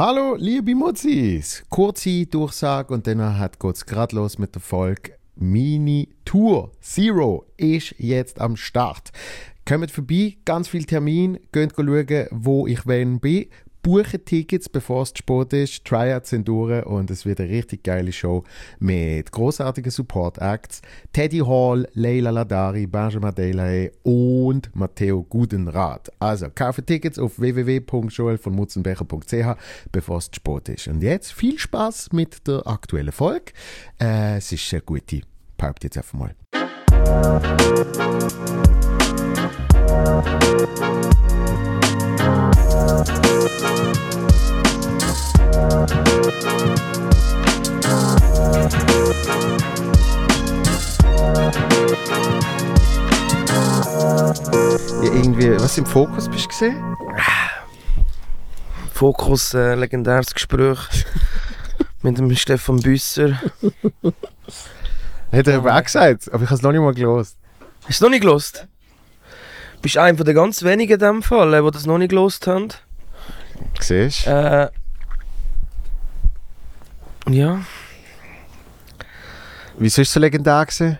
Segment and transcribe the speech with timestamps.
[0.00, 1.64] Hallo, liebe Mutzis!
[1.68, 3.18] Kurze Durchsage und dann
[3.58, 9.10] geht es gerade los mit der Folge Mini Tour Zero ist jetzt am Start.
[9.66, 13.46] Kommt vorbei, ganz viel Termin, geht schauen, wo ich wenn bin
[13.88, 15.84] buchen Tickets, bevor es zu spät ist.
[15.86, 18.44] Tryouts sind durch und es wird eine richtig geile Show
[18.80, 20.82] mit großartigen Support-Acts.
[21.14, 26.12] Teddy Hall, Leila Ladari, Benjamin Delahaye und Matteo Gudenrath.
[26.18, 29.56] Also, kaufe Tickets auf www.joelvonmutzenbecher.ch,
[29.90, 30.88] bevor es zu spät ist.
[30.88, 33.52] Und jetzt viel Spaß mit der aktuellen Folge.
[33.98, 35.22] Äh, es ist eine gute.
[35.56, 36.34] Paupt jetzt einfach mal.
[55.02, 56.96] Ja, irgendwie, was im Fokus bist du gesehen?
[58.92, 60.78] Fokus, äh, legendäres Gespräch
[62.02, 63.40] mit dem Stefan Büsser.
[65.32, 67.36] Hat er aber auch gesagt, aber ich habe es noch nicht mal gelost.
[67.86, 68.68] Hast du noch nicht gelost?
[69.80, 72.68] Bist einer der ganz wenigen in dem Fall, die das noch nicht gelost haben?
[73.80, 74.30] Siehst du?
[74.30, 74.68] Äh,
[77.30, 77.60] ja.
[79.78, 80.98] Wieso ist es so legendär gewesen?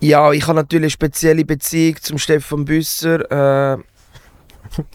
[0.00, 3.74] Ja, ich habe natürlich eine spezielle Beziehung zum Stefan Büsser.
[3.74, 3.78] Äh,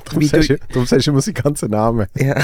[0.06, 2.08] Darum Wie sagst, du- darum sagst du immer seinen ganzen Namen.
[2.16, 2.36] ja.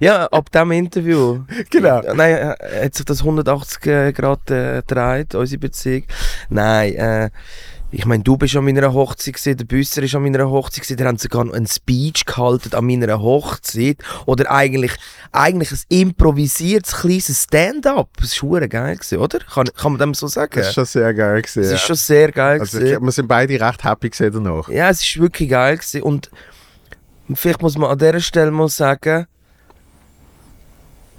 [0.00, 1.40] ja, ab dem Interview.
[1.70, 2.00] Genau.
[2.14, 6.04] Nein, äh, hat sich das 180 Grad äh, gedreht, unsere Beziehung.
[6.48, 7.30] Nein, äh,
[7.96, 10.96] ich meine, du bist an meiner Hochzeit gewesen, der Büsser ist an meiner Hochzeit gewesen,
[10.96, 13.98] der haben sogar einen Speech gehalten an meiner Hochzeit.
[14.26, 14.92] Oder eigentlich,
[15.30, 18.08] eigentlich ein improvisiertes kleines Stand-up.
[18.20, 19.38] Das war verdammt geil, gewesen, oder?
[19.38, 20.54] Kann, kann man dem so sagen?
[20.56, 21.62] Das ist schon sehr geil gewesen.
[21.62, 21.76] Das ja.
[21.76, 22.60] ist schon sehr geil.
[22.60, 24.68] also, ich, wir sind beide recht happy gesehen danach.
[24.68, 26.02] Ja, es ist wirklich geil gewesen.
[26.02, 26.30] und
[27.32, 29.26] vielleicht muss man an dieser Stelle mal sagen,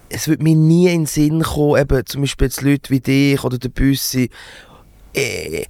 [0.10, 3.42] es wird mir nie in den Sinn kommen, eben zum Beispiel jetzt Leute wie dich
[3.44, 4.30] oder der Büssi,
[5.14, 5.66] äh,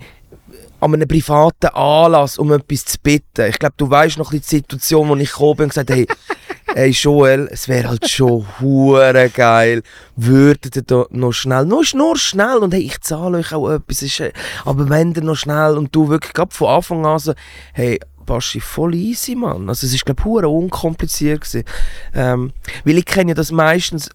[0.94, 3.48] an einem privaten Anlass um etwas zu bitten.
[3.50, 6.08] Ich glaube, du weißt noch die Situation, wo ich gekommen bin und gesagt hey,
[6.74, 9.84] hey Joel, es wäre halt schon hure geil,
[10.16, 14.02] würdet ihr da noch schnell, nur, nur schnell und hey, ich zahle euch auch etwas,
[14.02, 14.32] ist, äh,
[14.64, 17.34] aber wenn ihr noch schnell und du wirklich gerade von Anfang an so,
[17.74, 19.70] hey, Baschi, voll easy, Mann.
[19.70, 21.64] Also es ist, glaube ich, unkompliziert gewesen.
[22.14, 22.54] Ähm,
[22.84, 24.10] weil ich kenne ja das meistens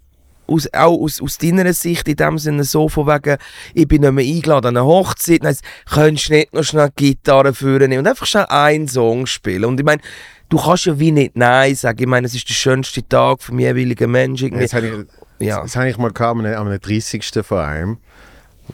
[0.51, 3.37] aus, auch aus, aus deiner Sicht in dem Sinne so von wegen,
[3.75, 5.57] ich bin nicht mehr eingeladen an eine Hochzeit, dann
[5.91, 9.65] könntest du nicht noch schnell Gitarre führen und einfach schnell einen Song spielen.
[9.65, 10.03] Und ich meine,
[10.49, 12.01] du kannst ja wie nicht Nein sagen.
[12.01, 14.59] Ich meine, es ist der schönste Tag vom jeweiligen Menschen.
[14.59, 15.07] Das habe
[15.39, 15.63] ich, Ja.
[15.63, 17.25] das habe ich mal gehabt, am, am 30.
[17.43, 17.99] von einem,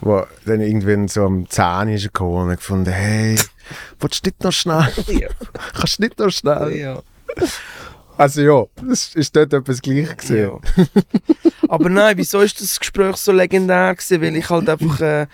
[0.01, 3.37] wo dann irgendwann so am 10 ist gekommen und gefunden, hey,
[4.01, 4.89] willst du nicht noch schnell?
[5.75, 6.77] Kannst du nicht noch schnell?
[6.77, 7.03] Ja.
[8.19, 10.51] Also ja, das ist dort etwas gleich gesehen.
[10.77, 10.85] Ja.
[11.69, 14.23] Aber nein, wieso ist das Gespräch so legendär gewesen?
[14.23, 15.27] Weil ich halt einfach äh,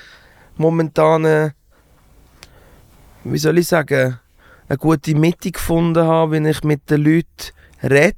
[0.57, 1.51] momentan, äh,
[3.25, 4.19] wie soll ich sagen,
[4.69, 8.17] eine gute Mitte gefunden habe, wenn ich mit den Leuten rede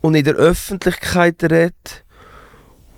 [0.00, 1.72] und in der Öffentlichkeit rede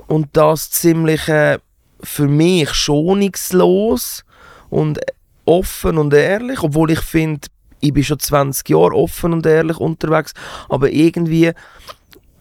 [0.07, 1.59] und das ziemlich äh,
[2.03, 4.25] für mich schonungslos
[4.71, 4.99] und
[5.45, 7.49] offen und ehrlich, obwohl ich finde,
[7.81, 10.33] ich bin schon 20 Jahre offen und ehrlich unterwegs,
[10.69, 11.53] aber irgendwie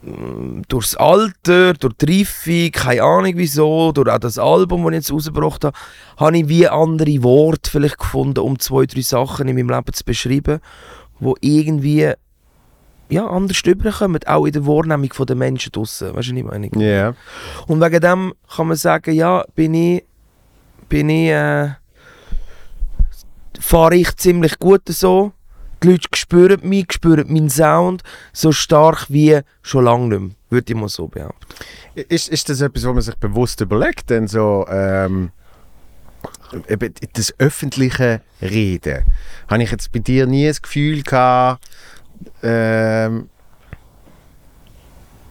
[0.01, 4.95] mm, durchs Alter, durch die Reife, keine Ahnung wieso, durch auch das Album, das ich
[4.95, 5.77] jetzt rausgebracht habe,
[6.17, 10.03] habe ich wie andere Worte vielleicht gefunden, um zwei, drei Sachen in meinem Leben zu
[10.03, 10.59] beschreiben,
[11.19, 12.13] wo irgendwie
[13.09, 16.13] ja, anders rüberkommen, auch in der Wahrnehmung der Menschen draussen.
[16.15, 16.69] Weißt du, was ich meine?
[16.75, 17.13] Ja.
[17.67, 20.03] Und wegen dem kann man sagen, ja, bin ich,
[20.89, 21.69] bin ich, äh,
[23.59, 25.31] fahre ich ziemlich gut so.
[25.83, 28.01] Die Leute spüren mich, spüren meinen Sound
[28.33, 31.45] so stark wie schon lange nicht mehr, würde ich mal so behaupten.
[31.93, 34.09] Ist, ist das etwas, was man sich bewusst überlegt?
[34.09, 35.31] Denn so, ähm,
[37.13, 39.03] das öffentliche Reden.
[39.47, 41.63] Habe ich jetzt bei dir nie das Gefühl gehabt,
[42.41, 43.29] ähm,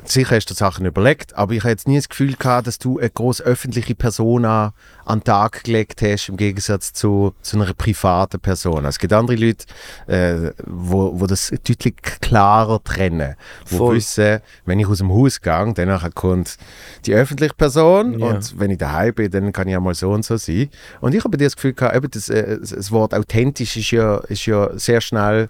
[0.08, 2.78] sicher hast du die Sachen überlegt, aber ich habe jetzt nie das Gefühl gehabt, dass
[2.78, 4.72] du eine große öffentliche Persona
[5.04, 8.84] an den Tag gelegt hast, im Gegensatz zu, zu einer privaten Person.
[8.84, 9.66] Es gibt andere Leute,
[10.06, 13.36] äh, wo, wo das deutlich klarer trennen.
[13.68, 13.96] Wo Voll.
[13.96, 16.56] wissen, wenn ich aus dem Haus gehe, dann kommt
[17.04, 18.26] die öffentliche Person Ja.
[18.26, 20.70] und wenn ich daheim bin, dann kann ich ja mal so und so sein.
[21.00, 23.90] Und ich habe bei dir das Gefühl gehabt, eben das, äh, das Wort authentisch ist
[23.90, 25.48] ja, ist ja sehr schnell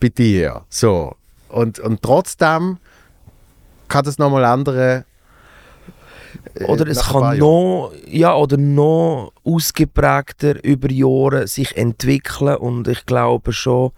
[0.00, 0.62] bei dir.
[0.68, 1.16] So.
[1.48, 2.78] Und, und trotzdem
[3.88, 5.04] kann das nochmal andere.
[6.54, 13.06] äh, Oder es kann noch, ja, oder noch ausgeprägter über Jahre sich entwickeln und ich
[13.06, 13.92] glaube schon,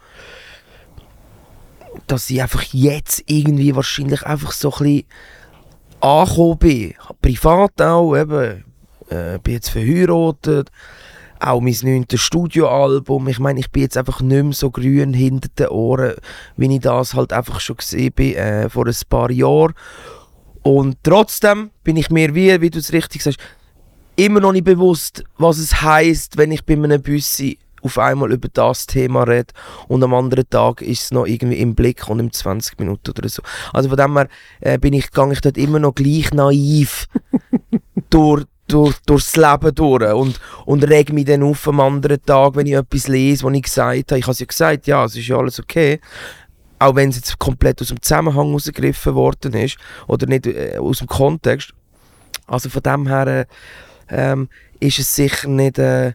[2.07, 5.05] dass ich einfach jetzt irgendwie wahrscheinlich einfach so ein bisschen
[6.01, 6.95] angekommen bin.
[7.23, 8.65] Privat auch, eben,
[9.09, 10.71] äh, bin jetzt verheiratet,
[11.41, 13.29] auch mein neuntes Studioalbum.
[13.29, 16.15] Ich meine, ich bin jetzt einfach nicht mehr so grün hinter den Ohren,
[16.57, 19.75] wie ich das halt einfach schon gesehen bin äh, vor ein paar Jahren.
[20.63, 23.39] Und trotzdem bin ich mir, wie, wie du es richtig sagst,
[24.17, 28.49] immer noch nicht bewusst, was es heißt, wenn ich bei einem Büssi auf einmal über
[28.49, 29.55] das Thema rede
[29.87, 33.29] und am anderen Tag ist es noch irgendwie im Blick und in 20 Minuten oder
[33.29, 33.43] so.
[33.73, 34.29] Also von dem her
[34.61, 37.07] äh, bin ich, gehe ich dort immer noch gleich naiv
[38.11, 42.67] durch, durch, durchs Leben durch und, und reg mich dann auf am anderen Tag, wenn
[42.67, 44.19] ich etwas lese, was ich gesagt habe.
[44.19, 46.01] Ich habe es ja gesagt, ja, es ist ja alles okay.
[46.79, 50.99] Auch wenn es jetzt komplett aus dem Zusammenhang rausgegriffen worden ist oder nicht äh, aus
[50.99, 51.73] dem Kontext.
[52.47, 53.47] Also von dem her äh,
[54.09, 54.49] ähm,
[54.81, 55.79] ist es sicher nicht...
[55.79, 56.13] Äh,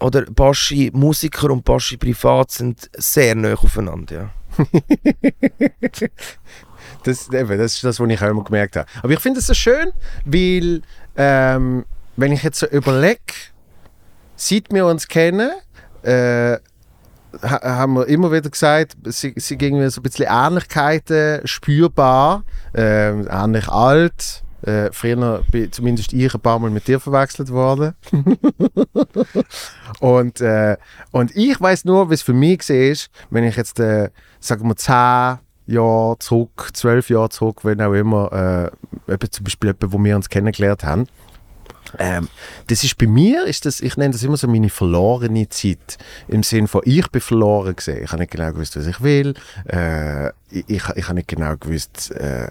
[0.00, 4.30] oder Baschi Musiker und Baschi Privat sind sehr nah aufeinander, ja.
[7.04, 8.88] das, eben, das ist das, was ich auch immer gemerkt habe.
[9.02, 9.92] Aber ich finde es so schön,
[10.24, 10.82] weil
[11.16, 11.84] ähm,
[12.16, 13.20] wenn ich jetzt so überlege,
[14.36, 15.50] seit wir uns kennen,
[16.02, 16.58] äh,
[17.42, 22.44] haben wir immer wieder gesagt, sie, sie irgendwie so ein bisschen Ähnlichkeiten spürbar,
[22.74, 27.94] äh, ähnlich alt, äh, früher bin zumindest ich ein paar Mal mit dir verwechselt worden.
[30.00, 30.76] und, äh,
[31.10, 34.76] und ich weiß nur, wie es für mich ist, wenn ich jetzt, äh, sagen wir,
[34.76, 38.70] zehn Jahre zurück, zwölf Jahre zurück, wenn auch immer,
[39.08, 41.06] äh, zum Beispiel jemand, wo wir uns kennengelernt haben,
[41.98, 42.28] ähm,
[42.66, 45.98] das ist bei mir, ist das, ich nenne das immer so meine verlorene Zeit.
[46.28, 48.02] Im Sinne von, ich bin verloren gesehen.
[48.04, 49.34] Ich habe nicht genau gewusst, was ich will.
[49.66, 52.48] Äh, ich, ich, ich habe nicht genau gewusst, äh,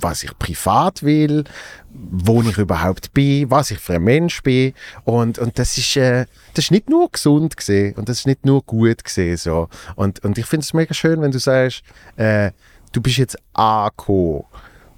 [0.00, 1.44] was ich privat will,
[1.90, 4.74] wo ich überhaupt bin, was ich für ein Mensch bin.
[5.04, 8.44] Und, und das, ist, äh, das ist nicht nur gesund gesehen und das ist nicht
[8.44, 9.36] nur gut gesehen.
[9.36, 9.68] So.
[9.94, 11.82] Und, und ich finde es mega schön, wenn du sagst,
[12.16, 12.50] äh,
[12.92, 14.44] du bist jetzt angekommen.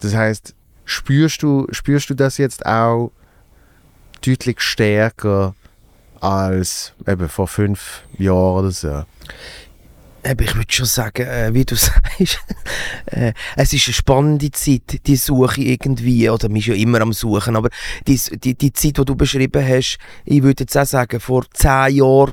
[0.01, 0.55] Das heißt,
[0.85, 3.13] spürst du, spürst du das jetzt auch
[4.25, 5.55] deutlich stärker
[6.21, 9.05] als eben vor fünf Jahren oder so?
[10.43, 12.41] Ich würde schon sagen, äh, wie du sagst,
[13.07, 17.13] äh, es ist eine spannende Zeit, die Suche irgendwie, oder man ist ja immer am
[17.13, 17.69] Suchen, aber
[18.07, 21.97] die, die, die Zeit, die du beschrieben hast, ich würde jetzt auch sagen, vor zehn
[21.97, 22.33] Jahren,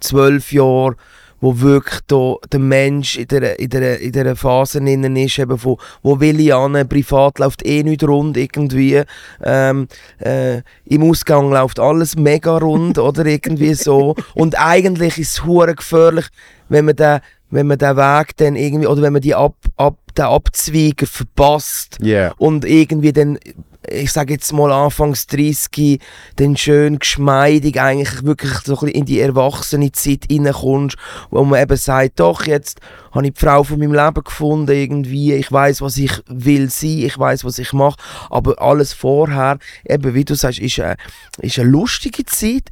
[0.00, 0.96] zwölf Jahren,
[1.42, 5.58] wo wirklich da der Mensch in der, in der, in der Phase innen ist, eben
[5.58, 9.02] von, wo will ich an, privat läuft eh nicht rund irgendwie,
[9.42, 9.88] ähm,
[10.20, 14.14] äh, im Ausgang läuft alles mega rund oder irgendwie so.
[14.34, 16.28] Und eigentlich ist es gefährlich,
[16.72, 17.20] wenn man den,
[17.50, 21.98] wenn man den Weg dann irgendwie, oder wenn man die ab, ab, den Abzweiger verpasst
[22.02, 22.34] yeah.
[22.38, 23.38] und irgendwie dann
[23.88, 26.00] ich sage jetzt mal anfangs 30,
[26.36, 30.96] dann schön geschmeidig eigentlich wirklich so ein bisschen in die erwachsene Zeit reinkommst,
[31.30, 32.80] wo man eben sagt, doch, jetzt
[33.10, 36.98] habe ich die Frau von meinem Leben gefunden irgendwie, ich weiß, was ich will sein,
[36.98, 37.96] ich weiß, was ich mache,
[38.30, 40.96] aber alles vorher, eben wie du sagst, ist eine,
[41.38, 42.70] ist eine lustige Zeit,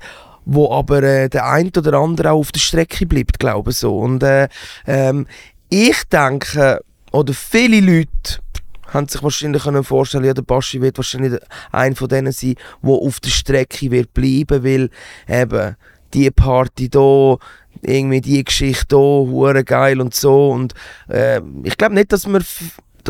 [0.52, 3.97] wo aber äh, der ein oder andere auch auf der Strecke bleibt, glaube ich so.
[3.97, 4.49] Und äh,
[4.85, 5.29] ähm,
[5.69, 6.81] ich denke,
[7.12, 8.41] oder viele Leute
[8.88, 12.91] haben sich wahrscheinlich können vorstellen, ja, der Baschi wird wahrscheinlich einer von denen sein, der
[12.91, 14.91] auf der Strecke wird bleiben, weil
[15.29, 15.76] eben
[16.12, 17.37] die Party da,
[17.82, 20.50] irgendwie die Geschichte da, hure geil und so.
[20.50, 20.75] Und
[21.08, 22.40] äh, ich glaube nicht, dass wir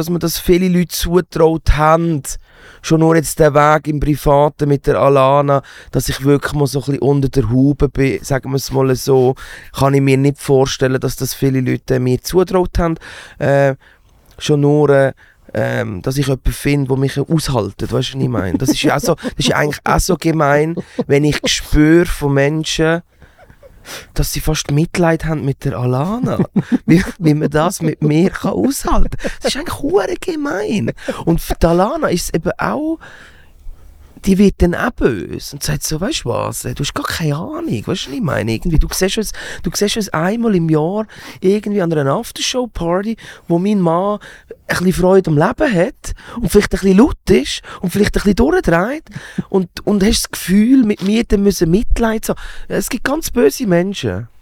[0.00, 2.23] dass man das viele Leute zutraut haben,
[2.80, 6.78] schon nur jetzt der Weg im Privaten mit der Alana, dass ich wirklich mal so
[6.78, 9.35] ein bisschen unter der Haube bin, sagen wir es mal so,
[9.76, 12.97] kann ich mir nicht vorstellen, dass das viele Leute mir zutraut haben.
[13.38, 13.75] Äh,
[14.38, 15.12] schon nur, äh,
[15.52, 18.57] ähm, dass ich jemanden finde, der mich aushaltet, weißt du, was ich meine?
[18.57, 20.76] Das ist ja auch so, das ist eigentlich auch so gemein,
[21.07, 23.02] wenn ich spüre von Menschen,
[24.14, 26.38] dass sie fast Mitleid haben mit der Alana.
[26.87, 29.30] wie, wie man das mit mir kann aushalten kann.
[29.42, 30.92] Das ist eigentlich gemein.
[31.25, 32.99] Und für die Alana ist es eben auch
[34.24, 37.36] die wird dann auch böse und sagt so, weißt du was, du hast gar keine
[37.36, 38.52] Ahnung, weißt du, was ich meine?
[38.52, 41.06] Irgendwie, du siehst es, du siehst es einmal im Jahr
[41.40, 43.16] irgendwie an einer Aftershow-Party,
[43.48, 44.18] wo mein Mann
[44.66, 48.22] ein bisschen Freude am Leben hat und vielleicht ein bisschen laut ist und vielleicht ein
[48.22, 49.04] bisschen durchdreht
[49.48, 52.38] und, und hast das Gefühl, mit mir dann müssen Mitleid haben.
[52.68, 54.28] Es gibt ganz böse Menschen.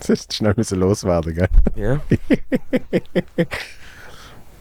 [0.00, 1.48] Das ist schnell müssen loswerden, gell?
[1.76, 2.00] Ja.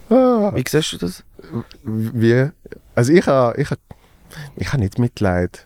[0.09, 0.51] ah.
[0.55, 1.23] Wie siehst du das?
[1.83, 2.49] Wie?
[2.95, 3.75] Also ich habe ich ha,
[4.55, 5.65] ich ha nicht Mitleid.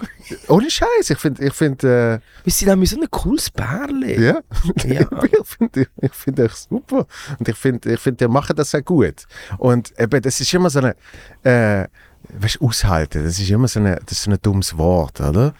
[0.48, 2.20] Ohne Scheiß, ich finde, ich finde.
[2.22, 4.22] Äh, Wir sind auch so ein cooles Bärli.
[4.22, 4.40] Ja,
[4.84, 5.08] ja.
[5.24, 7.06] ich finde, ich finde euch super
[7.38, 9.26] und ich finde, ich finde, ihr macht das sehr gut.
[9.58, 10.94] Und eben, das ist immer so eine,
[11.42, 11.88] äh,
[12.28, 13.24] weißt, aushalten.
[13.24, 15.54] Das ist immer so eine, das ist so ein dummes Wort, oder?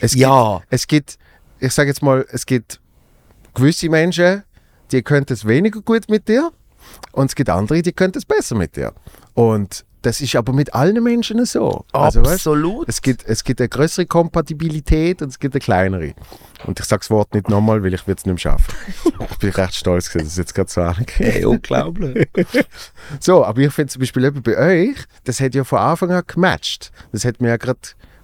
[0.00, 0.58] Es ja.
[0.58, 1.18] Gibt, es gibt,
[1.60, 2.80] ich sage jetzt mal, es gibt
[3.54, 4.42] gewisse Menschen,
[4.90, 6.52] die können es weniger gut mit dir
[7.12, 8.92] und es gibt andere, die können es besser mit dir.
[9.34, 11.86] Und das ist aber mit allen Menschen so.
[11.92, 12.86] Also, weißt, Absolut.
[12.88, 16.14] es gibt, es gibt eine größere Kompatibilität und es gibt eine kleinere.
[16.66, 18.74] Und ich sage das Wort nicht nochmal, weil ich es nicht mehr schaffen.
[19.30, 21.18] ich bin recht stolz, dass es jetzt gerade so angeht.
[21.18, 22.28] Hey, unglaublich.
[23.20, 26.22] So, aber ich finde zum Beispiel eben bei euch, das hat ja von Anfang an
[26.26, 26.90] gematcht.
[27.12, 27.80] Das hat man ja gerade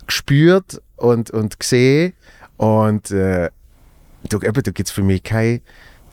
[0.07, 2.13] gespürt und, und gesehen.
[2.57, 3.51] Und äh,
[4.29, 5.61] da, eben, da gibt es für mich keine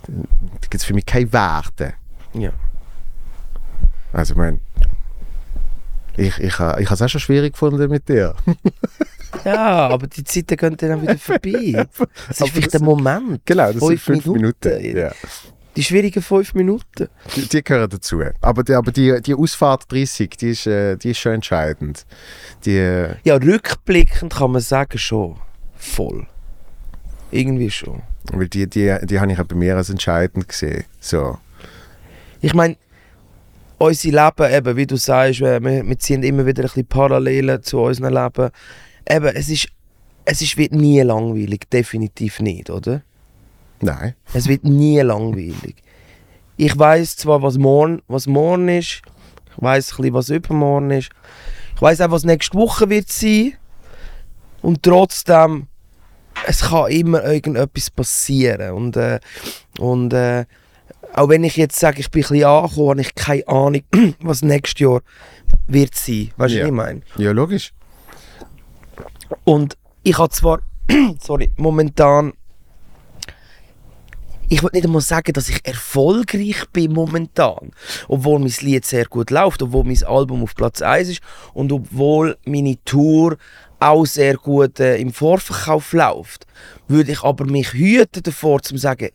[0.07, 1.93] da gibt's für mich keine Werte.
[2.41, 2.51] Ja.
[4.13, 4.60] Also ich meine,
[6.15, 8.34] ich, ich, ich habe es auch schon schwierig gefunden mit dir.
[9.46, 11.86] ja, aber die Zeiten gehen dann auch wieder vorbei.
[12.27, 13.41] Das Aber ist vielleicht das- ein Moment.
[13.46, 14.70] Genau, das Fünf sind fünf Minuten.
[14.82, 14.98] Minuten.
[14.98, 15.12] Ja.
[15.75, 17.08] Die schwierigen fünf Minuten.
[17.36, 18.20] Die, die gehören dazu.
[18.41, 22.08] Aber die, aber die, die Ausfahrt 30, die ist, äh, die ist schon entscheidend.
[22.65, 25.36] Die, äh, Ja, rückblickend kann man sagen, schon.
[25.75, 26.25] Voll.
[27.29, 28.01] Irgendwie schon.
[28.32, 30.86] weil die, die, die habe ich auch bei mir als entscheidend gesehen.
[31.00, 31.38] So.
[32.41, 32.77] Ich meine,
[33.77, 37.62] unser Leben, eben, wie du sagst, wir, wir wir ziehen immer wieder ein bisschen Parallelen
[37.62, 38.50] zu unserem Leben.
[39.10, 39.67] Eben, es ist,
[40.25, 43.01] es ist, wird nie langweilig, definitiv nicht, oder?
[43.82, 44.15] Nein.
[44.34, 45.75] Es wird nie langweilig.
[46.58, 49.01] Ich weiß zwar, was morgen, was morgen ist,
[49.56, 51.10] ich weiß ein bisschen, was übermorgen ist,
[51.75, 53.53] ich weiß auch, was nächste Woche wird sein
[54.63, 55.67] und trotzdem,
[56.48, 59.20] es kann immer irgendetwas passieren und, äh,
[59.77, 60.46] und äh,
[61.17, 63.81] auch wenn ich jetzt sage, ich bin ein bisschen angekommen, habe ich keine Ahnung,
[64.21, 65.01] was nächstes Jahr
[65.67, 66.31] wird sein.
[66.38, 66.63] Weißt du, Ja.
[66.63, 67.01] was ich meine?
[67.17, 67.74] Ja, logisch.
[69.43, 70.59] Und ich habe zwar,
[71.21, 72.33] sorry, momentan,
[74.50, 77.71] ich will nicht einmal sagen, dass ich erfolgreich bin momentan,
[78.07, 81.21] obwohl mein Lied sehr gut läuft, obwohl mein Album auf Platz 1 ist
[81.53, 83.38] und obwohl meine Tour
[83.79, 86.47] auch sehr gut äh, im Vorverkauf läuft,
[86.88, 89.09] würde ich aber mich hüten davor, zu sagen,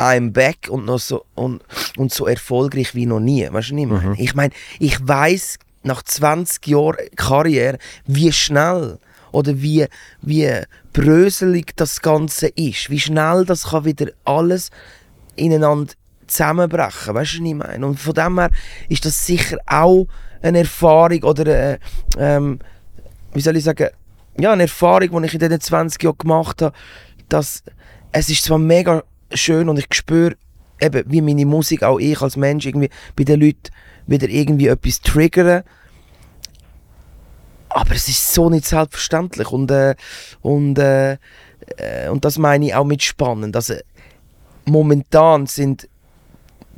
[0.00, 1.62] I'm back und, noch so, und,
[1.98, 3.46] und so erfolgreich wie noch nie.
[3.50, 4.14] Weißt du, was ich meine?
[4.18, 8.98] Ich meine, ich weiß nach 20 Jahren Karriere, wie schnell
[9.30, 9.86] oder wie,
[10.22, 10.50] wie
[10.94, 12.88] bröselig das Ganze ist.
[12.88, 14.70] Wie schnell das kann wieder alles
[15.36, 15.92] ineinander
[16.26, 17.14] zusammenbrechen.
[17.14, 17.86] Weißt du, was ich meine?
[17.86, 18.50] Und von dem her
[18.88, 20.06] ist das sicher auch
[20.40, 21.78] eine Erfahrung oder äh,
[22.18, 22.58] ähm,
[23.34, 23.88] wie soll ich sagen,
[24.38, 26.74] ja, eine Erfahrung, die ich in diesen 20 Jahren gemacht habe,
[27.28, 27.62] dass
[28.12, 30.36] es ist zwar mega schön und ich spüre
[30.80, 33.70] eben, wie meine Musik, auch ich als Mensch, irgendwie bei den Leuten
[34.06, 35.62] wieder irgendwie etwas triggern.
[37.68, 39.94] Aber es ist so nicht selbstverständlich und, äh,
[40.40, 41.18] und, äh,
[42.10, 43.54] und das meine ich auch mit spannend.
[43.54, 43.74] Also,
[44.64, 45.88] momentan sind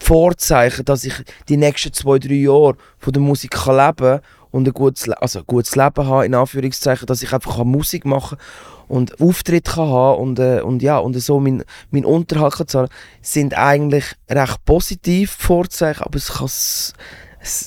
[0.00, 1.14] Vorzeichen, dass ich
[1.48, 5.44] die nächsten zwei, drei Jahre von der Musik kann leben und ein gutes, Le- also
[5.44, 8.36] gutes Leben haben, in Anführungszeichen, dass ich einfach kann Musik machen
[8.92, 12.88] und Auftritt kann haben und, äh, und ja, und so mein, mein Unterhalt kann zahlen,
[13.22, 16.92] sind eigentlich recht positiv Vorzeichen, aber es kann es,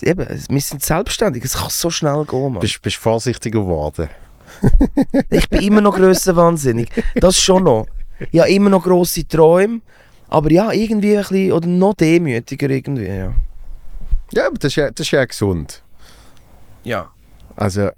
[0.03, 2.59] eben, es- wir sind selbstständig, es kann so schnell gehen, Mann.
[2.61, 4.07] Bist, bist vorsichtiger geworden.
[5.31, 6.89] Ich bin immer noch grössenwahnsinnig.
[7.15, 7.87] Das schon noch.
[8.31, 9.81] Ich habe immer noch grosse Träume.
[10.29, 13.33] Aber ja, irgendwie ein bisschen, oder noch demütiger irgendwie, ja.
[14.33, 15.81] Ja, aber das ist ja, das ist ja gesund.
[16.83, 17.09] Ja.
[17.55, 17.89] Also,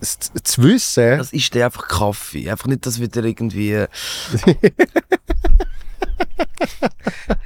[0.00, 2.50] zu wissen, Das ist einfach Kaffee.
[2.50, 3.72] Einfach nicht, dass wieder irgendwie...
[3.72, 3.88] äh,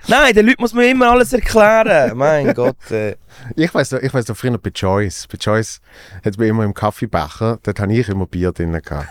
[0.07, 2.17] Nein, den Leuten muss man immer alles erklären.
[2.17, 2.91] Mein Gott.
[2.91, 3.17] Äh.
[3.57, 5.27] ich weiß ich weiß noch früher bei Joyce.
[5.31, 5.81] Bei Joyce
[6.25, 9.09] hat man immer im Kaffeebecher, dort habe ich immer Bier drin gehabt.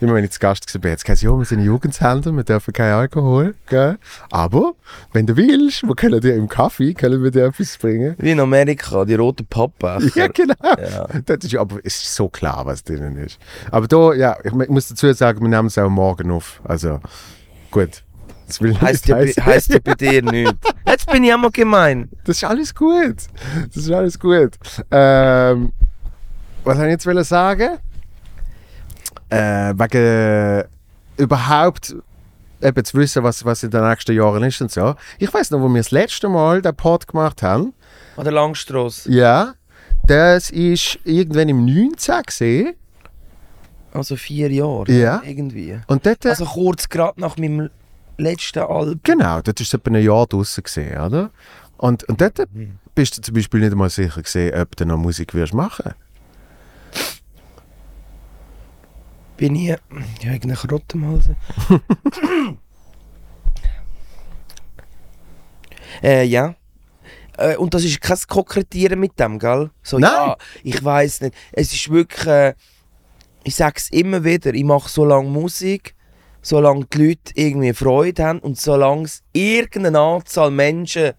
[0.00, 2.92] Immer wenn ich zu Gast war, hat es ja, wir sind Jugendsender, wir dürfen keinen
[2.94, 3.98] Alkohol, gell?
[4.30, 4.74] Aber,
[5.12, 8.14] wenn du willst, wir können dir im Kaffee, können wir dir etwas bringen.
[8.18, 10.06] Wie in Amerika, die roten Pappbecher.
[10.16, 10.54] Ja, genau.
[10.62, 11.06] Ja.
[11.24, 13.38] Das ist, aber es ist so klar, was drinnen ist.
[13.70, 16.60] Aber da, ja, ich mu- muss dazu sagen, wir nehmen es auch morgen auf.
[16.64, 17.00] Also,
[17.70, 18.02] gut.
[18.46, 20.54] Das will Heißt ja, heisst ja bei dir nichts.
[20.86, 22.08] Jetzt bin ich auch mal gemein.
[22.24, 23.16] Das ist alles gut.
[23.74, 24.52] Das ist alles gut.
[24.90, 25.72] Ähm,
[26.62, 27.78] was soll ich jetzt sagen?
[29.28, 30.64] Äh, wegen
[31.16, 31.96] überhaupt
[32.62, 34.94] eben zu wissen, was, was in den nächsten Jahren ist und so.
[35.18, 37.74] Ich weiß noch, wo wir das letzte Mal den Pod gemacht haben.
[38.16, 39.10] An der Langstrasse.
[39.12, 39.54] Ja,
[40.06, 42.74] das ist irgendwann im 19 gesehen.
[43.92, 44.90] Also vier Jahre.
[44.92, 45.22] Ja.
[45.24, 45.78] Irgendwie.
[45.86, 47.70] Und dort, Also kurz gerade nach meinem
[48.18, 49.00] letzten Album.
[49.02, 51.30] genau, dort ist es etwa ein Jahr draußen gesehen, oder?
[51.78, 52.40] Und, und dort
[52.94, 55.92] bist du zum Beispiel nicht einmal sicher gesehen, ob du noch Musik wirst machen.
[59.36, 59.76] Bin ich ja,
[60.22, 61.30] irgendeine Karotte im Hals.
[66.02, 66.54] äh, ja.
[67.36, 69.70] Äh, und das ist kein Kokrettieren mit dem, gell?
[69.82, 70.10] So, Nein.
[70.10, 71.34] ja, ich weiß nicht.
[71.52, 72.54] Es ist wirklich, äh,
[73.44, 75.94] ich sag's immer wieder, ich mache so lange Musik,
[76.42, 81.12] solange die Leute irgendwie Freude haben und solange es irgendeine Anzahl Menschen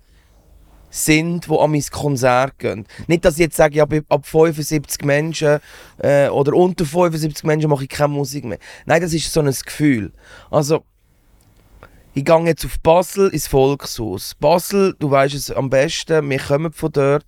[0.90, 2.86] sind, die an mein Konzert gehen.
[3.08, 5.60] Nicht, dass ich jetzt sage, ab- ab 75 Menschen
[5.98, 8.60] äh, oder unter 75 Menschen mache ich keine Musik mehr.
[8.86, 10.12] Nein, das ist so ein Gefühl.
[10.50, 10.84] Also,
[12.14, 14.34] ich gehe jetzt auf Basel ins Volkshaus.
[14.40, 17.26] Basel, du weißt es am besten, wir kommen von dort.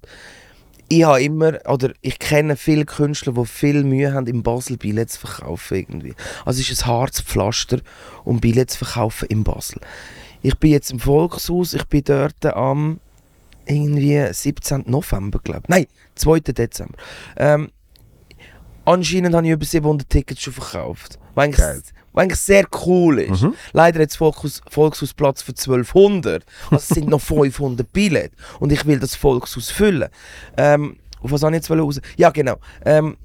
[0.91, 5.19] Ich habe immer, oder ich kenne viele Künstler, die viel Mühe haben, in Basel Billets
[5.19, 6.15] zu verkaufen irgendwie.
[6.45, 7.81] Also es ist ein hartes Pflaster,
[8.23, 9.79] um Billets zu verkaufen in Basel.
[10.41, 12.99] Ich bin jetzt im Volkshaus, ich bin dort am
[13.69, 14.83] irgendwie 17.
[14.87, 15.69] November, glaube ich.
[15.69, 16.39] Nein, 2.
[16.39, 16.95] Dezember.
[17.37, 17.69] Ähm,
[18.85, 21.19] anscheinend habe ich über 700 Tickets schon verkauft.
[21.35, 21.81] Was eigentlich, Geil.
[22.13, 23.41] was eigentlich sehr cool ist.
[23.43, 23.53] Mhm.
[23.73, 26.43] Leider hat das Volkshaus, Volkshaus Platz für 1200.
[26.71, 28.35] Also es sind noch 500 Billets.
[28.59, 30.09] Und ich will das Volkshaus füllen.
[30.57, 32.01] Ähm, auf was habe ich jetzt raus?
[32.17, 32.57] Ja, genau.
[32.85, 33.17] Ähm,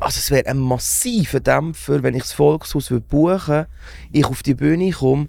[0.00, 3.68] also es wäre ein massiver Dämpfer, wenn ich das Volkshaus buchen würde,
[4.12, 5.28] ich auf die Bühne komme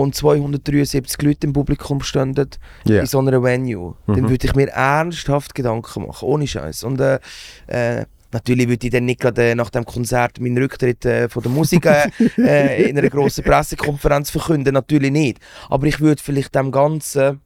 [0.00, 2.50] und 273 Leute im Publikum standen
[2.84, 3.00] Ja.
[3.00, 3.94] in so einer Venue.
[4.06, 4.28] Dann Mhm.
[4.30, 6.84] würde ich mir ernsthaft Gedanken machen, ohne Scheiß.
[6.84, 7.18] Und äh,
[7.66, 11.42] äh, natürlich würde ich dann nicht gerade äh, nach dem Konzert meinen Rücktritt äh, von
[11.42, 15.38] der Musik äh, äh, in einer grossen Pressekonferenz verkünden, natürlich nicht.
[15.70, 17.40] Aber ich würde vielleicht dem Ganzen,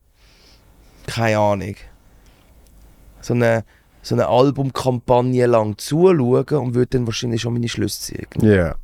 [1.07, 1.75] keine Ahnung,
[3.21, 3.65] so eine,
[4.03, 8.27] so eine Albumkampagne lang zuschauen und würde dann wahrscheinlich schon meine Schlüsse ziehen.
[8.41, 8.75] Ja.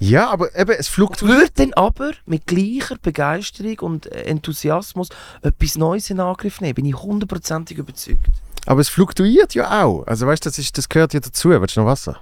[0.00, 1.36] Ja, aber eben, es fluktuiert.
[1.38, 5.08] Würde dann aber mit gleicher Begeisterung und Enthusiasmus
[5.42, 8.26] etwas Neues in Angriff nehmen, bin ich hundertprozentig überzeugt.
[8.66, 10.04] Aber es fluktuiert ja auch.
[10.06, 11.50] Also weißt du, das, ist- das gehört ja dazu.
[11.50, 12.20] Willst du noch Wasser?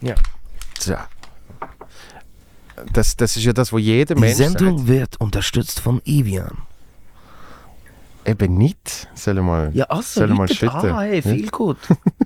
[0.00, 0.14] Ja.
[0.78, 1.08] Tja.
[2.92, 4.60] Das, das ist ja das, wo jeder Mensch sagt.
[4.86, 6.58] wird unterstützt von Evian.
[8.24, 9.08] Eben nicht.
[9.14, 9.70] Soll ich mal...
[9.74, 10.68] Ja, also, Soll ich mal schütten?
[10.90, 11.78] an, hey, viel gut.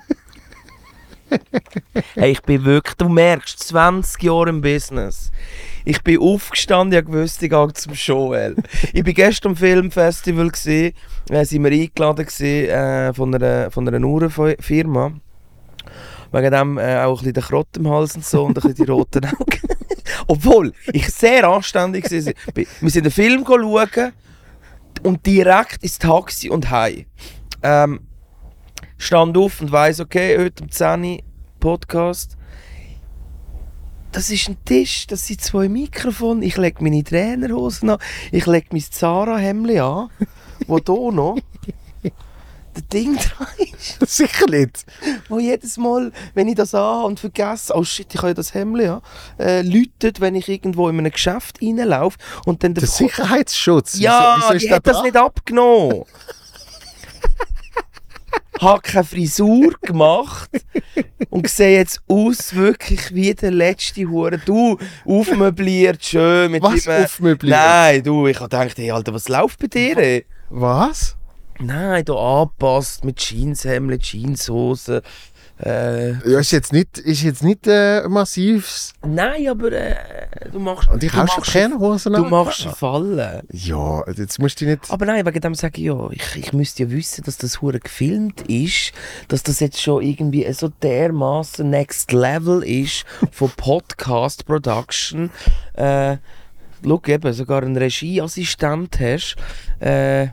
[2.15, 5.31] hey, ich bin wirklich, du merkst, 20 Jahre im Business.
[5.85, 8.57] Ich bin aufgestanden, ich wusste, ich gehe zum Joel.
[8.93, 10.95] ich bin gestern am Filmfestival, gewesen,
[11.31, 15.13] äh, wir eingeladen gewesen, äh, von einer, von einer Uhrenfirma.
[16.33, 18.75] Wegen dem äh, auch ein bisschen der Krott im Hals und so und ein bisschen
[18.75, 19.61] die roten Augen.
[20.27, 22.33] Obwohl, ich sehr anständig war.
[22.55, 24.13] Wir sind einen Film schauen
[25.03, 27.05] und direkt ins Taxi und heim.
[27.63, 28.01] Ähm,
[29.03, 31.19] stand auf und weiss, okay, heute um 10 Uhr
[31.61, 32.37] Podcast.
[34.13, 36.45] Das ist ein Tisch, das sind zwei Mikrofone.
[36.45, 37.99] Ich lege meine Trainerhosen an,
[38.31, 40.11] ich lege mein Zara-Hemd an,
[40.67, 41.37] wo hier noch
[42.75, 43.99] das Ding dran ist.
[44.17, 44.85] Sicher nicht.
[45.29, 48.55] Wo jedes Mal, wenn ich das anhabe und vergesse, oh shit, ich habe ja das
[48.55, 49.01] Hemd an,
[49.39, 53.99] äh, läutet, wenn ich irgendwo in einem Geschäft reinlaufe und dann Der Ko- Sicherheitsschutz.
[53.99, 56.05] ja, wieso, wieso der hat das nicht abgenommen.
[58.61, 60.51] Hab keine Frisur gemacht
[61.31, 64.39] und sehe jetzt aus wirklich wie der letzte Hure.
[64.39, 67.57] Du, aufmöbliert, schön mit Was deinem- aufmöbliert?
[67.59, 69.97] Nein, du, ich hab gedacht, hey, Alter, was läuft bei dir?
[69.97, 70.27] ey?
[70.51, 71.17] Was?
[71.59, 75.03] Nein, du angepasst mit Jeanshemden, Jeanshose.
[75.65, 78.93] Äh, Ja, ist jetzt nicht, ist jetzt nicht äh, massiv.
[79.07, 79.95] nein, aber äh,
[80.51, 80.89] du machst.
[80.91, 83.43] Und ich du machst- keine Hosen Du machst Fallen.
[83.53, 84.91] Ja, jetzt musst du nicht.
[84.91, 87.79] Aber nein, wegen dem sage ich ja, ich, ich müsste ja wissen, dass das hure
[87.79, 88.93] gefilmt ist,
[89.29, 95.31] dass das jetzt schon irgendwie so dermaßen Next Level ist von Podcast Production.
[95.75, 96.17] Äh,
[96.85, 99.37] schau eben, sogar einen Regieassistent hast.
[99.81, 100.25] Äh,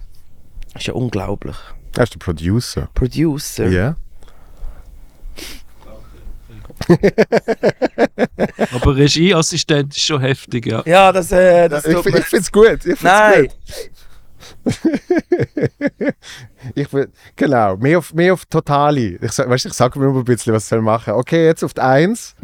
[0.76, 1.56] ist ja unglaublich.
[1.96, 2.90] Er ist der Producer.
[2.94, 3.68] Producer.
[3.68, 3.96] Ja.
[8.74, 10.82] Aber Regieassistent ist schon heftig, ja.
[10.86, 12.78] Ja, das, äh, das Ich, tut find- mir- ich finde es gut.
[12.78, 13.56] Ich find's Nein, Gut.
[16.76, 19.18] Ich find, genau, mehr auf, mehr auf Totali.
[19.22, 21.14] Ich, sag- weißt, du, ich sage mir immer ein bisschen, was soll ich machen.
[21.14, 22.36] Okay, jetzt auf die Eins.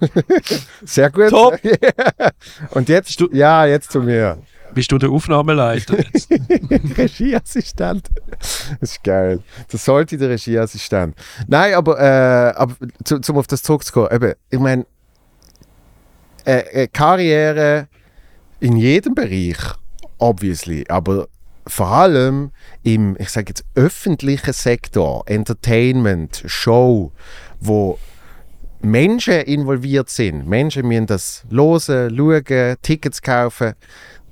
[0.84, 1.28] Sehr gut.
[1.30, 1.58] Top.
[2.70, 4.38] Und jetzt, ja, jetzt zu mir.
[4.74, 6.30] Bist du der Aufnahmeleiter jetzt?
[6.98, 8.08] Regieassistent.
[8.38, 9.40] Das ist geil.
[9.70, 11.14] Das sollte der Regieassistent.
[11.46, 14.86] Nein, aber, äh, aber zu, zum auf das zurückzukommen, eben, ich meine,
[16.44, 17.88] äh, äh, Karriere
[18.60, 19.58] in jedem Bereich,
[20.18, 21.28] obviously, aber
[21.66, 22.50] vor allem
[22.82, 27.12] im, ich sage jetzt, öffentlichen Sektor, Entertainment, Show,
[27.60, 27.98] wo
[28.82, 30.46] Menschen involviert sind.
[30.46, 33.74] Menschen müssen das hören, schauen, Tickets kaufen.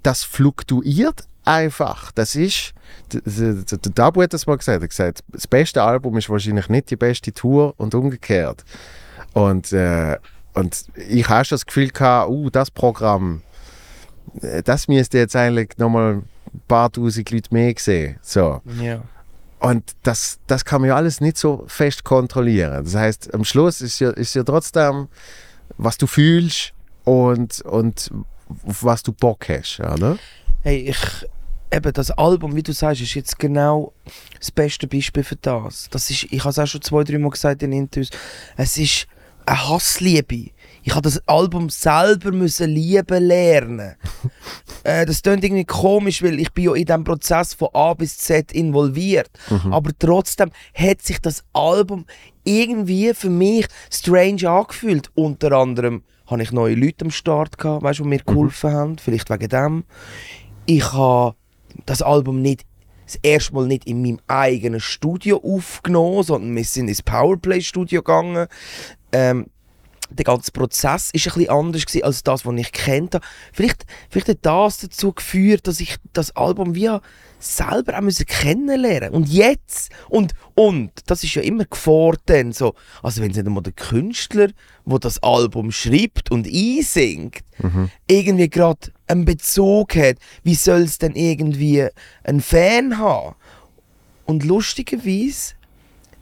[0.09, 2.13] Das fluktuiert einfach.
[2.13, 2.73] Das ist,
[3.13, 4.79] der Dabu hat das mal gesagt.
[4.79, 8.65] Er hat gesagt, das beste Album ist wahrscheinlich nicht die beste Tour und umgekehrt.
[9.35, 10.17] Und, äh,
[10.55, 13.43] und ich habe schon das Gefühl gehabt, uh, das Programm,
[14.41, 16.23] äh, das müsste jetzt eigentlich nochmal
[16.55, 18.19] ein paar tausend Leute mehr sehen.
[18.23, 18.63] So.
[18.81, 19.03] ja.
[19.59, 22.83] Und das, das kann man ja alles nicht so fest kontrollieren.
[22.83, 25.09] Das heißt, am Schluss ist ja, ist ja trotzdem
[25.77, 26.73] was du fühlst
[27.05, 28.11] und, und
[28.67, 30.19] auf was du Bock hast, oder?
[30.63, 31.27] Hey, ich,
[31.73, 33.93] eben das Album, wie du sagst, ist jetzt genau
[34.39, 35.89] das beste Beispiel für das.
[35.91, 38.11] das ist, ich habe es auch schon zwei, drei Mal gesagt in Interviews.
[38.57, 39.07] Es ist
[39.47, 40.51] eine Hassliebe.
[40.83, 43.97] Ich habe das Album selber müssen lieben lernen.
[44.85, 48.17] äh, das klingt irgendwie komisch, weil ich bin ja in diesem Prozess von A bis
[48.19, 49.31] Z involviert.
[49.71, 52.07] Aber trotzdem hat sich das Album
[52.45, 55.11] irgendwie für mich strange angefühlt.
[55.15, 58.99] Unter anderem habe ich neue Leute am Start gehabt, weißt, die mir geholfen haben.
[58.99, 59.85] Vielleicht wegen dem.
[60.67, 61.35] Ich habe
[61.87, 62.65] das Album nicht
[63.07, 68.47] das erste Mal nicht in meinem eigenen Studio aufgenommen, sondern wir sind ins Powerplay-Studio gegangen.
[69.13, 69.47] Ähm,
[70.11, 73.25] der ganze Prozess ist ein bisschen anders gewesen als das, was ich kennt habe.
[73.53, 76.91] Vielleicht, vielleicht hat das dazu geführt, dass ich das Album wie
[77.39, 82.75] selber auch müssen kennenlernen Und jetzt, und, und, das ist ja immer gefordert dann so,
[83.03, 84.49] also wenn es nicht einmal der Künstler,
[84.85, 87.41] der das Album schreibt und einsingt,
[88.09, 91.87] irgendwie gerade einen Bezug hat, wie soll es denn irgendwie
[92.25, 93.35] einen Fan haben?
[94.25, 95.55] Und lustigerweise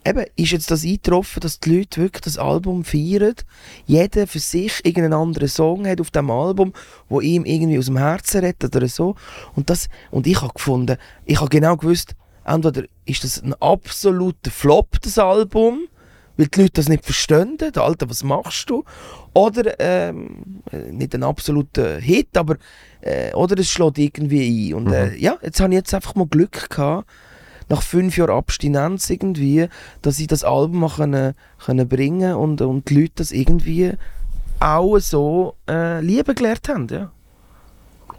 [0.07, 3.35] eben, ist jetzt das eingetroffen, dass die Leute wirklich das Album feiern.
[3.87, 6.73] Jeder für sich irgendeinen anderen Song hat auf dem Album,
[7.09, 9.16] wo ihm irgendwie aus dem Herzen redet oder so.
[9.55, 12.14] Und, das, und ich habe gefunden, ich habe genau gewusst,
[12.45, 15.88] entweder ist das ein absoluter Flop, das Album,
[16.37, 18.85] weil die Leute das nicht verstehen, der Alter, was machst du?
[19.33, 22.57] Oder ähm, äh, nicht ein absoluter Hit, aber
[23.01, 24.75] äh, oder es schlägt irgendwie ein.
[24.75, 27.09] Und äh, ja, jetzt habe ich jetzt einfach mal Glück gehabt,
[27.68, 29.68] nach fünf Jahren Abstinenz irgendwie,
[30.02, 33.92] dass ich das Album mal können, können bringen und, und die Leute das irgendwie
[34.61, 36.88] auch so äh, lieben gelernt haben.
[36.88, 37.11] Ja.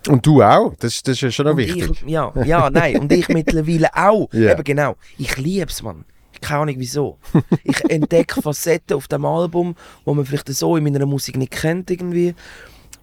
[0.08, 1.90] Und du auch, das, das ist ja schon noch Und wichtig.
[1.90, 4.32] Ich, ja, ja, nein, und ich mittlerweile auch.
[4.32, 4.52] Ja.
[4.52, 4.96] Eben genau.
[5.18, 6.06] Ich liebe es, Mann.
[6.40, 7.18] Keine Ahnung wieso.
[7.64, 11.90] Ich entdecke Facetten auf dem Album, wo man vielleicht so in meiner Musik nicht kennt
[11.90, 12.36] irgendwie.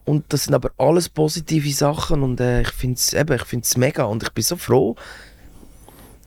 [0.05, 4.23] Und das sind aber alles positive Sachen und äh, ich finde es ich mega und
[4.23, 4.97] ich bin so froh,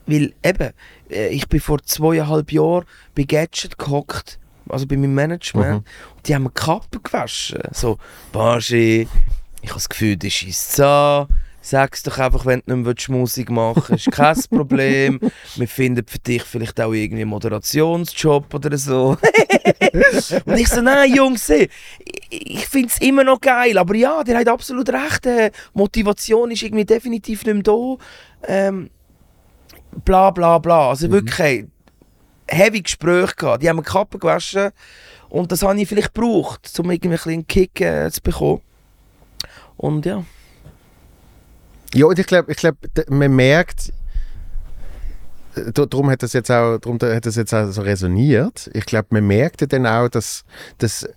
[0.08, 0.74] weil eben,
[1.10, 4.39] äh, ich bin vor zweieinhalb Jahren bei Gadget gehockt,
[4.70, 7.62] also bei meinem Management, und die haben mir die Kappe gewaschen.
[7.72, 7.98] So,
[8.32, 9.08] Baschi,
[9.62, 11.28] ich habe das Gefühl, das ist an.
[11.60, 14.08] Sag's doch einfach, wenn du nicht mehr Musik machen willst.
[14.08, 15.20] Ist kein Problem.
[15.58, 19.17] Wir finden für dich vielleicht auch irgendwie einen Moderationsjob oder so.
[20.46, 21.70] Und ich so, nein, Jungs, ey,
[22.30, 23.78] ich, ich finde es immer noch geil.
[23.78, 25.26] Aber ja, der hat absolut recht.
[25.26, 27.96] Äh, Motivation ist irgendwie definitiv nicht mehr da.
[28.48, 28.89] Ähm,
[30.06, 30.89] bla bla bla.
[30.89, 31.67] Also wirklich, hey,
[32.47, 33.63] heavy Gespräche gehabt.
[33.63, 34.71] Die haben mir die Kappe gewaschen.
[35.30, 38.62] Und das habe ich vielleicht gebraucht, um irgendwie ein bisschen einen Kick äh, zu bekommen.
[39.76, 40.23] Und ja.
[41.93, 42.76] Ja, und ich glaube, ich glaub,
[43.10, 43.93] man merkt,
[45.56, 48.69] äh, darum hat das jetzt auch, darum hat das jetzt auch so resoniert.
[48.73, 50.43] Ich glaube, man merkt dann auch, dass,
[50.78, 51.08] dass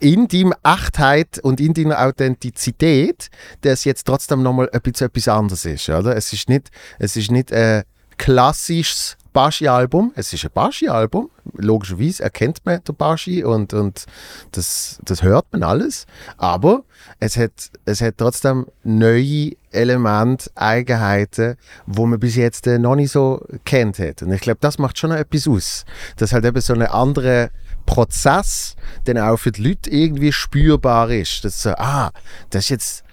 [0.00, 3.30] in deinem Achtheit und in deiner Authentizität,
[3.62, 6.16] dass jetzt trotzdem nochmal etwas, etwas anderes ist, oder?
[6.16, 7.84] Es ist nicht, es ist nicht ein
[8.16, 11.30] klassisches Baschi-Album, es ist ein Baschi-Album.
[11.54, 14.06] Logischerweise erkennt man den Baschi und, und
[14.52, 16.06] das, das hört man alles.
[16.38, 16.82] Aber
[17.20, 17.52] es hat,
[17.84, 21.56] es hat trotzdem neue Elemente, Eigenheiten,
[21.86, 24.22] wo man bis jetzt äh, noch nicht so kennt hat.
[24.22, 25.84] Und ich glaube, das macht schon etwas aus.
[26.16, 27.50] Dass halt eben so ein anderer
[27.88, 31.44] Prozess dann auch für die Leute irgendwie spürbar ist.
[31.44, 32.12] Dass so, ah,
[32.50, 33.04] das ist jetzt,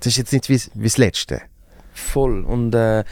[0.00, 1.42] das ist jetzt nicht wie, wie das Letzte.
[1.94, 2.44] Voll.
[2.44, 3.04] Und äh,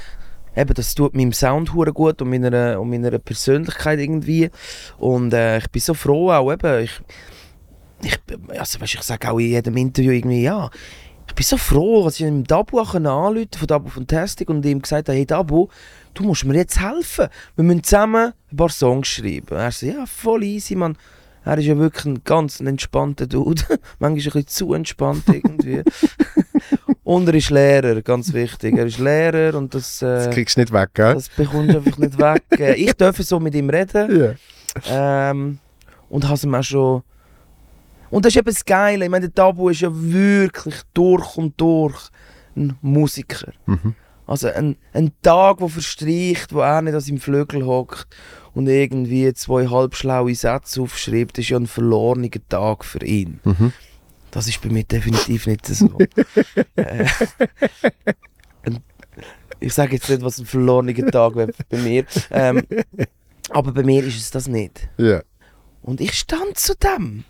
[0.57, 4.51] eben, das tut meinem Sound gut und meiner, und meiner Persönlichkeit irgendwie.
[4.99, 6.83] Und äh, ich bin so froh auch eben.
[6.83, 7.01] Ich,
[8.03, 8.19] ich,
[8.59, 10.69] also, weißt, ich sage auch in jedem Interview irgendwie, ja,
[11.29, 15.09] ich bin so froh, dass ich ihm Dabu anrufen von Dabu Fantastic und ihm gesagt
[15.09, 15.69] habe, hey Dabu,
[16.15, 17.29] du musst mir jetzt helfen.
[17.57, 19.57] Wir müssen zusammen ein paar Songs schreiben.
[19.57, 20.97] Er so, ja, voll easy, Mann.
[21.45, 23.63] Er ist ja wirklich ein ganz entspannter Dude.
[23.99, 25.83] Manchmal ein bisschen zu entspannt irgendwie.
[27.05, 28.77] und er ist Lehrer, ganz wichtig.
[28.79, 31.15] Er ist Lehrer und das, Das äh, kriegst du nicht weg, gell?
[31.15, 32.43] das bekommst du einfach nicht weg.
[32.59, 34.37] Äh, Ich darf so mit ihm reden.
[34.89, 35.31] Ja.
[35.31, 35.59] Ähm,
[36.09, 37.03] und habe ihm auch schon.
[38.11, 39.05] Und das ist eben das Geile.
[39.05, 42.09] Ich meine, der Tabu ist ja wirklich durch und durch
[42.57, 43.53] ein Musiker.
[43.67, 43.95] Mhm.
[44.27, 48.07] Also ein, ein Tag, der verstreicht, wo er nicht an seinem Flügel hockt
[48.55, 53.41] und irgendwie zwei halbschlaue Sätze aufschreibt, ist ja ein verlorener Tag für ihn.
[53.45, 53.73] Mhm.
[54.31, 55.99] Das ist bei mir definitiv nicht so.
[56.77, 57.07] äh,
[59.61, 62.05] ich sage jetzt nicht, was ein verlorener Tag wäre bei mir.
[62.31, 62.67] Ähm,
[63.51, 64.89] aber bei mir ist es das nicht.
[64.97, 65.23] Ja.
[65.83, 67.25] Und ich stand zu dem.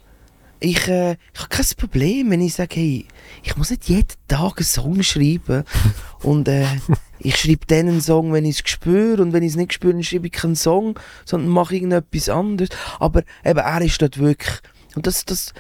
[0.65, 3.07] Ich, äh, ich habe kein Problem, wenn ich sage, hey,
[3.43, 5.65] ich muss nicht jeden Tag einen Song schreiben.
[6.23, 6.67] und äh,
[7.19, 9.21] ich schreibe dann einen Song, wenn ich es spüre.
[9.21, 12.71] Und wenn ich es nicht spüre, dann schreibe ich keinen Song, sondern mache irgendetwas anderes.
[12.99, 14.61] Aber eben, er ist dort wirklich
[14.95, 15.53] Und das, das,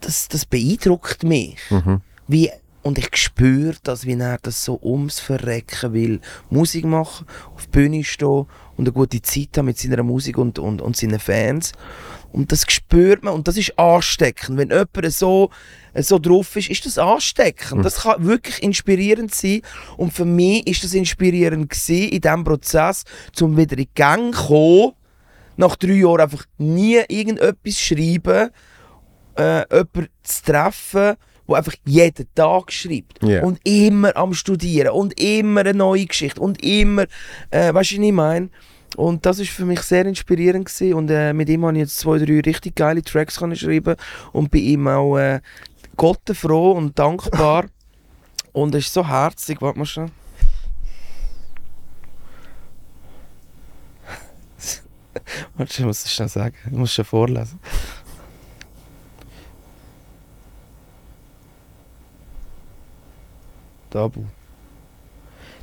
[0.00, 1.58] das, das beeindruckt mich.
[1.68, 2.00] Mhm.
[2.26, 2.50] Wie,
[2.82, 6.20] und ich spüre das, wie er das so ums Verrecken will.
[6.48, 10.58] Musik machen, auf die Bühne stehen und eine gute Zeit haben mit seiner Musik und,
[10.58, 11.72] und, und seinen Fans.
[12.32, 14.58] Und das spürt man und das ist ansteckend.
[14.58, 15.50] Wenn jemand so,
[15.94, 17.84] so drauf ist, ist das ansteckend.
[17.84, 19.62] Das kann wirklich inspirierend sein.
[19.96, 23.04] Und für mich ist das inspirierend gewesen, in diesem Prozess,
[23.40, 24.92] um wieder in die Gang zu kommen,
[25.56, 28.50] nach drei Jahren einfach nie irgendetwas schreiben,
[29.36, 31.16] äh, jemanden zu treffen,
[31.48, 33.22] der einfach jeden Tag schreibt.
[33.22, 33.42] Ja.
[33.42, 37.06] Und immer am Studieren und immer eine neue Geschichte und immer,
[37.50, 38.50] äh, weißt du, was ich meine?
[38.98, 40.94] Und das ist für mich sehr inspirierend gewesen.
[40.94, 43.94] und äh, mit ihm habe ich jetzt zwei, drei richtig geile Tracks können schreiben
[44.32, 45.40] und bei ihm auch äh,
[45.96, 47.66] Gott froh und dankbar
[48.52, 50.10] und es ist so herzig, warte mal schon.
[55.56, 57.60] Warte, ich muss es schnell sagen, ich muss schon vorlesen.
[63.90, 64.24] Tabu.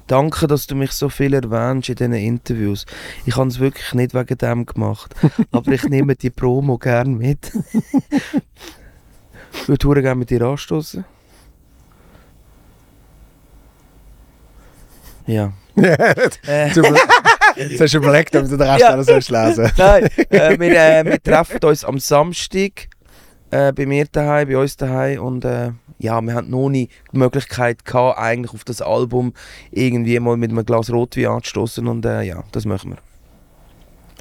[0.08, 2.86] Danke, dass du mich so viel erwähnst in diesen Interviews.
[3.26, 5.16] Ich habe es wirklich nicht wegen dem gemacht.
[5.52, 7.52] Aber ich nehme die Promo gerne mit.
[9.54, 11.06] ich würde gerne mit dir anstoßen.
[15.28, 15.54] Ja.
[16.48, 16.68] Äh,
[17.70, 18.90] Jetzt hast du überlegt, ob du den Rest Ja.
[18.90, 22.90] alles sollst lesen Nein, äh, wir, äh, wir treffen uns am Samstag
[23.50, 27.18] äh, bei mir daheim, bei uns daheim und äh, ja, wir hatten noch nie die
[27.18, 29.34] Möglichkeit gehabt, eigentlich auf das Album
[29.72, 32.98] irgendwie mal mit einem Glas Rotwein anzustoßen und äh, ja, das machen wir.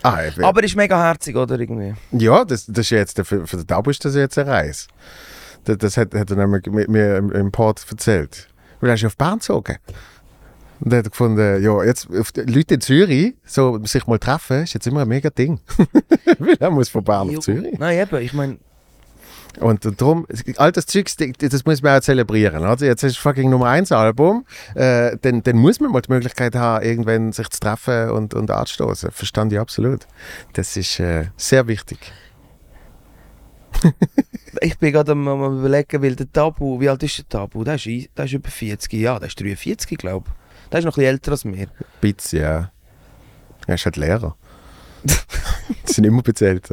[0.02, 1.94] Ah, ja, Aber ist mega herzig, oder irgendwie?
[2.12, 4.88] ja das, das ist jetzt, für, für den Tabu ist das jetzt eine Reise.
[5.64, 8.48] Das, das hat, hat er nämlich mir, mir im, im Port erzählt.
[8.80, 9.78] Weil er ist auf Bern gezogen.
[10.80, 14.86] Und er hat gefunden, ja, jetzt Leute in Zürich, so sich mal treffen, ist jetzt
[14.86, 15.60] immer ein mega Ding.
[16.38, 17.38] Weil er muss von Bern Jo.
[17.38, 17.78] auf Zürich.
[17.78, 18.58] Nein, eben, ich meine,
[19.60, 22.64] Und, und darum, all das Zeugs, das muss man auch zelebrieren.
[22.64, 26.54] Also jetzt ist fucking Nummer 1 Album, äh, dann, dann muss man mal die Möglichkeit
[26.56, 29.10] haben, irgendwann sich zu treffen und, und anzustoßen.
[29.12, 30.06] Verstand ich absolut.
[30.54, 31.98] Das ist äh, sehr wichtig.
[34.60, 37.64] ich bin gerade am, am überlegen, weil der Tabu, wie alt ist der Tabu?
[37.64, 40.68] Der ist, ein- der ist über 40, ja, der ist 43, glaube ich.
[40.70, 41.68] Der ist noch ein bisschen älter als mir.
[42.00, 42.70] Bits, ja.
[43.66, 44.36] Er ist halt Lehrer.
[45.04, 46.68] Die sind immer bezahlt.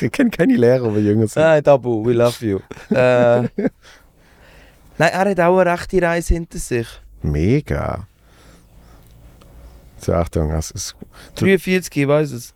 [0.00, 1.42] Ich kenne keine Lehrer, die jünger sind.
[1.42, 2.58] Nein, Tabu, we love you.
[2.90, 3.50] äh, nein,
[4.98, 6.88] er hat auch eine rechte Reise hinter sich.
[7.22, 8.06] Mega.
[9.98, 10.50] So, Achtung.
[10.52, 10.94] Es,
[11.34, 12.54] 43, ich weiß es.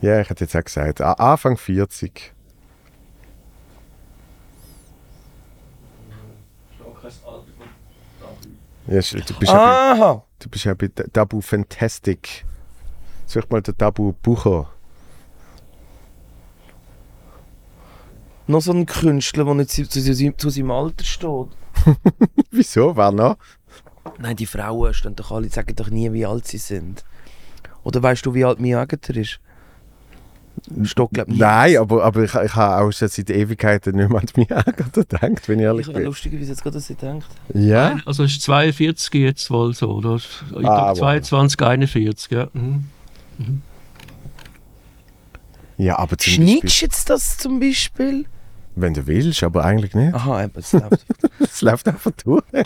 [0.00, 2.32] ja, ich hätte jetzt auch gesagt, Anfang 40.
[8.88, 10.14] Ja, du bist, ja, Aha!
[10.14, 12.44] bei, du bist ja bei Tabu Fantastic.
[13.26, 14.70] Such mal den Tabu Bucher.
[18.46, 20.00] Noch so ein Künstler, der nicht zu, zu,
[20.36, 21.46] zu, seinem Alter steht.
[22.50, 22.96] Wieso?
[22.96, 23.36] Wer noch?
[24.18, 27.04] Nein, die Frauen stehen doch alle, sagen doch nie, wie alt sie sind.
[27.84, 29.38] Oder weißt du, wie alt mein Agentur ist?
[30.84, 31.38] Steht, glaub nie.
[31.38, 35.48] Nein, aber, aber ich, ich habe auch schon seit Ewigkeiten nicht mehr an mich gedacht,
[35.48, 36.04] wenn ich ehrlich Ich bin.
[36.04, 37.26] lustigerweise jetzt gerade, dass sie denkt.
[37.54, 37.98] Ja?
[38.04, 40.16] Also ist 42 jetzt wohl so, oder?
[40.16, 40.98] Ich Ah, glaube wow.
[40.98, 42.48] 22, 41, ja.
[42.52, 42.84] Mhm.
[45.78, 48.26] Ja, aber zum Schneidest Beispiel, das zum Beispiel?
[48.74, 50.14] wenn du willst, aber eigentlich nicht.
[50.14, 51.04] Aha, eben, es läuft.
[51.40, 52.42] Es läuft einfach durch.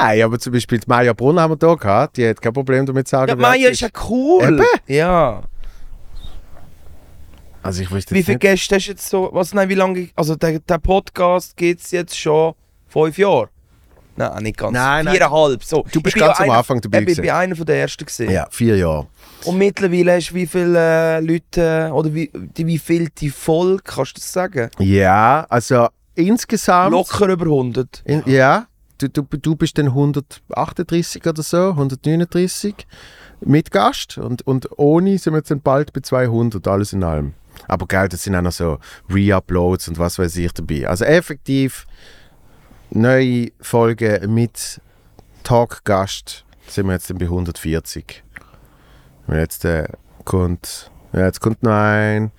[0.00, 2.86] Nein, aber zum Beispiel die Maya Brunn haben wir hier gehabt, die hat kein Problem
[2.86, 4.44] damit zu sagen, ja, Maya ist ja cool.
[4.44, 4.64] Eben.
[4.86, 5.42] Ja.
[7.62, 8.38] Also ich wüsste Wie viele.
[8.38, 9.28] Gäste hast du jetzt so?
[9.32, 10.08] Was, nein, wie lange?
[10.14, 12.54] Also der, der Podcast gibt es jetzt schon
[12.86, 13.50] fünf Jahre?
[14.28, 14.74] Nein, nicht ganz.
[14.74, 15.14] Nein, nein.
[15.14, 15.64] Viereinhalb.
[15.64, 15.84] So.
[15.90, 17.26] Du bist ganz am Anfang dabei Ich bin gewesen.
[17.28, 18.30] bei einer von der ersten gesehen.
[18.30, 19.06] Ja, vier Jahre.
[19.44, 23.82] Und mittlerweile hast du wie viele äh, Leute äh, oder wie, wie viel die Folge,
[23.82, 24.70] kannst du das sagen?
[24.78, 26.92] Ja, also insgesamt...
[26.92, 28.02] Locker über 100.
[28.04, 28.66] In, ja,
[28.98, 32.74] du, du, du bist dann 138 oder so, 139
[33.40, 37.32] mit Gast und, und ohne sind wir jetzt dann bald bei 200, alles in allem.
[37.68, 38.78] Aber geil, das sind auch noch so
[39.08, 40.86] Re-Uploads und was weiß ich dabei.
[40.86, 41.86] Also effektiv
[42.90, 44.80] neue Folgen mit
[45.42, 48.22] Talk-Gast sind wir jetzt bei 140.
[49.26, 49.88] Und jetzt äh,
[50.24, 52.30] kommt, ja, jetzt kommt noch ein,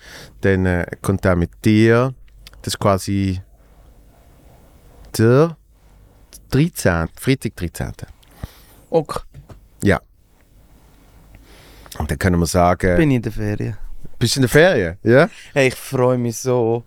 [0.41, 2.13] dann äh, kommt der mit dir.
[2.61, 3.41] Das ist quasi
[5.17, 5.57] der
[6.51, 7.09] 13.
[7.15, 7.93] Freitag 13.
[8.89, 9.19] Okay,
[11.97, 13.77] Und dann können wir sagen, bin ich in der Ferien.
[14.17, 14.97] bist du in der Ferien?
[15.03, 15.29] Ja?
[15.53, 16.83] Hey, ich freue mich so.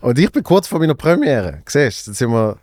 [0.00, 1.62] Und ich bin kurz vor meiner Premiere.
[1.66, 2.56] Siehst du, dann sind wir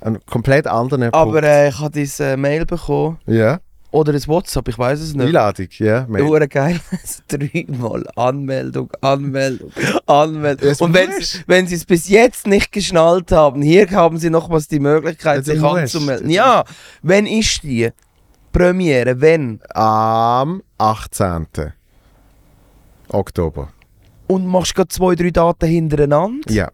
[0.00, 3.18] einem komplett anderen Aber äh, ich habe diese Mail bekommen.
[3.26, 3.60] Ja.
[3.92, 5.26] Oder ein WhatsApp, ich weiß es nicht.
[5.26, 6.06] Einladung, ja.
[6.08, 6.24] Mail.
[6.24, 6.80] Hure geil.
[7.28, 9.70] Dreimal Anmeldung, Anmeldung,
[10.06, 10.74] Anmeldung.
[10.80, 14.66] Und wenn sie, wenn sie es bis jetzt nicht geschnallt haben, hier haben sie nochmals
[14.66, 15.76] die Möglichkeit, du sich musst.
[15.76, 16.30] anzumelden.
[16.30, 16.64] Ja,
[17.02, 17.90] wenn ist die
[18.50, 19.20] Premiere?
[19.20, 19.60] Wenn?
[19.74, 21.46] Am 18.
[23.08, 23.68] Oktober.
[24.26, 26.50] Und machst gerade zwei, drei Daten hintereinander?
[26.50, 26.70] Ja.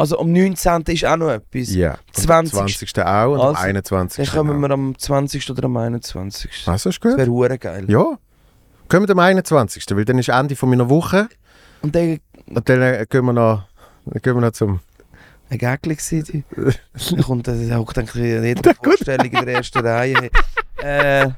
[0.00, 0.82] Also am 19.
[0.86, 1.74] ist auch noch etwas.
[1.74, 1.92] Ja.
[1.92, 2.58] Und 20.
[2.58, 2.98] Am 20.
[3.00, 4.26] auch und am Also, 21.
[4.26, 4.68] Dann kommen auch.
[4.68, 5.50] wir am 20.
[5.50, 6.50] oder am 21.
[6.66, 7.18] Also ist Das gut.
[7.18, 7.84] wäre hure geil.
[7.88, 8.18] Ja.
[8.88, 9.84] Kommen wir am 21.
[9.90, 11.28] Weil dann ist Ende von meiner Woche.
[11.82, 13.64] Und dann Und dann äh, gehen wir noch,
[14.22, 14.80] gehen wir noch zum.
[15.50, 16.44] ein Gäckchen gewesen.
[17.10, 20.30] Dann kommt dann hockt dann in jeder Vorstellung in der ersten Reihe.
[20.82, 21.28] Äh,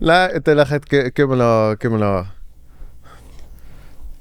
[0.00, 1.78] Nein, dann gehen wir noch.
[1.78, 2.26] Gehen wir noch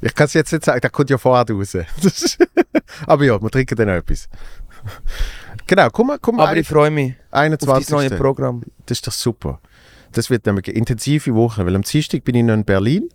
[0.01, 1.77] ich kann es jetzt nicht sagen, der kommt ja vorher raus.
[2.01, 2.38] Das
[3.08, 4.27] Aber ja, wir trinken dann noch etwas.
[5.67, 7.89] Genau, komm mal, komm aber ich freue mich auf dein 21.
[7.89, 8.62] neues Programm.
[8.86, 9.60] Das ist doch super.
[10.12, 13.10] Das wird nämlich eine intensive Woche, weil am Dienstag bin ich noch in Berlin.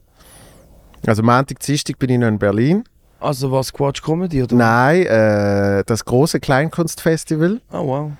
[1.06, 2.84] Also Montag, Dienstag bin ich noch in Berlin.
[3.20, 4.56] Also was, Quatsch Comedy oder?
[4.56, 7.60] Nein, äh, das große Kleinkunstfestival.
[7.70, 8.12] Oh wow.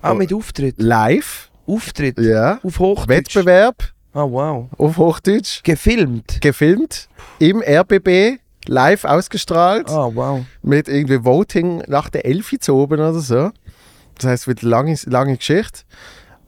[0.00, 0.76] Auch mit Auftritt?
[0.78, 1.50] Live.
[1.66, 2.18] Auftritt?
[2.18, 2.60] Ja.
[2.62, 3.36] Auf Hochdeutsch?
[3.36, 4.66] Wettbewerb Oh wow.
[4.76, 5.62] auf Hochdeutsch.
[5.62, 6.40] Gefilmt?
[6.40, 7.08] Gefilmt.
[7.38, 8.40] Im RBB.
[8.66, 9.88] Live ausgestrahlt.
[9.90, 10.40] Oh wow.
[10.62, 13.52] Mit irgendwie Voting nach der Elfi zu oben oder so.
[14.16, 15.82] Das heißt, wird eine lange, lange Geschichte.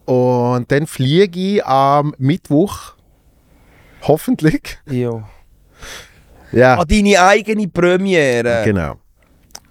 [0.05, 2.95] Und dann fliege ich am Mittwoch.
[4.03, 4.79] Hoffentlich.
[4.91, 5.23] Jo.
[6.51, 6.81] Ja.
[6.81, 8.63] Ah, deine eigene Premiere?
[8.65, 8.97] Genau.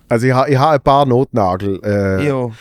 [0.07, 1.81] Also ich habe ich ha ein paar Notnagel.
[1.83, 2.53] Äh, Jo.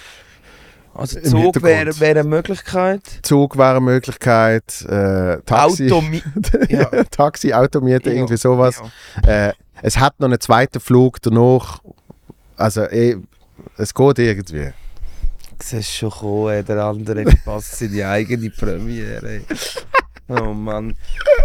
[0.99, 3.03] Also Zug wäre wär eine Möglichkeit.
[3.23, 4.83] Zug wäre eine Möglichkeit.
[4.83, 6.03] Äh, Taxi, Auto...
[6.69, 6.87] Ja.
[7.05, 8.17] Taxi, Automiete, Ja.
[8.17, 8.83] irgendwie sowas.
[9.25, 9.49] Ja.
[9.49, 11.79] Äh, es hat noch einen zweiten Flug danach.
[12.57, 13.17] Also eh,
[13.77, 14.65] es geht irgendwie.
[15.59, 19.43] Du siehst schon kommen, der andere passt in die eigene Premiere.
[20.29, 20.95] Oh Mann.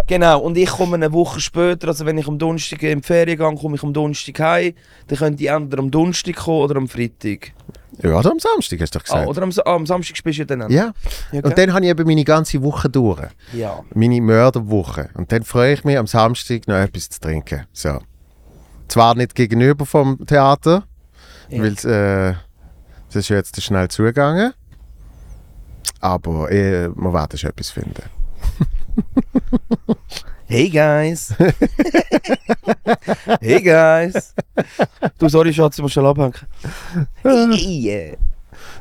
[0.07, 3.37] Genau, und ich komme eine Woche später, also wenn ich am Donnerstag in die Ferien
[3.37, 4.73] gehe, komme ich am Donnerstag heim.
[5.07, 7.53] Dann könnt ihr entweder am Donnerstag kommen oder am Freitag.
[8.01, 9.27] Ja, oder am Samstag hast du doch Ah, gesagt.
[9.29, 10.69] oder am, ah, am Samstag spielst du ja dann.
[10.71, 10.91] ja.
[11.31, 13.21] Ja, Und dann habe ich eben meine ganze Woche durch.
[13.53, 13.79] ja.
[13.93, 15.09] Meine Mörderwoche.
[15.13, 17.65] Und dann freue ich mich am Samstag noch etwas zu trinken.
[17.71, 17.99] So.
[18.89, 20.83] Zwar nicht gegenüber vom Theater,
[21.49, 21.61] Ja.
[21.63, 21.73] weil
[22.31, 22.35] äh,
[23.07, 24.53] das ist jetzt schnell zugegangen.
[26.01, 28.03] Aber eh, wir werden schon etwas finden.
[30.45, 31.33] Hey guys!
[33.41, 34.35] hey guys!
[35.17, 36.33] Du, sorry Schatz, ich muss schon abhängen.
[37.23, 38.17] Hey.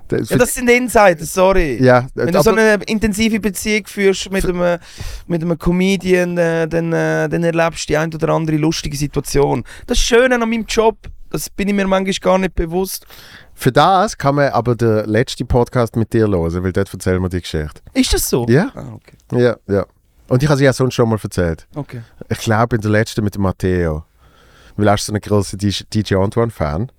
[0.08, 1.82] Das, Ja, das sind Insiders, sorry.
[1.82, 4.78] ja, Wenn du so eine intensive Beziehung führst mit einem,
[5.26, 9.64] mit einem Comedian, äh, dann, äh, dann erlebst du die ein oder andere lustige Situation.
[9.86, 10.98] Das Schöne an meinem Job,
[11.32, 13.06] das bin ich mir manchmal gar nicht bewusst.
[13.54, 17.28] für das kann man aber den letzten Podcast mit dir hören, weil dort erzählen wir
[17.28, 17.80] die Geschichte.
[17.94, 18.46] Ist das so?
[18.48, 18.70] Ja.
[18.74, 19.16] Ah, okay.
[19.32, 19.86] Ja, ja.
[20.28, 21.66] Und ich habe sie ja sonst schon mal erzählt.
[21.74, 22.02] okay.
[22.28, 24.04] Ich glaube, in der letzten mit dem Matteo.
[24.76, 26.90] Weil er ist so ein grosser DJ Antoine-Fan.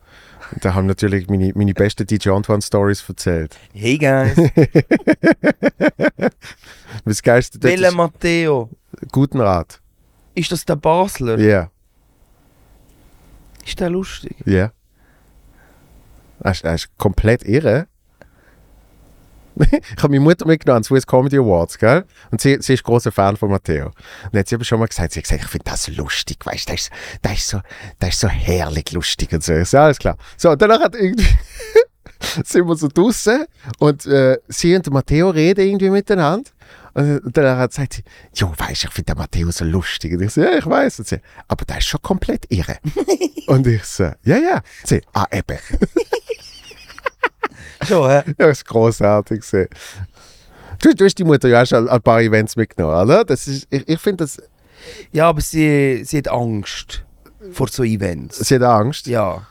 [0.51, 3.57] Und da haben natürlich meine, meine besten DJ Antoine-Stories erzählt.
[3.73, 4.35] Hey guys!
[7.05, 8.69] Das Geilste ist Matteo.
[9.11, 9.81] guten Rat.
[10.35, 11.37] Ist das der Basler?
[11.39, 11.69] Ja,
[13.65, 14.35] Ist der lustig?
[14.45, 14.71] ja.
[16.39, 17.87] Er ist, er ist komplett irre.
[19.59, 22.05] ich habe meine Mutter mitgenommen an Swiss Comedy Awards, gell?
[22.31, 23.91] Und sie, sie ist großer Fan von Matteo.
[24.31, 26.73] Und sie aber schon mal gesagt, sie hat gesagt, ich finde das lustig, weißt du,
[26.73, 27.61] das ist, das, ist so,
[27.99, 29.63] das ist so herrlich lustig und so.
[29.63, 30.17] So, alles klar.
[30.37, 31.27] So, und danach hat irgendwie
[32.43, 33.45] sind wir so draußen
[33.79, 36.49] und äh, sie und Matteo reden irgendwie miteinander.
[36.95, 38.03] Und dann hat sie gesagt,
[38.35, 40.13] jo, weißt du, ich finde den Matteo so lustig.
[40.13, 40.99] Und ich so, ja, ich weiß.
[40.99, 42.77] Und sie, aber der ist schon komplett irre.
[43.47, 44.61] und ich so, ja, ja.
[44.83, 45.57] Sie, ah, eben.
[47.87, 48.23] Schon, hä?
[48.27, 49.41] Ja, das ist großartig.
[49.41, 49.67] gewesen.
[50.79, 53.23] Du, du hast die Mutter ja auch schon an ein paar Events mitgenommen, oder?
[53.25, 54.41] Das ist, ich ich finde, das-
[55.11, 57.03] Ja, aber sie, sie hat Angst
[57.51, 58.37] vor so Events.
[58.39, 59.07] sie hat Angst.
[59.07, 59.45] Ja.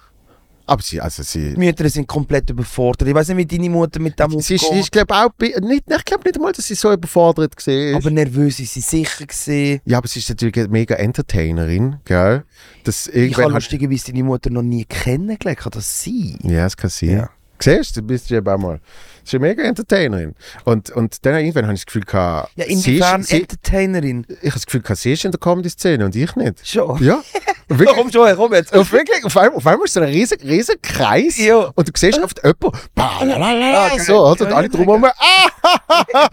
[0.73, 3.07] Aber sie, also sie, Die Mütter sind komplett überfordert.
[3.07, 4.85] Ich weiß nicht, wie deine Mutter mit dem sie ist, umgeht.
[4.85, 7.97] ich glaube auch, nicht, ich glaube nicht einmal, dass sie so überfordert war.
[7.97, 9.81] Aber nervös ist sie sicher gesehen.
[9.85, 12.45] ja, aber sie ist natürlich eine mega Entertainerin, gell?
[12.85, 15.59] Das Ich habe lustigerweise deine Mutter noch nie kennengelernt.
[15.59, 16.39] Kann das sein?
[16.43, 17.11] ja, das kann sein.
[17.11, 17.31] Ja.
[17.63, 18.81] Siehst du, du bist ja auch mal.
[19.25, 20.35] Sie ist eine mega Entertainerin.
[20.65, 24.27] Und, und dann irgendwann habe ich das Gefühl gehabt, Ja, sie inwiefern ist, sie, Entertainerin?
[24.29, 26.67] ich habe das Gefühl gehabt, sie ist in der Comedy-Szene und ich nicht.
[26.69, 27.01] Schon.
[27.05, 27.23] Ja,
[27.69, 27.89] wirklich.
[27.97, 28.75] komm schon, komm jetzt.
[28.75, 31.71] Auf, wirklich, auf, einmal, auf einmal ist so ein riesen, riesen Kreis Ja.
[31.75, 34.47] und du siehst oft jemanden Ah, so, oder?
[34.47, 36.29] Und alle drumherum ah!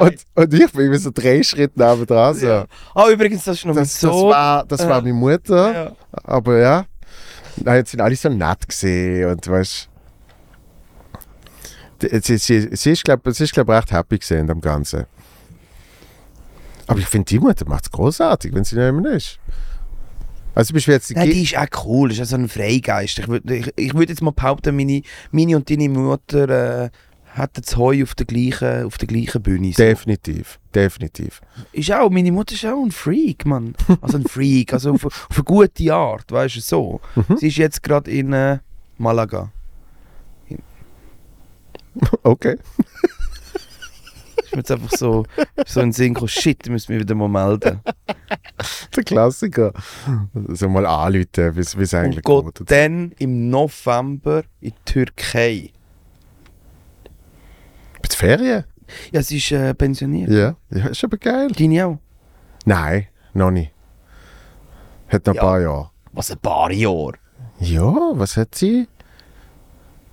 [0.00, 2.34] Und, und ich bin immer so drei Schritte neben dran.
[2.34, 2.46] So.
[2.46, 2.66] Ja.
[2.94, 5.92] Ah, übrigens, das ist noch Das, mein das, war, das war meine Mutter, Ja.
[6.22, 6.84] aber ja.
[7.56, 9.88] Nein, jetzt sind alle so nett gesehen und weißt
[12.22, 15.06] Sie, sie, sie ist, glaube ich, glaub, recht happy gesehen am Ganzen.
[16.86, 19.38] Aber ich finde, die Mutter macht es großartig, wenn sie nicht mehr ist.
[20.54, 23.18] Also, du bist jetzt die Nein, die ist auch cool, ist ja so ein Freigeist.
[23.18, 25.02] Ich würde ich, ich würd jetzt mal behaupten, meine,
[25.32, 26.90] meine und deine Mutter äh,
[27.34, 29.72] hätten das Heu auf der gleichen, auf der gleichen Bühne.
[29.72, 29.82] So.
[29.82, 31.40] Definitiv, definitiv.
[31.72, 33.74] Ist auch, meine Mutter ist auch ein Freak, Mann.
[34.00, 37.00] Also ein Freak, also auf, auf eine gute Art, weißt du, so.
[37.16, 37.36] Mhm.
[37.36, 38.58] Sie ist jetzt gerade in äh,
[38.98, 39.50] Malaga.
[42.22, 42.56] Okay.
[44.42, 45.24] Ist mir jetzt einfach so,
[45.66, 47.80] so in den Sinn gekommen, shit, ich muss mich wieder mal melden.
[48.96, 49.72] Der Klassiker.
[50.48, 55.70] Also mal anrufen, wie es eigentlich Und geht dann im November in die Türkei.
[58.02, 58.64] Bei der Ferien?
[59.12, 60.30] Ja, sie ist äh, pensioniert.
[60.30, 60.56] Ja.
[60.70, 61.48] ja, ist aber geil.
[61.48, 61.98] Deine auch?
[62.64, 63.72] Nein, noch nicht.
[65.08, 65.42] Hat noch ein Ja.
[65.42, 65.90] paar Jahre.
[66.12, 67.14] Was, ein paar Jahre?
[67.60, 68.88] Ja, was hat sie?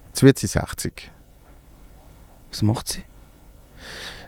[0.07, 1.11] Jetzt wird sie 60.
[2.51, 3.03] Was macht sie?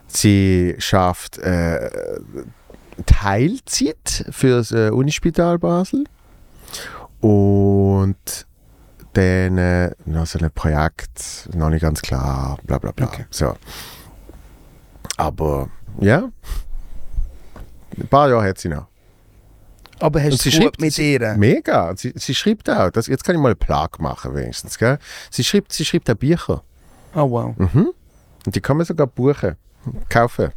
[0.07, 1.89] Sie schafft äh,
[3.05, 6.03] Teilzeit für das äh, Unispital Basel
[7.19, 8.15] und
[9.13, 13.07] dann äh, noch so ein Projekt, noch nicht ganz klar, bla bla bla.
[13.07, 13.25] Okay.
[13.29, 13.55] So.
[15.17, 15.69] Aber
[15.99, 16.29] ja,
[17.97, 18.87] ein paar Jahre hat sie noch.
[19.99, 21.35] Aber hast Und du sie schreibt- mit ihr?
[21.37, 21.95] Mega.
[21.95, 24.77] Sie, sie schreibt auch, das, jetzt kann ich mal einen Plag machen wenigstens.
[24.77, 24.97] Gell?
[25.29, 26.63] Sie, schreibt, sie schreibt auch Bücher.
[27.15, 27.55] Oh wow.
[27.57, 27.91] Mhm.
[28.45, 29.55] Und die kann man sogar buchen,
[30.09, 30.51] kaufen,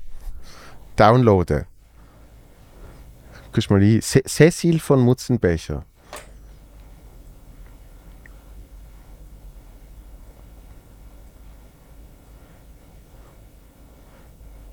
[0.97, 1.65] downloaden.
[3.53, 4.01] Guckst mal ein.
[4.03, 5.85] Ce- Cecil von Mutzenbecher.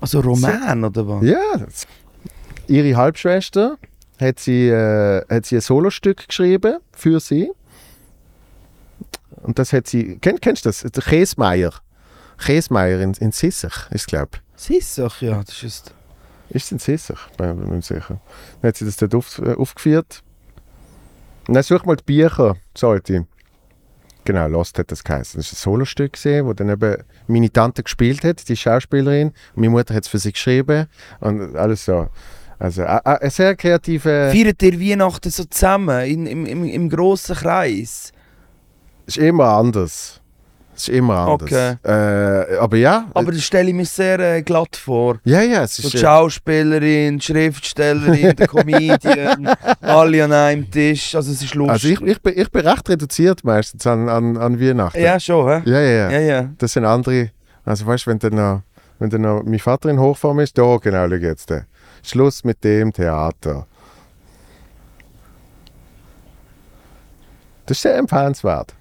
[0.00, 1.24] Also Roman oder was?
[1.24, 1.66] Ja.
[2.66, 3.78] Ihre Halbschwester
[4.20, 7.50] hat sie, äh, hat sie ein Solostück geschrieben für sie.
[9.42, 10.18] Und das hat sie.
[10.18, 10.80] Kenn, kennst du das?
[10.80, 11.72] Der Käsmeier.
[12.38, 15.94] Käsmeier in, in Sissach, ist glaube ist doch, ja, das ist...
[16.50, 17.28] Ist es in Sissach?
[17.36, 18.20] Bin mir nicht sicher.
[18.60, 20.22] Dann hat sie das dort auf, äh, aufgeführt.
[21.46, 23.26] Dann such mal die Bücher, sollte
[24.24, 25.38] Genau, Lost hat das geheißen.
[25.38, 29.28] Das ist ein Solostück gesehen, wo dann eben meine Tante gespielt hat, die Schauspielerin.
[29.28, 30.86] Und meine Mutter hat es für sie geschrieben.
[31.20, 32.08] Und alles so.
[32.58, 34.30] Also, äh, äh, ein sehr kreative.
[34.32, 38.12] Feiert ihr Weihnachten so zusammen, in, im, im, im grossen Kreis?
[39.06, 40.20] ist immer anders.
[40.76, 41.42] Es ist immer anders.
[41.52, 41.76] Okay.
[41.84, 43.06] Äh, aber ja.
[43.14, 45.18] Aber das stelle ich mir sehr äh, glatt vor.
[45.24, 45.92] ja, ja, es So ist.
[45.94, 49.48] die äh, Schauspielerin, die Schriftstellerin, der Comedian,
[49.80, 51.14] alle an einem Tisch.
[51.14, 51.72] Also es ist lustig.
[51.72, 55.00] also ich, ich, bin, ich bin recht reduziert meistens an, an, an Weihnachten.
[55.00, 55.62] ja, schon, hä?
[55.70, 55.90] ja, ja.
[55.90, 56.10] ja.
[56.10, 56.50] Ja, ja.
[56.58, 57.30] Das sind andere.
[57.64, 58.62] Also weißt du, wenn dann noch,
[58.98, 61.50] wenn dann noch mein Vater in Hochform ist, da genau, jetzt.
[61.50, 61.62] äh,
[62.02, 63.66] Schluss mit dem Theater.
[67.66, 68.74] Das ist sehr empfehlenswert.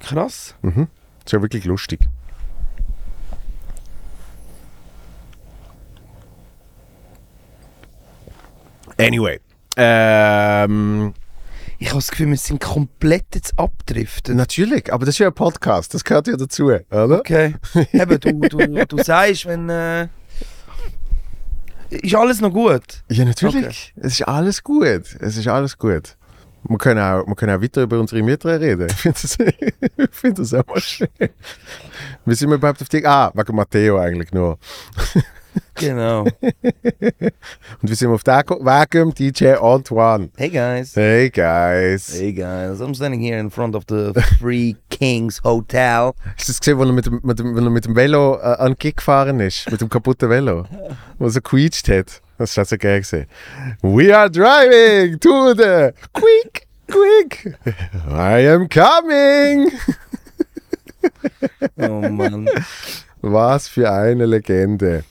[0.00, 0.54] Krass.
[0.62, 0.88] Mhm.
[1.30, 2.00] Das ist ja wirklich lustig.
[8.98, 9.38] Anyway.
[9.76, 11.14] Ähm,
[11.78, 14.34] Ich habe das Gefühl, wir sind komplett jetzt abgedriftet.
[14.34, 17.20] natürlich, aber das ist ja ein Podcast, das gehört ja dazu, oder?
[17.20, 17.54] Okay.
[17.92, 19.68] Eben, du, du, du sagst, wenn...
[19.68, 20.08] Äh,
[21.90, 23.04] ist alles noch gut?
[23.08, 23.94] Ja, natürlich.
[23.94, 25.16] Es ist alles gut.
[25.20, 26.16] Es ist alles gut.
[26.68, 28.88] Wir können auch, wir können auch weiter über unsere Mieter reden.
[28.88, 29.38] Ich finde das,
[29.96, 31.08] ich find das auch mal schön.
[32.24, 33.04] Wie sind wir überhaupt auf die...
[33.04, 34.58] Ah, wegen Matteo eigentlich nur.
[35.74, 36.24] Genau.
[37.82, 39.14] Und wie sind wir auf den Weg gekommen?
[39.14, 40.30] DJ Antoine.
[40.36, 40.94] Hey guys.
[40.94, 42.12] Hey, guys.
[42.12, 46.12] Hey guys, I'm standing here in front of the Three Kings Hotel.
[46.36, 48.56] Hast du das gesehen, wo er mit dem, mit dem, er mit dem Velo äh,
[48.58, 49.70] an den Gig gefahren ist?
[49.70, 50.66] Mit dem kaputten Velo?
[51.18, 52.20] Wo er so quietscht hat.
[52.40, 53.26] Das ist so geil gesehen.
[53.82, 57.54] We are driving to the quick, quick.
[58.08, 59.70] I am coming.
[61.76, 62.48] Oh Mann.
[63.22, 65.04] Was für eine Legende.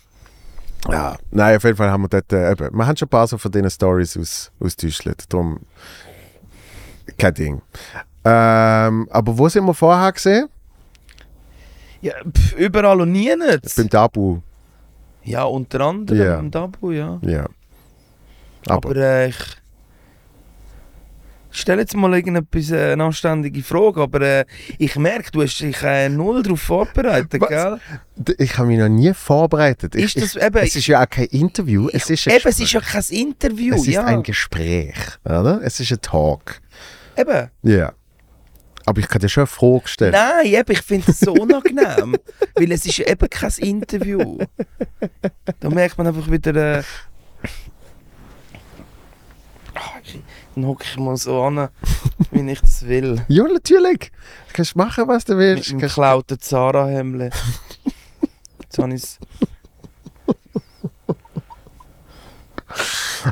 [0.87, 3.27] Ja, nein, auf jeden Fall haben wir dort, äh, eben, wir haben schon ein paar
[3.27, 5.61] so von diesen Stories aus, ausgetäuscht, darum
[7.17, 7.61] kein Ding.
[8.23, 10.47] Ähm, aber wo sind wir vorher gesehen?
[12.01, 13.75] Ja, pf, überall und nie nicht.
[13.75, 14.39] Beim Tabu,
[15.29, 16.39] Ja, unter anderem Ja.
[16.39, 17.19] im Dabu, ja.
[17.21, 17.45] ja.
[18.67, 19.35] Aber, Aber äh, ich
[21.51, 24.45] stelle jetzt mal irgendetwas, äh, eine anständige Frage, aber äh,
[24.77, 27.49] ich merke, du hast dich äh, null darauf vorbereitet, Was?
[27.49, 27.79] gell?
[28.15, 29.95] d- ich habe mich noch nie vorbereitet.
[29.95, 32.47] Ich, Ist das ich, eben- es ist ja auch kein Interview, es ist ein, Eben,
[32.49, 34.05] es ist ja kein Interview, es ist ja.
[34.05, 35.61] ein Gespräch, oder?
[35.63, 36.59] Es ist ein Talk.
[37.17, 37.49] Eben.
[37.63, 37.93] Ja.
[38.89, 40.11] Aber ich kann dir schon eine Frage stellen.
[40.13, 42.15] Nein, eben, ich finde es so unangenehm,
[42.55, 44.39] weil es ist eben kein Interview.
[45.59, 46.55] Da merkt man einfach wieder...
[46.79, 46.83] Äh,
[49.75, 49.99] Ah,
[50.55, 51.69] dann hocke ich mal so an,
[52.31, 53.23] wie ich das will.
[53.29, 54.11] Ja, natürlich.
[54.47, 55.69] Du kannst machen, was du Mit willst.
[55.71, 57.31] dem Kannst- geklauten Zara-Hemd.
[58.63, 59.19] Jetzt habe ich es.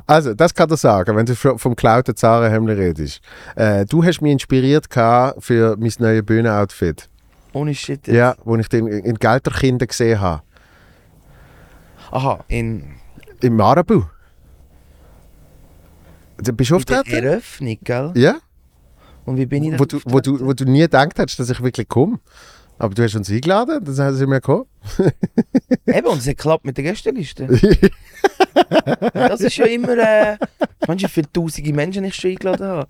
[0.05, 3.21] Also, das kann ich sagen, wenn du vom geklauten Zara-Hemd redest.
[3.55, 7.09] Äh, du hast mich inspiriert für mein neues Bühnenoutfit.
[7.53, 8.07] Ohne Shit.
[8.07, 8.15] jetzt.
[8.15, 10.43] Ja, wo ich den in Gelterkinder gesehen habe.
[12.11, 12.83] Aha, in
[13.41, 14.03] Im Marabu.
[16.37, 17.05] Du bist du in der?
[17.07, 18.11] Eröffnung, gell?
[18.15, 18.35] Ja.
[19.25, 21.49] Und wie bin ich da Wo du, wo, du, wo du nie gedacht hast, dass
[21.49, 22.19] ich wirklich komme.
[22.79, 24.65] Aber du hast uns eingeladen, dann sind wir gekommen.
[25.87, 27.47] Eben, und es hat geklappt mit der Gästeliste.
[29.13, 29.97] das ist ja immer...
[29.97, 30.37] Äh,
[30.85, 32.87] du, wie viele tausende Menschen ich schon eingeladen habe?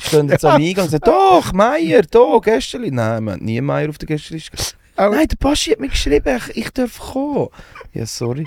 [0.00, 2.94] Stehen jetzt am Eingang und sagen, doch, Meier, da, Gästeliste.
[2.94, 4.56] Nein, haben nie Meier auf der Gästeliste.
[4.96, 7.48] Auch- Nein, der Baschi hat mir geschrieben, ich, ich darf kommen.
[7.94, 8.46] Ja, sorry.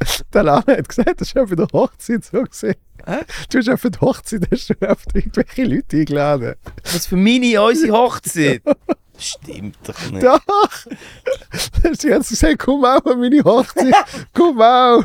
[0.32, 2.76] Der Lana hat gesagt, das auch für die Hochzeit so gesehen.
[3.04, 3.18] Hä?
[3.50, 6.54] Du hast für die Hochzeit hast du oft irgendwelche Leute eingeladen.
[6.84, 8.62] Was für meine, unsere Hochzeit?
[9.18, 10.22] Stimmt doch nicht.
[10.24, 10.40] Doch!
[11.98, 13.94] Sie hat gesagt, komm auch an meine Hochzeit.
[14.32, 15.04] komm auch.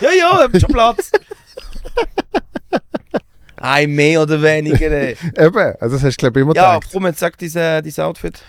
[0.00, 1.10] Ja, ja, habt schon Platz.
[3.56, 4.90] Ein mehr oder weniger.
[4.90, 5.16] Ey.
[5.38, 6.92] Eben, also das hast du glaube ich immer Ja, gedacht.
[6.92, 8.40] komm, jetzt sag äh, dein Outfit.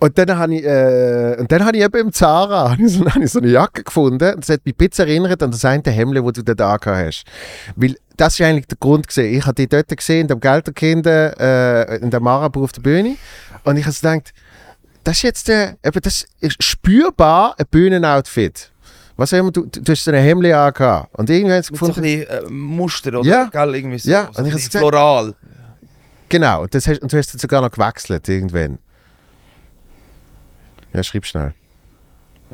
[0.00, 3.30] Und dann habe ich, äh, und dann habe ich eben im Zara ich so, ich
[3.30, 4.34] so eine Jacke gefunden.
[4.40, 7.24] Das hat mich ein bisschen erinnert an das eine Hemd, das du da angehabt hast.
[7.76, 9.32] Weil das ist eigentlich der Grund gesehen.
[9.32, 13.16] Ich habe die dort gesehen, in dem Gelderkinder, äh, in der Marabu auf der Bühne.
[13.64, 14.32] Und ich habe so gedacht,
[15.04, 18.70] das ist jetzt, äh, eben, das ist spürbar ein Bühnenoutfit.
[19.16, 21.14] Was auch immer, du, du, du hast so ein Hemd angehabt.
[21.18, 23.28] Und irgendwie habe ich Mit so ein gefunden, bisschen äh, Muster, oder?
[23.28, 23.44] Ja.
[23.46, 24.10] Gell, irgendwie so.
[24.10, 25.34] Ja, so und ich gesagt- floral.
[26.28, 28.78] genau, das hast, und du hast jetzt sogar noch gewechselt irgendwann.
[30.92, 31.54] Ja, schreib schnell.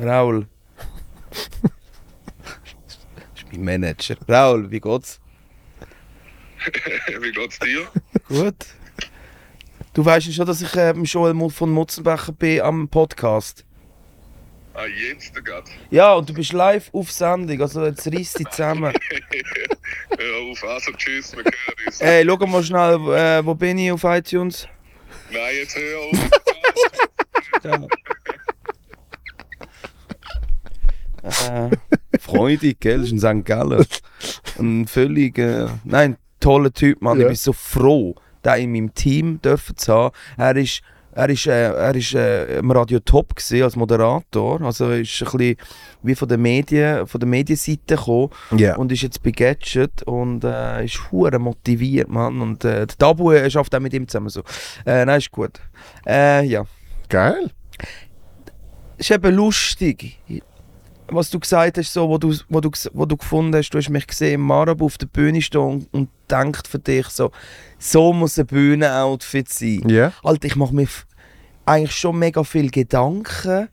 [0.01, 0.47] Raul.
[1.29, 4.15] das ist mein Manager.
[4.27, 5.19] Raul, wie geht's?
[7.21, 7.87] Wie geht's dir?
[8.27, 8.65] Gut.
[9.93, 13.65] Du weißt ja schon, dass ich äh, mit Joel von Mutzenbecher bin am Podcast.
[14.75, 15.69] Ah, jetzt gerade.
[15.89, 18.93] Ja, und du bist live auf Sendung, also jetzt reiss dich zusammen.
[20.17, 21.53] Hör auf, also tschüss, wir hören
[21.87, 21.99] uns.
[21.99, 24.67] Hey, schau mal schnell, äh, wo bin ich auf iTunes?
[25.31, 27.89] Nein, jetzt hör auf.
[31.23, 31.69] Äh,
[32.19, 32.99] freudig, gell?
[32.99, 33.45] Das ist ein St.
[33.45, 33.85] Gallen.
[34.57, 37.17] Ein völlig, äh, nein, toller Typ, Mann.
[37.17, 37.25] Ja.
[37.25, 38.15] Ich bin so froh,
[38.45, 40.15] den in meinem Team dürfen zu haben.
[40.37, 40.81] Er ist,
[41.11, 44.61] er ist, äh, er ist äh, im Radio Top gewesen, als Moderator.
[44.61, 45.55] Also er ist ein bisschen
[46.03, 48.75] wie von der Medien, von der Medienseite gekommen Ja.
[48.77, 52.39] und ist jetzt bei Gadget und äh, ist hure motiviert, Mann.
[52.41, 54.41] Und äh, der Tabu äh, schafft auch mit ihm zusammen so.
[54.85, 55.59] Äh, nein, ist gut.
[56.07, 56.65] Äh, ja.
[57.09, 57.49] Geil.
[58.97, 60.19] ist eben lustig.
[61.11, 63.89] Was du gesagt hast, so, wo, du, wo, du, wo du gefunden hast, du hast
[63.89, 67.31] mich gesehen im Marabu auf der Bühne stehen und, und denkt für dich so,
[67.77, 69.87] so muss ein Bühnenoutfit sein.
[69.89, 70.11] Ja.
[70.23, 70.87] Alter, ich mache mir
[71.65, 73.69] eigentlich schon mega viel Gedanken,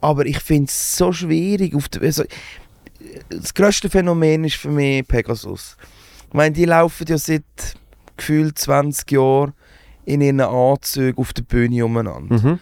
[0.00, 1.74] aber ich finde es so schwierig.
[1.74, 2.24] Auf der, also,
[3.30, 5.76] das grösste Phänomen ist für mich Pegasus.
[6.28, 7.42] Ich meine, die laufen ja seit
[8.16, 9.52] gefühlt 20 Jahren
[10.04, 12.58] in ihren Anzügen auf der Bühne umeinander Mhm.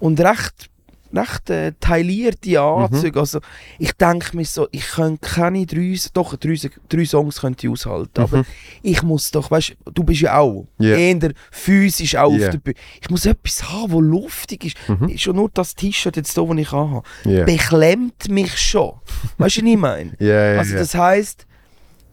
[0.00, 0.69] und recht,
[1.12, 3.12] recht äh, taillierte Anzüge.
[3.12, 3.18] Mhm.
[3.18, 3.40] Also
[3.78, 6.54] ich denke mir so, ich könnte keine drei, doch drei,
[6.88, 8.44] drei Songs könnte ich aushalten, aber Mhm.
[8.82, 10.96] ich muss doch, weißt du, bist ja auch Ja.
[10.96, 12.46] eher physisch auch Ja.
[12.46, 12.76] auf der Bühne.
[13.00, 14.76] Ich muss etwas haben, wo luftig ist.
[14.88, 15.16] Mhm.
[15.18, 17.44] Schon nur das T-Shirt jetzt hier, das ich habe, Ja.
[17.44, 18.92] beklemmt mich schon.
[19.38, 20.12] Weißt du, was ich meine?
[20.20, 21.46] Ja, Also das heisst,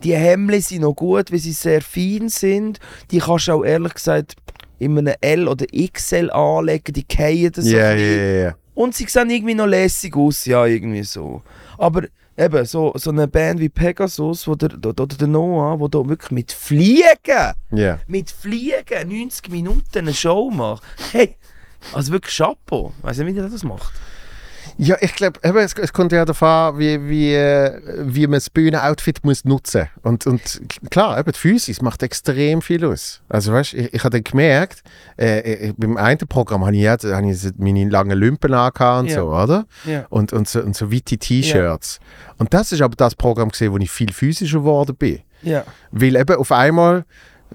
[0.04, 2.80] die Hemden sind noch gut, weil sie sehr fein sind.
[3.12, 4.36] Die kannst du auch ehrlich gesagt
[4.80, 7.78] in einem L oder XL anlegen, die fallen so bisschen.
[7.80, 8.56] ja, ja.
[8.78, 11.42] Und sie sehen irgendwie noch lässig aus, ja, irgendwie so.
[11.80, 12.04] Aber
[12.38, 16.30] eben, so, so eine Band wie Pegasus wo der, oder der Noah, wo da wirklich
[16.30, 18.00] mit Fliegen, Ja.
[18.06, 20.84] mit Fliegen 90 Minuten eine Show macht.
[21.12, 21.36] Hey,
[21.92, 22.94] also wirklich Chapeau.
[23.02, 23.92] Weiß nicht, wie der das macht.
[24.80, 28.50] Ja, ich glaube, es, es kommt ja darauf an, wie, wie, äh, wie man das
[28.52, 30.62] Bühnenoutfit muss nutzen und Und
[30.92, 33.22] klar, eben die Physis macht extrem viel aus.
[33.28, 34.84] Also weißt, ich, ich habe dann gemerkt,
[35.18, 39.02] äh, äh, beim einen Programm habe ich, ja, da habe ich meine langen Lümpen angehabt
[39.02, 39.16] und Ja.
[39.16, 39.66] so, oder?
[39.86, 40.06] Ja.
[40.10, 42.00] Und, und, so, und so weite T-Shirts.
[42.38, 45.22] Und das ist aber das Programm gesehen, wo ich viel physischer geworden bin.
[45.42, 47.04] Ja, Weil eben auf einmal,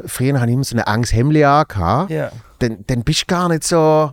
[0.07, 2.33] früher habe ich immer so ein enges Hemd angehabt, ja.
[2.59, 4.13] dann, dann bist du gar nicht so,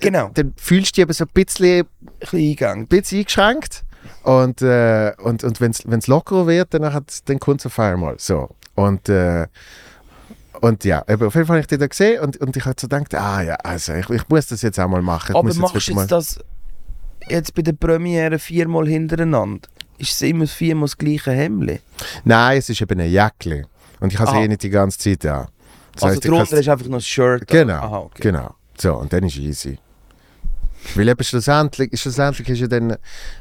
[0.00, 0.30] Genau.
[0.34, 1.86] dann fühlst du dich eben so ein bisschen Ein
[2.18, 2.84] bisschen eingegangen.
[2.84, 3.84] ein bisschen eingeschränkt.
[4.22, 8.16] Und, äh, und, und wenn es lockerer wird, dann, hat, dann kommt es auf einmal.
[8.18, 8.50] So.
[8.74, 9.46] Und, äh,
[10.60, 12.74] und ja, eben, auf jeden Fall habe ich die da gesehen und, und ich habe
[12.78, 15.32] so gedacht, ah ja, also ich, ich muss das jetzt auch mal machen.
[15.32, 16.38] Ich Aber machst du jetzt das
[17.28, 19.68] jetzt bei der Premiere viermal hintereinander?
[19.98, 21.80] Ist es immer viermal das gleiche Hemd?
[22.24, 23.64] Nein, es ist eben ein Jäckli.
[24.00, 24.42] Und ich habe Aha.
[24.42, 25.48] eh nicht die ganze Zeit an.
[25.94, 27.46] Das also ich drunter ist einfach noch das Shirt.
[27.46, 28.22] Genau, Aha, okay.
[28.22, 28.54] genau.
[28.78, 29.78] So, und dann ist easy.
[30.94, 32.96] Weil eben schlussendlich, schlussendlich ist ja dann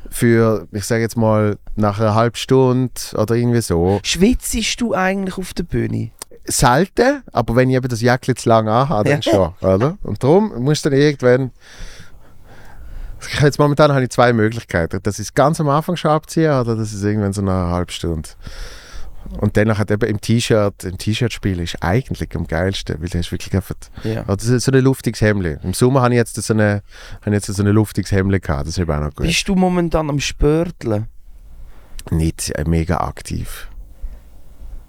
[0.09, 5.37] für, ich sage jetzt mal, nach einer halben Stunde oder irgendwie so, Schwitzest du eigentlich
[5.37, 6.11] auf der Bühne?
[6.47, 9.97] selten, aber wenn ich eben das Jäckchen zu lang anhabe, dann schon, oder?
[10.03, 11.51] Und darum musst du dann irgendwann,
[13.41, 16.73] jetzt momentan habe ich zwei Möglichkeiten, dass ich es ganz am Anfang schon abziehe oder
[16.75, 18.29] ich es irgendwann so nach einer halben Stunde.
[19.39, 23.17] Und dann hat eben im T-Shirt, im T-Shirt spielen ist eigentlich am geilsten, weil du
[23.17, 24.21] hast wirklich einfach, Ja.
[24.21, 25.45] also das ist so ein luftiges Hemd.
[25.63, 26.81] Im Sommer habe ich jetzt so eine,
[27.21, 29.25] habe ich jetzt so ein luftiges Hemd gehabt, das ist eben auch noch gut.
[29.25, 31.07] Bist du momentan am Spörteln?
[32.11, 33.67] Nicht mega aktiv.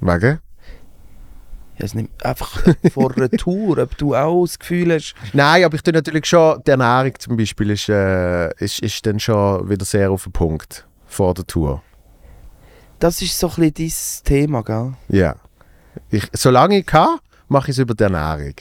[0.01, 0.39] Wegen?
[1.79, 2.63] Ja, es nimmt einfach
[2.93, 6.63] vor einer Tour, ob du auch das Gefühl hast, Nein, aber ich tue natürlich schon,
[6.67, 10.87] die Ernährung zum Beispiel ist, äh, ist, ist dann schon wieder sehr auf den Punkt
[11.07, 11.83] vor der Tour.
[12.99, 14.93] Das ist so ein bisschen dein Thema, gell?
[15.09, 15.37] Ja.
[16.11, 17.19] Ich, solange ich kann,
[17.49, 18.55] mache ich es über die Ernährung.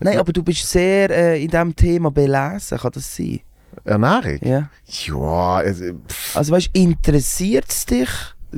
[0.00, 3.40] Nein, aber du bist sehr äh, in diesem Thema belesen, kann das sein?
[3.84, 4.38] Ernährung?
[4.42, 4.70] Ja.
[4.86, 8.08] Ja, also, pff, Also weißt du, interessiert es dich?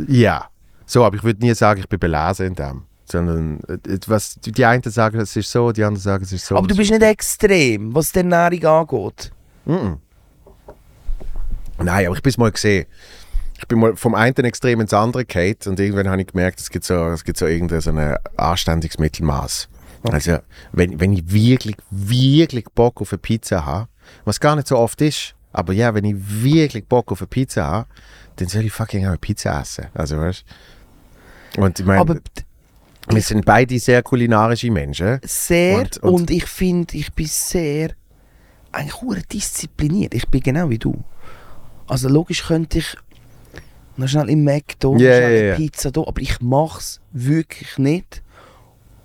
[0.08, 0.48] ja.
[0.84, 2.82] So, aber ich würde nie sagen, ich bin belesen in dem.
[3.06, 6.56] Sondern äh, was, die einen sagen, es ist so, die anderen sagen, es ist so.
[6.56, 9.32] aber du bist nicht extrem, was die Ernährung angeht.
[9.64, 9.96] Mhm.
[11.78, 12.86] Nein, aber ich bin es mal gesehen.
[13.62, 16.68] Ich bin mal vom einen Extrem ins andere gehalten und irgendwann habe ich gemerkt, es
[16.68, 19.68] gibt so, es gibt so irgendein so ein anständiges Mittelmaß.
[20.02, 20.12] Okay.
[20.14, 20.38] Also,
[20.72, 23.88] wenn, wenn ich wirklich, wirklich Bock auf eine Pizza habe,
[24.24, 27.64] was gar nicht so oft ist, aber ja, wenn ich wirklich Bock auf eine Pizza
[27.64, 27.88] habe,
[28.36, 29.86] dann soll ich fucking auch eine Pizza essen.
[29.94, 30.44] Also, weißt
[31.54, 31.62] du?
[31.62, 32.16] Und ich meine, aber
[33.10, 35.20] wir sind beide sehr kulinarische Menschen.
[35.24, 37.90] sehr Und- und, und- ich finde, ich bin sehr
[38.72, 40.14] eigentlich diszipliniert.
[40.14, 41.04] Ich bin genau wie du.
[41.86, 42.96] Also logisch könnte ich
[44.02, 45.54] noch schnell im Mac da, Ja, schnell eine ja.
[45.56, 48.22] Pizza da, aber ich mache es wirklich nicht.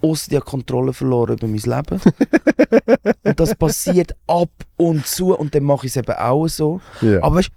[0.02, 2.02] Außer die Kontrolle verloren über mein Leben.
[3.24, 6.80] und das passiert ab und zu und dann mache ich es eben auch so.
[7.02, 7.24] Ja.
[7.24, 7.50] Aber weißt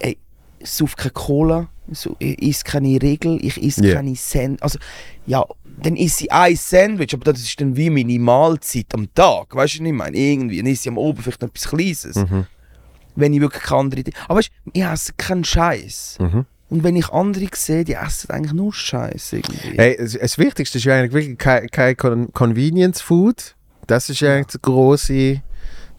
[0.00, 0.14] du,
[0.62, 3.94] sauf keine Cola, so, ich esse keine Regel, ich esse Ja.
[3.96, 4.62] keine Sandwich.
[4.62, 4.78] Also,
[5.26, 5.44] ja,
[5.82, 9.54] dann esse ich ein Sandwich, aber das ist dann wie meine Mahlzeit am Tag.
[9.54, 10.16] Weißt du, was ich meine?
[10.16, 12.14] Irgendwie, dann esse ich am Oben vielleicht noch etwas Kleines.
[12.16, 12.46] Mhm.
[13.16, 14.02] Wenn ich wirklich andere.
[14.28, 16.18] Aber weißt ich esse keinen Scheiß.
[16.20, 16.46] Mhm.
[16.68, 19.76] Und wenn ich andere sehe, die essen eigentlich nur Scheiß irgendwie.
[19.76, 23.54] Hey, das, Wichtigste ist ja eigentlich wirklich kein, kein Con Convenience Food.
[23.86, 25.42] Das ist ja eigentlich der große,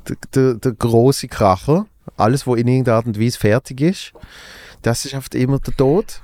[0.07, 1.88] der, der, der große Kracher.
[2.18, 4.13] Alles, was in irgendeiner Art und Weise fertig ist,
[4.82, 6.22] das ist oft immer der Tod.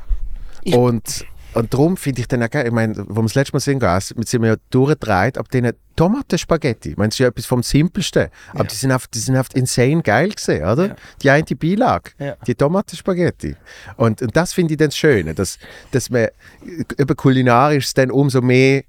[0.63, 3.53] Ich- und, und darum finde ich dann auch geil, ich meine, wo wir das letzte
[3.53, 3.81] Mal sind,
[4.27, 6.91] sind wir ja durchgedreht, ab diesen Tomatenspaghetti.
[6.91, 8.27] Ich meine, das ist ja etwas vom Simpelsten.
[8.51, 8.69] Aber Ja.
[8.69, 10.87] die sind einfach, die sind einfach insane geil gesehen, oder?
[10.87, 10.95] Ja.
[11.21, 12.35] Die eine Beilage, Ja.
[12.47, 13.55] die Tomatenspaghetti.
[13.97, 15.57] Und, und das finde ich dann das Schöne, dass,
[15.91, 16.27] dass man
[16.97, 18.83] über kulinarisch dann umso mehr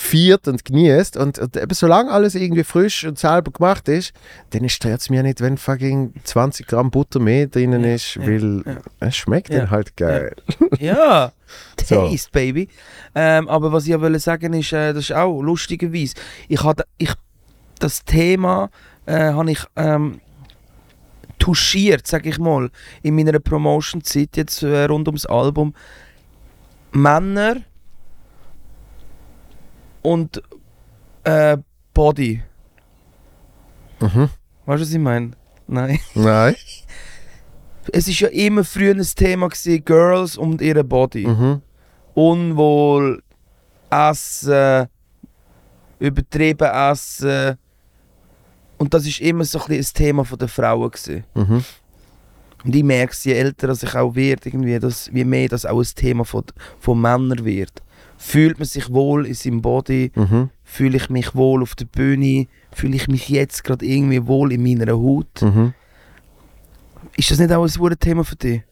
[0.00, 4.12] feiert und genießt und, und eben solange alles irgendwie frisch und selber gemacht ist,
[4.50, 8.22] dann stört es mir nicht, wenn fucking 20 Gramm Butter mehr drinnen Ja, ist, ja,
[8.22, 8.76] weil ja.
[9.00, 10.34] es schmeckt Ja, dann halt geil.
[10.78, 11.32] Ja,
[11.84, 12.08] So.
[12.08, 12.68] Taste, Baby.
[13.14, 16.14] Ähm, aber was ich ja sagen ist, äh, das ist auch lustigerweise,
[16.48, 17.12] ich hatte, ich,
[17.78, 18.70] das Thema
[19.06, 20.20] äh, habe ich ähm,
[21.38, 22.70] touchiert, sag ich mal,
[23.02, 25.74] in meiner Promotion-Zeit jetzt äh, rund ums Album.
[26.92, 27.56] Männer
[30.02, 30.42] und
[31.24, 31.58] äh,
[31.94, 32.42] Body.
[34.00, 34.30] Mhm.
[34.66, 35.32] Weißt du, was ich meine?
[35.66, 35.98] Nein.
[36.14, 36.54] Nein.
[37.92, 41.26] Es ist ja immer früher ein Thema gewesen, Girls und ihre Body.
[41.26, 41.62] Mhm.
[42.14, 43.22] Unwohl,
[43.90, 44.88] Essen,
[45.98, 47.56] übertrieben Essen.
[48.78, 51.24] Und das ist immer so ein, ein Thema von der Frauen gewesen.
[51.34, 51.64] Mhm.
[52.64, 55.80] Und ich merke es, je älter ich auch werde, irgendwie, dass, wie mehr das auch
[55.80, 56.44] ein Thema von,
[56.78, 57.82] von Männern wird.
[58.22, 60.12] Fühlt man sich wohl in seinem Body?
[60.14, 60.50] Mhm.
[60.62, 62.48] Fühle ich mich wohl auf der Bühne?
[62.70, 65.40] Fühle ich mich jetzt gerade irgendwie wohl in meiner Haut?
[65.40, 65.72] Mhm.
[67.16, 68.62] Ist das nicht auch ein Thema für dich?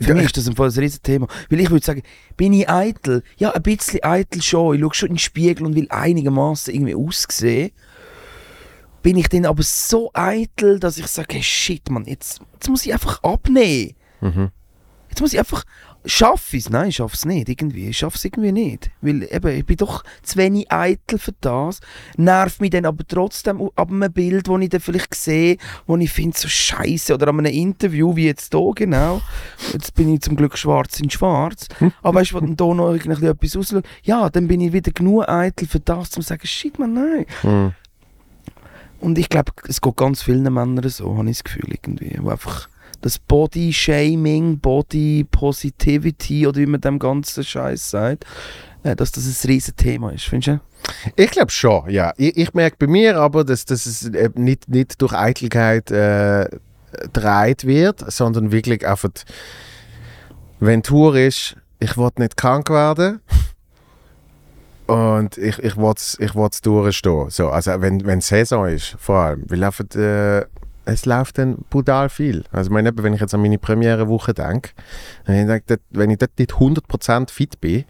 [0.00, 1.28] Für Ja, mich ich- ist das ein, Fall ein Thema.
[1.50, 2.02] Weil ich würde sagen,
[2.38, 3.22] bin ich eitel?
[3.36, 4.74] Ja, ein bisschen eitel schon.
[4.74, 7.72] Ich schaue schon in den Spiegel und will einigermaßen irgendwie aussehen.
[9.02, 12.86] Bin ich dann aber so eitel, dass ich sage, hey, shit, Mann, jetzt, jetzt muss
[12.86, 13.92] ich einfach abnehmen.
[14.22, 14.50] Mhm.
[15.10, 15.62] Jetzt muss ich einfach.
[16.06, 16.70] Schaffe ich es?
[16.70, 17.48] Nein, ich schaffe es nicht.
[17.48, 17.88] Irgendwie.
[17.88, 18.90] Ich schaffe es irgendwie nicht.
[19.00, 21.80] Weil eben, ich bin doch zu wenig eitel für das.
[22.16, 26.12] Nervt mich dann aber trotzdem ab einem Bild, das ich dann vielleicht sehe, wo ich
[26.12, 27.12] finde, so scheiße.
[27.12, 29.20] Oder an einem Interview, wie jetzt hier genau.
[29.72, 31.66] Jetzt bin ich zum Glück schwarz in schwarz.
[32.02, 34.92] Aber weißt du, wenn dann hier noch irgendwie etwas ausschaut, ja, dann bin ich wieder
[34.92, 37.26] genug eitel für das, um zu sagen, shit, man, nein.
[37.42, 37.74] Mhm.
[39.00, 42.10] Und ich glaube, es geht ganz vielen Männern so, habe ich das Gefühl, irgendwie.
[42.10, 42.68] Die einfach
[43.00, 48.24] das Body Shaming, Body Positivity oder wie man dem ganzen Scheiß sagt,
[48.82, 50.60] äh, dass das ein riesen Thema ist, findest du?
[51.16, 52.12] Ich glaube schon, ja.
[52.16, 56.48] Ich, ich merke bei mir aber, dass, dass es eben nicht, nicht durch Eitelkeit äh,
[57.12, 59.10] wird, sondern wirklich einfach,
[60.60, 63.20] wenn Tour ist, ich will nicht krank werden
[64.86, 67.30] und ich, ich will es ich durchstehen.
[67.30, 70.46] So, also wenn, wenn Saison ist, vor allem, weil einfach, äh,
[70.86, 72.44] es läuft dann brutal viel.
[72.52, 74.70] Also ich meine, wenn ich jetzt an meine Premiere-Woche denke,
[75.26, 77.84] wenn ich, denke, wenn ich dort nicht 100% fit bin,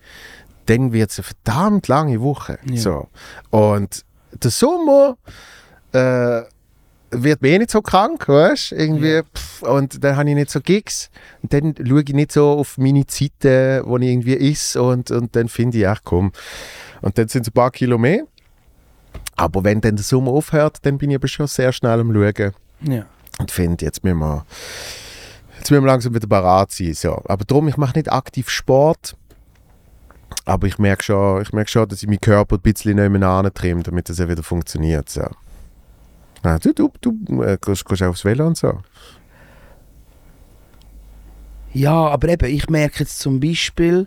[0.65, 2.59] dann wird es eine verdammt lange Woche.
[2.65, 2.77] Ja.
[2.77, 3.09] So.
[3.51, 5.17] Und der Sommer
[5.93, 6.43] äh,
[7.11, 8.73] wird mir eh nicht so krank, weißt?
[8.73, 11.11] Irgendwie, pff, und dann habe ich nicht so Gigs.
[11.43, 15.37] Und dann schaue ich nicht so auf meine Zeiten, wo ich irgendwie ist und, und
[15.37, 16.33] dann finde ich, ach komm.
[17.03, 18.25] Und dann sind es ein paar Kilo mehr.
[19.37, 22.53] Aber wenn dann der Sommer aufhört, dann bin ich aber schon sehr schnell am Schauen
[22.81, 23.07] Ja.
[23.39, 24.45] und finde, jetzt müssen wir,
[25.59, 26.95] jetzt müssen wir langsam wieder parat sein.
[26.95, 27.23] So.
[27.27, 29.17] Aber darum, ich mache nicht aktiv Sport.
[30.45, 33.83] Aber ich merke schon, ich merke schon, dass ich meinen Körper ein bisschen nebenan trimme,
[33.83, 35.09] damit das ja wieder funktioniert.
[35.09, 35.29] So.
[36.43, 38.81] Ah, du, du, du äh, gehst, gehst auch aufs Velo und so.
[41.73, 44.07] Ja, aber eben, ich merke jetzt zum Beispiel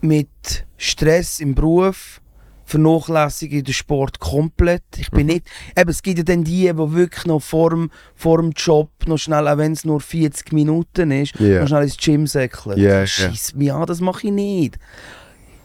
[0.00, 2.20] mit Stress im Beruf
[2.64, 4.82] vernachlässige den Sport komplett.
[4.96, 5.46] Ich bin nicht,
[5.76, 9.18] eben, es gibt ja dann die, die wirklich noch vor dem, vor dem Job noch
[9.18, 11.60] schnell, auch wenn es nur 40 Minuten ist, Ja.
[11.60, 12.78] noch schnell ins Gym säckeln.
[12.78, 13.06] Ja.
[13.06, 14.78] Scheiss mich an, das mache ich nicht.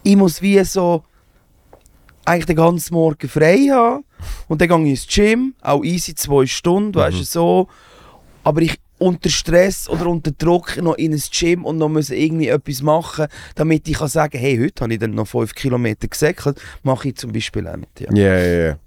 [0.02, 1.04] Ich muss wie so
[2.24, 4.04] eigentlich den ganzen Morgen frei haben
[4.48, 7.68] und dann gehe ich ins Gym, auch easy zwei Stunden, weißt du, so.
[8.44, 12.48] Aber ich unter Stress oder unter Druck noch in ein Gym und noch müssen irgendwie
[12.48, 16.60] etwas machen, damit ich kann sagen, hey, heute habe ich dann noch 5 Kilometer gesäckelt,
[16.82, 18.00] mache ich zum Beispiel auch nicht.
[18.00, 18.12] Ja.
[18.12, 18.78] Ja, ja, ja.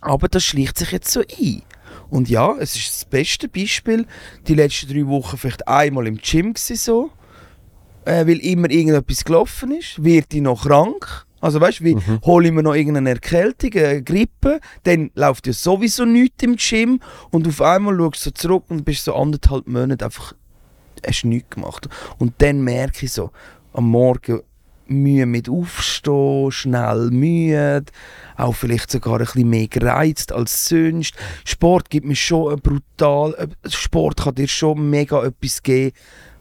[0.00, 1.62] Aber das schleicht sich jetzt so ein.
[2.10, 4.06] Und ja, es ist das beste Beispiel.
[4.46, 7.10] Die letzten drei Wochen vielleicht einmal im Gym so,
[8.04, 10.02] äh, weil immer irgendetwas gelaufen ist.
[10.02, 11.26] Wird ich noch krank?
[11.40, 15.52] Also weißt du, wie hole ich mir noch irgendeine Erkältung, eine Grippe, dann läuft ja
[15.52, 19.66] sowieso nichts im Gym und auf einmal schaust du so zurück und bist so anderthalb
[19.68, 20.34] Monate einfach,
[21.06, 21.88] hast nichts gemacht.
[22.18, 23.30] Und dann merke ich so,
[23.72, 24.40] am Morgen
[24.88, 27.84] Mühe mit Aufstehen, schnell müde,
[28.36, 31.14] auch vielleicht sogar ein bisschen mehr gereizt als sonst.
[31.44, 35.94] Sport gibt mir schon brutal, äh, Sport kann dir schon mega etwas geben,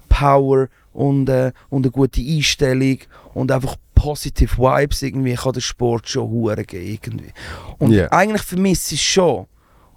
[0.07, 2.99] Power und, äh, und eine gute Einstellung
[3.33, 7.31] und einfach positive Vibes irgendwie kann der Sport schon hure irgendwie.
[7.79, 8.11] Und Ja.
[8.11, 9.47] eigentlich vermisse ich es schon.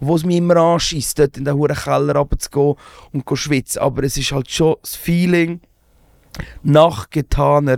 [0.03, 2.74] Wo es mich immer anschießt, dort in den huren Keller runterzugehen
[3.12, 3.82] und zu schwitzen.
[3.82, 5.61] Aber es ist halt schon das Feeling
[6.62, 7.76] nach getaner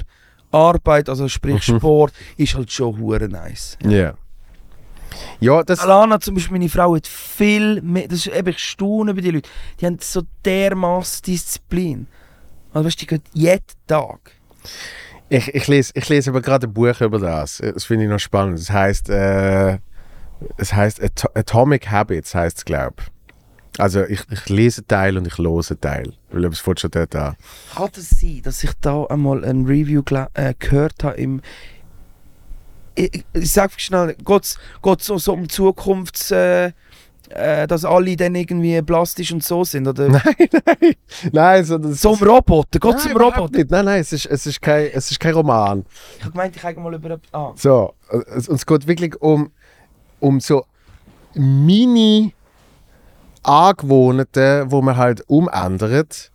[0.52, 1.78] Arbeit, also sprich Mhm.
[1.78, 3.76] Sport, ist halt schon hure nice.
[3.84, 4.14] Ja.
[5.40, 9.12] Ja, das, Alana zum Beispiel, meine Frau, hat viel mehr, das ist eben, ich staune
[9.14, 9.48] bei den Leuten,
[9.80, 12.06] die haben so dermaßen Disziplin.
[12.72, 14.32] Also weißt du, die geht jeden Tag.
[15.32, 17.56] Ich, ich, lese, ich lese aber gerade ein Buch über das.
[17.56, 18.58] Das finde ich noch spannend.
[18.58, 19.78] Es heißt, äh,
[20.58, 23.80] es heißt At Atomic Habits, heißt es, glaube ich.
[23.80, 26.12] Also ich, ich lese Teil und ich lese Teil.
[26.30, 27.36] Weil es fängt schon dort an.
[27.74, 30.02] Kann das sein, dass ich da einmal ein Review
[30.34, 31.40] äh, gehört habe im...
[32.94, 34.58] Ich, ich, ich sag schnell, geht es
[34.98, 36.30] so, so um Zukunfts...
[36.30, 36.72] Äh,
[37.34, 39.86] äh, dass alle dann irgendwie plastisch und so sind?
[39.86, 40.22] Oder Nein,
[40.52, 40.94] nein.
[41.32, 42.78] Nein, so, das so um Roboter?
[42.78, 43.58] Geht es nein, um überhaupt Roboter?
[43.58, 43.70] Nicht.
[43.70, 45.84] Nein, nein, es ist, es, ist kein, es ist kein Roman.
[46.18, 47.18] Ich habe gemeint, ich habe mal über...
[47.32, 47.52] Ah.
[47.56, 47.94] So,
[48.34, 49.50] es, es geht wirklich um,
[50.20, 50.64] um so
[51.34, 52.34] mini
[53.42, 56.30] Angewohnheiten, wo man halt umändert.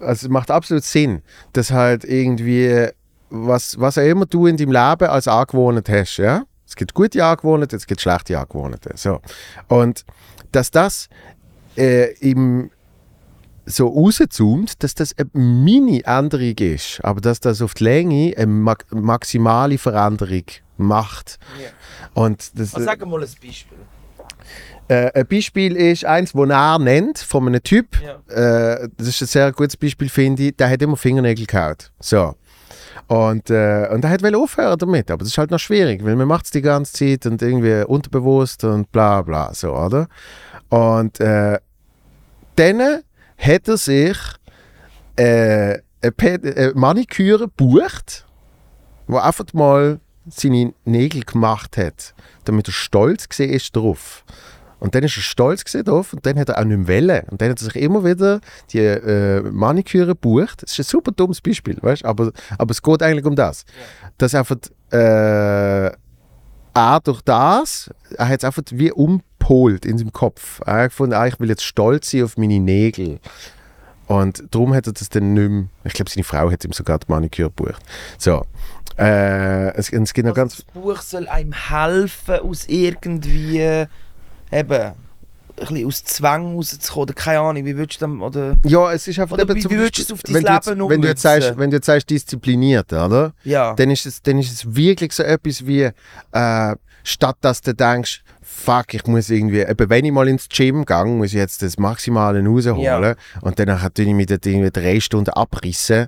[0.00, 1.22] Also es macht absolut Sinn,
[1.52, 2.88] dass halt irgendwie,
[3.30, 6.44] was, was auch immer du in deinem Leben als Angewohnheit hast, ja?
[6.72, 8.96] Es gibt gute Angewohnheiten, es gibt schlechte Angewohnheiten.
[8.96, 9.20] So.
[9.68, 10.06] Und
[10.52, 11.10] dass das
[11.76, 12.70] äh, im
[13.66, 18.74] so rauszoomt, dass das eine Mini-Änderung ist, aber dass das auf die Länge eine ma
[18.90, 20.44] maximale Veränderung
[20.78, 21.38] macht.
[22.14, 23.78] Und das, Also, sag mal ein Beispiel.
[24.88, 27.98] äh, ein Beispiel ist eins, das er nennt, von einem Typ.
[28.02, 28.80] Ja.
[28.82, 30.56] Äh, das ist ein sehr gutes Beispiel, finde ich.
[30.56, 31.92] Der hat immer Fingernägel gehabt.
[32.00, 32.34] So.
[33.08, 36.28] Und, äh, und hat will aufhören damit, aber das ist halt noch schwierig, weil man
[36.28, 40.08] macht es die ganze Zeit und irgendwie unterbewusst und bla bla, so, oder?
[40.70, 41.58] Und äh,
[42.56, 43.02] dann
[43.36, 44.16] hat er sich
[45.16, 48.26] äh, eine eine Maniküre gebucht,
[49.06, 54.24] wo einfach mal seine Nägel gemacht hat, damit er stolz war ist drauf.
[54.82, 57.22] Und dann ist er stolz drauf und dann hat er auch nicht mehr wollen.
[57.30, 58.40] Und dann hat er sich immer wieder
[58.72, 60.60] die äh, Maniküre gebucht.
[60.60, 62.04] Das ist ein super dummes Beispiel, weißt?
[62.04, 63.64] Aber, aber es geht eigentlich um das.
[64.18, 64.56] Dass einfach
[64.90, 70.60] äh, er durch das, er hat es einfach wie gepolt in seinem Kopf.
[70.66, 73.20] Er hat gefunden, ah, ich will jetzt stolz sein auf meine Nägel.
[74.08, 76.98] Und darum hat er das dann nicht mehr, ich glaube, seine Frau hat ihm sogar
[76.98, 77.84] die Maniküre gebucht.
[78.18, 78.46] So.
[78.98, 80.56] Äh, es, es gibt noch Also ganz...
[80.56, 83.86] das Buch soll einem helfen, aus irgendwie
[84.52, 84.94] eben ein
[85.58, 87.02] bisschen aus Zwang rauszukommen.
[87.04, 89.34] Oder keine Ahnung, wie würdest du dann, oder Ja, es ist einfach...
[89.34, 91.00] Oder eben wie- zum wie würdest du es auf dein wenn du jetzt- Leben wenn
[91.02, 93.32] du, jetzt sagst, wenn du jetzt sagst, diszipliniert, oder?
[93.44, 93.74] ja.
[93.74, 95.90] dann ist es, dann ist es wirklich so etwas wie,
[96.32, 100.84] äh, statt dass du denkst, fuck, ich muss irgendwie, eben wenn ich mal ins Gym
[100.84, 102.80] gehe, muss ich jetzt das Maximale rausholen.
[102.80, 103.14] Ja.
[103.40, 106.06] Und dann tue ich mich dort irgendwie drei Stunden abrissen,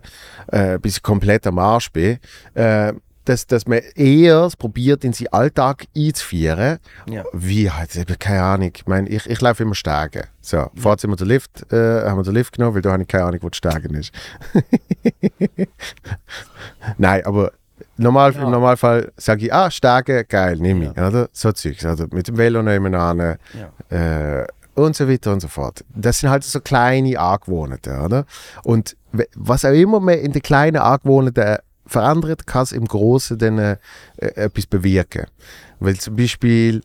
[0.49, 2.19] äh, bis ich komplett am Arsch bin.
[2.55, 2.93] Äh,
[3.25, 6.79] dass, dass man eher es probiert, in seinen Alltag einzuführen.
[7.09, 7.25] Ja.
[7.33, 8.70] Wie halt, keine Ahnung.
[8.75, 10.25] Ich meine, ich, ich laufe immer Steigen.
[10.41, 13.03] So, vorher sind wir den Lift, äh, haben wir den Lift genommen, weil da habe
[13.03, 14.12] ich keine Ahnung, wo Steigen ist.
[16.99, 17.53] Nein, aber
[17.97, 18.43] normal, Ja.
[18.45, 20.91] im Normalfall sage ich, ah, Steigen, geil, nehme ich.
[20.91, 21.29] Oder?
[21.33, 21.85] So Zeugs.
[21.85, 23.37] Also mit dem Velo nebenan
[23.91, 24.39] Ja.
[24.41, 25.85] äh, und so weiter und so fort.
[25.95, 28.27] Das sind halt so kleine Angewohnheiten, oder?
[28.64, 28.97] Und
[29.37, 33.76] was auch immer man in den kleinen Angewohnheiten verändert, kann es im Großen dann äh,
[34.16, 35.26] etwas bewirken.
[35.80, 36.82] Weil zum Beispiel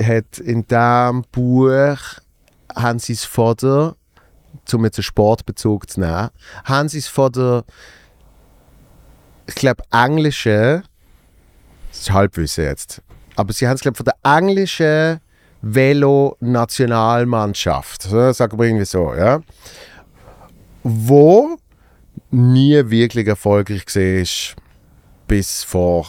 [0.00, 1.98] hat in diesem Buch
[2.74, 3.94] haben sie es vor der,
[4.72, 6.30] um jetzt einen Sportbezug zu nehmen,
[6.64, 7.64] haben sie es vor der,
[9.46, 10.82] ich glaube, englischen,
[11.90, 13.02] das ist Halbwissen jetzt,
[13.36, 15.20] aber sie haben es, glaube von der englischen
[15.62, 19.40] Velo-Nationalmannschaft, sagen wir irgendwie so, ja,
[20.82, 21.56] wo
[22.30, 24.56] nie wirklich erfolgreich war,
[25.28, 26.06] bis vor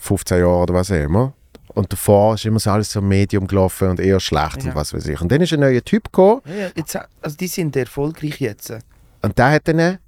[0.00, 1.32] 15 Jahren oder was auch immer.
[1.74, 4.70] Und davor ist immer so alles so Medium gelaufen und eher schlecht Ja.
[4.70, 5.20] und was weiß ich.
[5.20, 8.74] Und dann ist ein neuer Typ gekommen Ja, jetzt, also die sind erfolgreich jetzt.
[9.22, 9.98] und der hat dann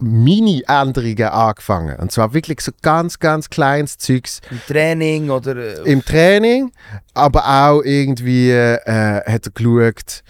[0.00, 1.96] Mini-Änderungen angefangen.
[1.98, 5.56] Und zwar wirklich so ganz, ganz kleines Zeugs Im Training oder...
[5.56, 6.70] Äh, im Training,
[7.14, 10.22] aber auch irgendwie äh, hat er geschaut,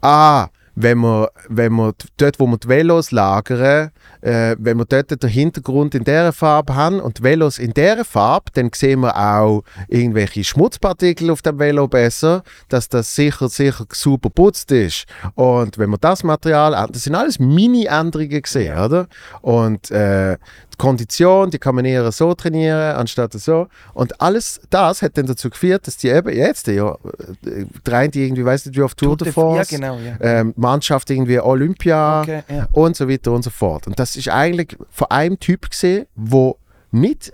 [0.00, 3.90] ah, wenn wir, wenn wir dort, wo wir die Velos lagern,
[4.22, 8.04] äh, wenn wir dort den Hintergrund in dieser Farbe haben und die Velos in dieser
[8.04, 13.84] Farbe, dann sehen wir auch irgendwelche Schmutzpartikel auf dem Velo besser, dass das sicher, sicher
[13.92, 15.04] super putzt ist.
[15.34, 19.06] Und wenn wir das Material, das sind alles Mini-Änderungen gesehen, oder?
[19.40, 20.38] Und äh,
[20.72, 23.68] die Kondition, die kann man eher so trainieren, anstatt so.
[23.92, 28.24] Und alles das hat dann dazu geführt, dass die eben jetzt, ja, äh, drei die
[28.24, 30.16] irgendwie, weiß nicht wie auf Tour de Ja, France, genau, ja.
[30.20, 32.68] ähm, Mannschaft irgendwie Olympia Okay, ja.
[32.72, 33.86] und so weiter und so fort.
[33.86, 36.58] Und das ist eigentlich von einem Typ gesehen, wo
[36.90, 37.32] nicht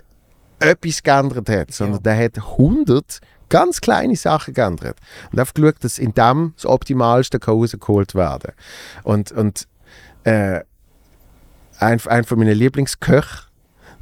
[0.59, 3.19] etwas geändert hat, sondern der hat 100
[3.49, 4.97] ganz kleine Sachen geändert.
[5.31, 8.53] Und einfach geschaut, dass in dem das Optimalste kann rausgeholt werden
[9.03, 9.67] Und, und
[10.23, 10.61] äh,
[11.79, 13.47] ein, ein von meinen Lieblingsköchen,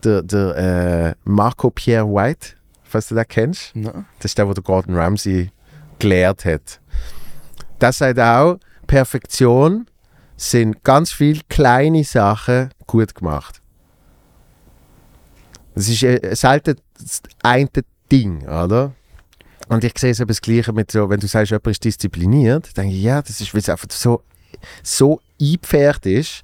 [0.03, 2.49] der, der äh, Marco Pierre White,
[2.83, 4.05] falls du den kennst, Na.
[4.19, 5.51] das ist der, wo der Gordon Ramsay
[5.99, 6.79] gelehrt hat.
[7.79, 9.87] Das sagt auch, Perfektion
[10.37, 13.61] sind ganz viele kleine Sachen gut gemacht.
[15.75, 17.69] Das ist äh, selten das eine
[18.11, 18.93] Ding, oder?
[19.67, 22.75] Und ich sehe es eben das Gleiche mit so, wenn du sagst, jemand ist diszipliniert,
[22.77, 24.23] denke ich, ja, das ist, weil es einfach so,
[24.81, 26.43] so eingepfercht ist,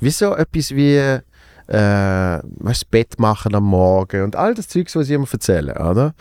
[0.00, 1.20] wie so etwas wie äh,
[1.66, 6.14] das Bett machen am Morgen und all das Zeugs, was ich immer erzähle, oder?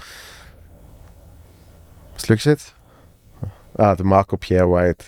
[2.13, 2.75] Was schaust du jetzt?
[3.75, 5.05] Ah, der Marco Pierre White.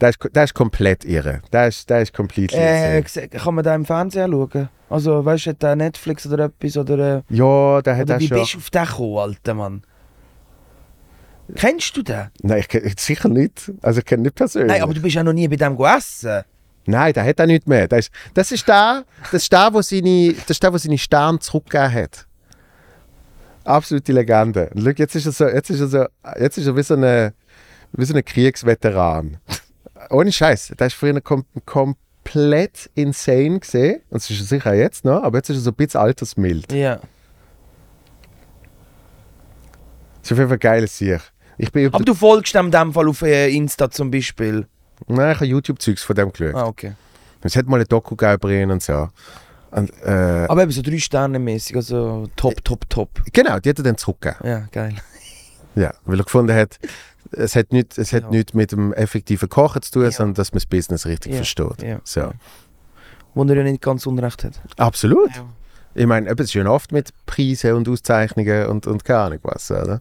[0.00, 1.40] Der ist, der ist komplett irre.
[1.52, 4.68] Der ist, der ist komplett Äh, kann man da im Fernsehen schauen?
[4.90, 6.76] Also, weißt du, hat der Netflix oder etwas?
[6.76, 8.38] Oder, äh, Ja, der hat oder auch wie schon.
[8.38, 9.82] bist du auf den gekommen, alter Mann?
[11.56, 12.28] Kennst du den?
[12.42, 13.72] Nein, ich kenn- sicher nicht.
[13.82, 14.70] Also ich kenne nicht persönlich.
[14.70, 16.42] Nein, aber du bist ja noch nie bei dem gegessen.
[16.86, 17.88] Nein, der hat auch nicht mehr.
[17.88, 20.98] Das ist, das ist der, das ist der, wo seine, das ist der, wo seine
[20.98, 22.26] Sterne zurückgegeben hat.
[23.64, 24.70] Absolute Legende.
[24.74, 26.06] Und schau, jetzt ist er so, jetzt ist er so,
[26.38, 27.34] jetzt ist er wie so eine,
[27.92, 29.36] wie so ein Kriegsveteran.
[30.10, 30.72] Ohne Scheiß.
[30.78, 34.00] Der ist früher kom komplett insane gesehen.
[34.10, 36.72] Und das ist er sicher jetzt noch, aber jetzt ist er so ein bisschen altersmild.
[36.72, 36.96] Ja.
[40.16, 41.20] Das ist auf jeden Fall geiles Sieg.
[41.56, 44.66] Ich bin Aber du folgst dem in dem Fall auf äh, Insta zum Beispiel.
[45.06, 46.54] Nein, ich habe YouTube-Zeugs von dem geschaut.
[46.54, 46.92] Ah, okay.
[47.42, 49.08] Es hat mal ein Doku gegeben und so.
[49.70, 53.10] Und, äh, Aber eben so drei Sterne mäßig, also top, top, top.
[53.32, 54.48] genau, die hat er dann zurückgegeben.
[54.48, 54.94] Ja, geil.
[55.80, 56.78] Ja, weil er gefunden hat,
[57.32, 58.30] es hat nichts es hat Ja.
[58.30, 60.10] nichts mit dem effektiven Kochen zu tun, Ja.
[60.10, 61.82] sondern dass man das Business richtig Ja, versteht.
[61.82, 62.00] ja.
[62.04, 62.32] So.
[63.34, 64.60] Wo er ja nicht ganz unrecht hat.
[64.78, 65.30] Absolut.
[65.94, 69.70] Ich meine, es ist schon oft mit Preisen und Auszeichnungen und, und keine Ahnung was.
[69.70, 70.00] Oder?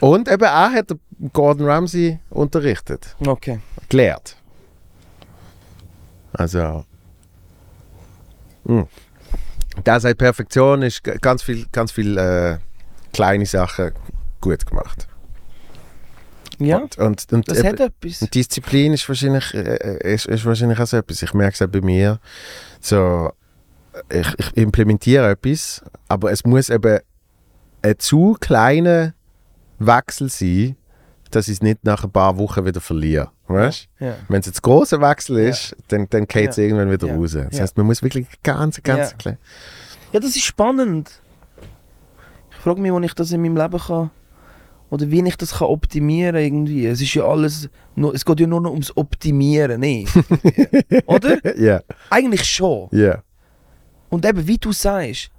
[0.00, 0.90] Und eben auch hat
[1.32, 3.60] Gordon Ramsay unterrichtet, Okay.
[3.88, 4.36] gelehrt.
[6.32, 6.84] Also.
[8.64, 8.86] mh.
[9.84, 12.58] Der sagt, Perfektion ist ganz viel, ganz viel äh,
[13.12, 13.92] kleine Sachen
[14.40, 15.06] gut gemacht.
[16.58, 18.22] Ja, Und, und, und das eben- hat etwas.
[18.22, 21.20] Und Disziplin ist wahrscheinlich, äh, ist, ist wahrscheinlich auch so etwas.
[21.22, 22.18] Ich merke es auch bei mir.
[22.80, 23.30] So,
[24.10, 27.00] ich, ich implementiere etwas, aber es muss eben
[27.82, 29.12] ein zu kleiner
[29.78, 30.76] Wechsel sein,
[31.30, 33.30] dass ich es nicht nach ein paar Wochen wieder verliere.
[33.48, 33.88] Weißt?
[34.00, 34.16] Ja.
[34.28, 36.64] Wenn es jetzt ein grosser Wechsel ist, dann, dann geht es Ja.
[36.64, 37.14] irgendwann wieder Ja.
[37.16, 37.32] raus.
[37.32, 37.62] Das Ja.
[37.62, 39.16] heißt, man muss wirklich ganz, ganz Ja.
[39.18, 39.38] klein.
[40.12, 41.20] ja, das ist spannend.
[42.50, 44.10] Ich frage mich, wo ich das in meinem Leben kann.
[44.90, 46.86] Oder wie ich das kann optimieren irgendwie.
[46.86, 50.12] Es ist ja alles, nur, es geht ja nur noch ums Optimieren, nicht?
[51.06, 51.38] Oder?
[51.60, 51.80] Ja,
[52.10, 52.88] Eigentlich schon.
[52.92, 53.22] ja.
[54.10, 55.30] Und eben, wie du sagst,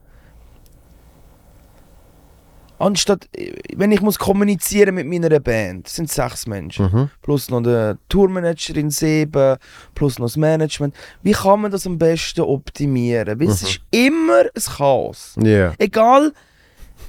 [2.80, 3.28] anstatt,
[3.76, 7.10] wenn ich muss kommunizieren mit meiner Band, das sind sechs Menschen, Mhm.
[7.22, 9.58] plus noch der Tourmanagerin sieben,
[9.95, 10.93] plus noch das Management,
[11.24, 13.39] wie kann man das am besten optimieren?
[13.39, 13.68] Weil es Mhm.
[13.70, 15.36] ist immer ein Chaos.
[15.41, 15.74] Ja.
[15.80, 16.34] Egal,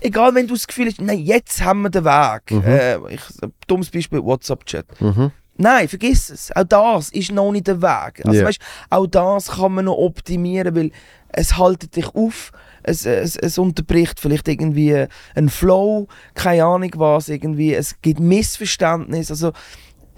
[0.00, 2.50] egal wenn du das Gefühl hast, nein, jetzt haben wir den Weg.
[2.50, 2.62] Mhm.
[2.64, 5.00] Äh, ich, ein dummes Beispiel, WhatsApp-Chat.
[5.00, 5.30] Mhm.
[5.60, 6.54] Nein, vergiss es.
[6.54, 8.24] Auch das ist noch nicht der Weg.
[8.24, 8.46] Also Ja.
[8.46, 10.92] weißt, auch das kann man noch optimieren, weil
[11.30, 12.52] es haltet dich auf,
[12.84, 19.32] es, es, es unterbricht vielleicht irgendwie einen Flow, keine Ahnung was, irgendwie, es gibt Missverständnisse.
[19.32, 19.52] Also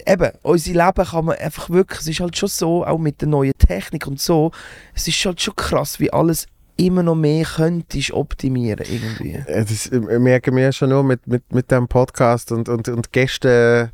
[0.07, 3.27] eben, unser Leben kann man einfach wirklich, es ist halt schon so, auch mit der
[3.27, 4.51] neuen Technik und so,
[4.93, 6.45] es ist halt schon krass, wie alles
[6.85, 9.33] immer noch mehr könntest optimieren irgendwie.
[9.33, 13.11] Äh, Das äh, merken wir schon nur mit, mit, mit dem Podcast und, und, und
[13.11, 13.91] Gäste,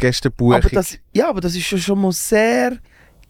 [0.00, 0.54] Gästebuchung.
[0.54, 2.76] Aber das, ja, aber das ist schon, schon mal sehr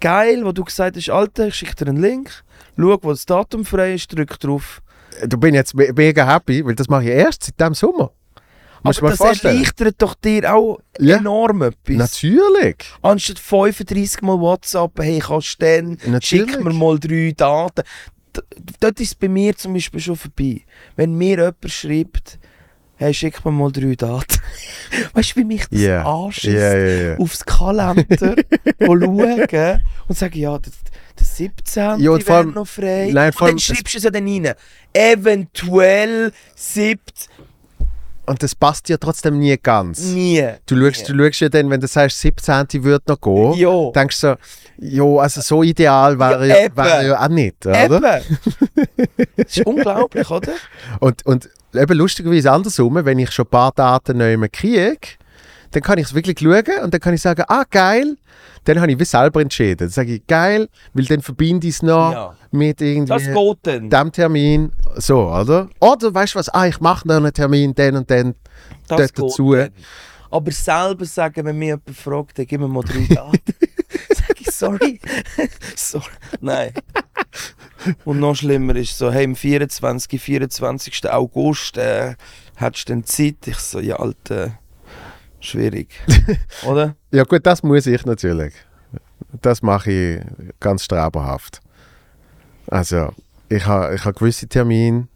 [0.01, 2.31] geil, wo du gesagt hast, Alter, ich schicke dir einen Link,
[2.77, 4.83] schau, wo das Datum frei ist, drück drauf.
[5.27, 8.13] Du bin jetzt me- mega happy, weil das mache ich erst seit dem Sommer.
[8.83, 9.57] Aber das vorstellen.
[9.57, 11.19] erleichtert doch dir auch Ja.
[11.19, 11.97] enorm etwas.
[11.97, 12.77] Natürlich.
[13.03, 16.51] Anstatt 35 Mal WhatsApp, hey, kannst du dann, Natürlich.
[16.53, 17.83] schick mir mal drei Daten.
[18.81, 20.63] Dort ist es bei mir zum Beispiel schon vorbei.
[20.97, 22.39] Wenn mir jemand schreibt,
[22.97, 24.39] hey, schick mir mal drei Daten.
[25.15, 26.05] weißt du, wie mich das Ja.
[26.05, 26.45] anschießt?
[26.55, 27.19] Ja, ja, ja.
[27.19, 28.37] aufs Kalender
[28.81, 30.73] schauen und sagen, ja, der,
[31.19, 32.01] der 17.
[32.01, 33.11] Ja, wäre noch frei.
[33.13, 34.55] Nein, und dann schreibst du es ja dann rein.
[34.93, 37.01] Eventuell 7.
[38.31, 39.99] Und das passt ja trotzdem nie ganz.
[40.05, 40.47] Nie.
[40.67, 42.85] Du schaust, du schaust ja dann, wenn du sagst, 17.
[42.85, 43.91] wird noch gehen, Ja.
[43.91, 47.85] denkst du so, jo, also so ideal wäre Ja, wäre ja auch nicht, oder?
[47.87, 48.01] Eben.
[49.37, 50.53] das ist unglaublich, oder?
[51.01, 54.97] Und, und eben lustigerweise andersrum, wenn ich schon ein paar Daten mehr kriege,
[55.73, 58.17] dann kann ich es wirklich schauen und dann kann ich sagen, ah geil,
[58.65, 59.79] dann habe ich wie selber entschieden.
[59.79, 62.37] Dann sage ich, geil, weil dann verbinde ich es noch Ja.
[62.51, 63.91] mit irgendwie dann.
[63.91, 65.69] dem Termin, so, oder?
[65.81, 68.35] Oder weißt du was, ah, ich mache noch einen Termin, den und den
[68.89, 69.55] Das dazu.
[69.55, 69.71] dann.
[70.33, 73.39] Aber selber sagen, wenn mich jemand fragt, dann gib mir mal drei Daten.
[74.15, 75.01] Sag ich, sorry.
[75.77, 76.05] sorry.
[76.41, 76.73] Nein.
[78.05, 80.21] Und noch schlimmer ist so, hey, am 24.
[80.21, 81.11] 24.
[81.11, 82.15] August äh,
[82.57, 83.39] hättest du denn Zeit?
[83.47, 84.59] Ich so, ja, Alter,
[85.41, 85.89] schwierig.
[86.67, 86.95] Oder?
[87.11, 88.55] Ja gut, das muss ich natürlich.
[89.43, 90.21] Das mache ich
[90.61, 91.61] ganz streberhaft.
[92.67, 93.13] Also,
[93.49, 95.09] ich habe ich ha gewisse Termine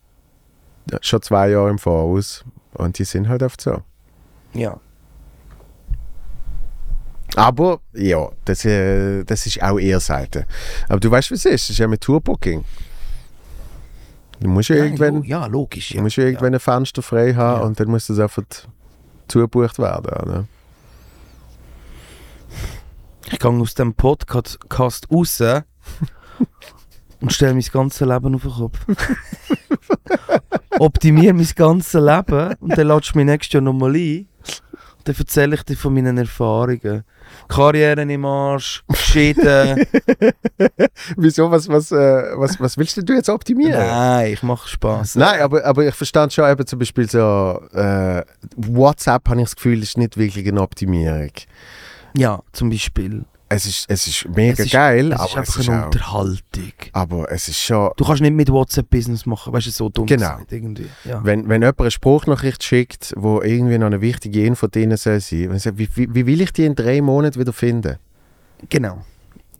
[1.00, 2.44] schon zwei Jahre im Voraus
[2.74, 3.82] und die sind halt oft so.
[4.52, 4.78] Ja.
[7.36, 10.46] Aber ja, das, äh, das ist auch eher Seite.
[10.88, 11.64] Aber du weißt, wie es ist.
[11.64, 12.64] Es ist ja mit Tourbooking.
[14.40, 15.90] Du musst ja irgendwann, ja, logisch.
[15.90, 17.66] du musst ja irgendwann ein Fenster frei haben Ja.
[17.66, 18.42] und dann muss das einfach
[19.28, 20.22] zugebucht werden.
[20.22, 20.44] Oder?
[23.30, 25.00] Ich gehe aus dem Podcast raus
[27.20, 28.86] und stelle mein ganzes Leben auf den Kopf.
[30.78, 34.28] Optimiere mein ganzes Leben und dann du mich nächstes Jahr nochmal ein.
[35.04, 37.04] Dann erzähle ich dir von meinen Erfahrungen.
[37.48, 39.86] Karrieren im Arsch, geschieden.
[41.16, 41.50] Wieso?
[41.50, 41.96] Was, was, äh,
[42.36, 43.86] was, was willst du jetzt optimieren?
[43.86, 45.16] Nein, ich mache Spaß.
[45.16, 48.22] Nein, aber, aber ich verstand schon eben zum Beispiel so, äh,
[48.56, 51.32] WhatsApp habe ich das Gefühl, ist nicht wirklich eine Optimierung.
[52.16, 53.24] Ja, zum Beispiel.
[53.48, 55.80] Es ist, es ist mega Es ist- geil, Es ist aber, es einfach ist eine
[55.82, 56.72] auch, Unterhaltung.
[56.92, 60.06] aber es ist schon, Du kannst nicht mit WhatsApp Business machen, weißt du, so dumm
[60.06, 60.38] Genau.
[60.50, 60.86] irgendwie.
[61.04, 61.22] Ja.
[61.24, 65.50] wenn, wenn jemand eine Spruchnachricht schickt, wo irgendwie noch eine wichtige Info drin soll sein,
[65.50, 67.98] wenn sagt, wie, wie, wie will ich die in drei Monaten wieder finden?
[68.70, 69.04] Genau.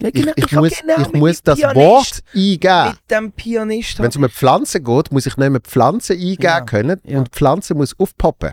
[0.02, 2.86] Ja, Ich, genau, ich, hab muss, genau ich muss das Pianist- Wort eingeben.
[2.88, 6.42] Mit dem Pianist Wenn es um eine Pflanze geht, muss ich nicht mehr Pflanze eingeben
[6.42, 7.18] Ja, können ja.
[7.18, 8.52] und die Pflanze muss aufpoppen.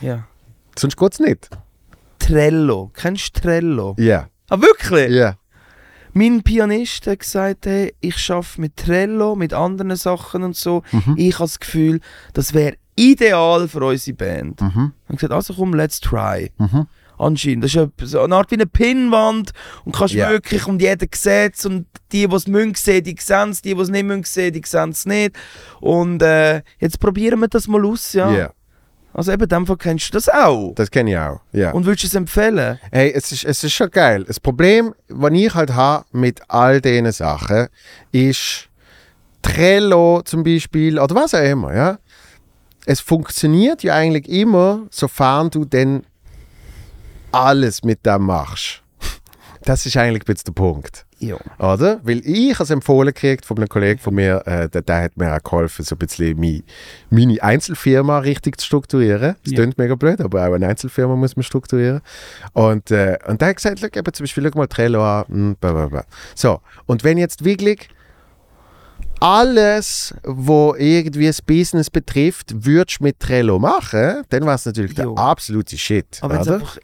[0.00, 0.24] Ja.
[0.78, 1.50] Sonst geht es nicht.
[2.18, 2.90] Trello.
[2.94, 3.94] Kennst du Trello?
[3.98, 5.10] Ja, Ah, wirklich?
[5.10, 5.36] ja.
[6.14, 10.82] Mein Pianist hat gesagt, hey, ich arbeite mit Trello, mit anderen Sachen und so.
[10.90, 11.14] Mhm.
[11.16, 12.00] Ich habe das Gefühl,
[12.32, 14.60] das wäre ideal für unsere Band.
[14.60, 14.92] Mhm.
[15.04, 16.50] Ich habe gesagt, also komm, let's try.
[16.58, 16.86] Mhm.
[17.18, 17.64] Anscheinend.
[17.64, 19.50] Das ist eine Art wie eine Pinnwand
[19.84, 20.30] und kannst Ja.
[20.30, 23.74] wirklich und jeder sieht es und die, die es müssen sehen, die sehen es, die,
[23.74, 25.36] die es nicht müssen sehen, die sehen es nicht.
[25.80, 28.30] Und äh, jetzt probieren wir das mal aus, ja.
[28.32, 28.50] Ja.
[29.12, 30.74] Also eben, in dem Fall kennst du das auch.
[30.74, 31.72] Das kenne ich auch, ja.
[31.72, 32.78] Und würdest du es empfehlen?
[32.92, 34.24] Hey, es ist, es ist schon geil.
[34.24, 37.68] Das Problem, was ich halt habe mit all diesen Sachen,
[38.12, 38.68] ist
[39.42, 41.98] Trello zum Beispiel oder was auch immer, ja.
[42.86, 46.04] Es funktioniert ja eigentlich immer, sofern du denn
[47.32, 48.82] alles mit dem machst.
[49.62, 51.04] Das ist eigentlich der Punkt.
[51.20, 51.36] Ja.
[51.58, 52.00] Oder?
[52.04, 55.16] Weil ich habe es empfohlen gekriegt von einem Kollegen von mir, äh, der, der hat
[55.16, 56.62] mir auch geholfen, so ein bisschen meine,
[57.10, 59.34] meine Einzelfirma richtig zu strukturieren.
[59.42, 59.56] Das Ja.
[59.58, 62.00] klingt mega blöd, aber auch eine Einzelfirma muss man strukturieren.
[62.52, 65.24] Und, äh, und der hat gesagt, schau, eben zum Beispiel, schau mal Trello an.
[65.28, 65.56] hm.
[66.34, 67.88] So, und wenn jetzt wirklich
[69.20, 74.96] alles, wo irgendwie das Business betrifft, würdest du mit Trello machen, dann wäre es natürlich
[74.96, 75.14] Jo.
[75.14, 76.18] der absolute Shit.
[76.20, 76.56] Aber wenn es oder?
[76.56, 76.78] einfach.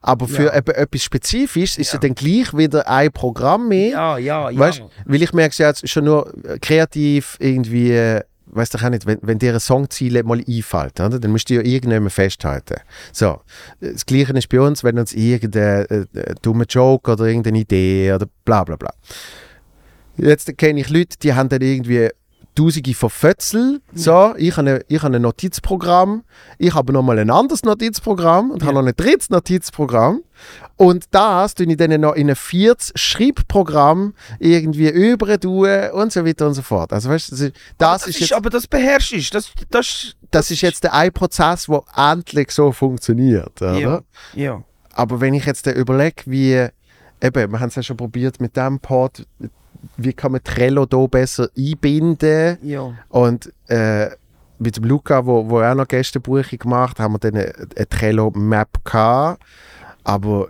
[0.00, 0.56] Aber für Ja.
[0.56, 2.00] eben etwas Spezifisches ist ja Ja.
[2.08, 3.90] dann gleich wieder ein Programm mehr.
[3.90, 4.58] Ja, ja, ja.
[4.58, 8.78] Weißt weil ich merke es ja jetzt schon nur äh, kreativ irgendwie, äh, weißt du
[8.78, 11.18] auch nicht, wenn, wenn dir ein Songziel mal einfällt, oder?
[11.18, 12.76] dann musst du ja irgendjemand festhalten.
[13.12, 13.40] So,
[13.80, 18.12] das Gleiche ist bei uns, wenn uns irgendein äh, äh, dummer Joke oder irgendeine Idee
[18.12, 18.90] oder bla bla bla.
[20.16, 22.08] Jetzt kenne ich Leute, die haben dann irgendwie
[22.58, 23.80] Tausende von Fötzel.
[23.94, 26.24] So, ich habe ein, ich habe ein Notizprogramm,
[26.58, 28.68] ich habe nochmal ein anderes Notizprogramm und Ja.
[28.68, 30.22] habe noch ein drittes Notizprogramm.
[30.76, 35.26] Und das tue ich dann noch in ein viertes Schreibprogramm irgendwie über
[35.94, 36.92] und so weiter und so fort.
[36.92, 39.32] Also weißt das ist, das das ist ist, jetzt, aber das beherrschst du.
[39.32, 43.60] Das, das, das ist jetzt der ein Prozess, der endlich so funktioniert.
[43.62, 43.78] Oder?
[43.78, 44.00] Ja.
[44.34, 44.62] Ja.
[44.92, 46.66] Aber wenn ich jetzt überlege, wie,
[47.22, 49.24] eben, wir haben es ja schon probiert mit dem Pod,
[49.96, 52.92] wie kann man Trello da besser einbinden Ja.
[53.08, 54.10] und äh,
[54.58, 58.84] mit dem Luca, wo, wo auch noch Gästebuchung gemacht haben wir dann eine, eine Trello-Map
[58.84, 59.42] gehabt,
[60.04, 60.48] aber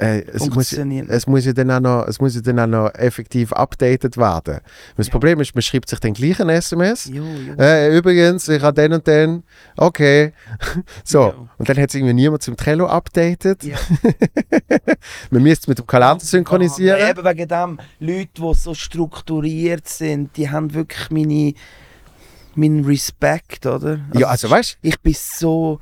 [0.00, 2.94] äh, es, muss, es, muss ja dann auch noch, es muss ja dann auch noch
[2.94, 4.60] effektiv updated werden.
[4.96, 5.12] Das Ja.
[5.12, 7.54] Problem ist, man schreibt sich den gleichen SMS, Jo, jo.
[7.58, 9.42] äh, übrigens, ich habe den und den.
[9.76, 10.32] Okay.
[11.04, 11.20] so.
[11.20, 11.34] Ja.
[11.58, 13.62] Und dann hat es irgendwie niemand zum Trello updated.
[13.62, 13.76] Ja.
[15.30, 16.98] Man müsste es mit dem Kalender synchronisieren.
[16.98, 21.52] Ja, eben wegen dem, Leute, die so strukturiert sind, die haben wirklich meine,
[22.54, 24.00] meinen Respekt, oder?
[24.14, 25.78] ja, also weißt Ich bin so.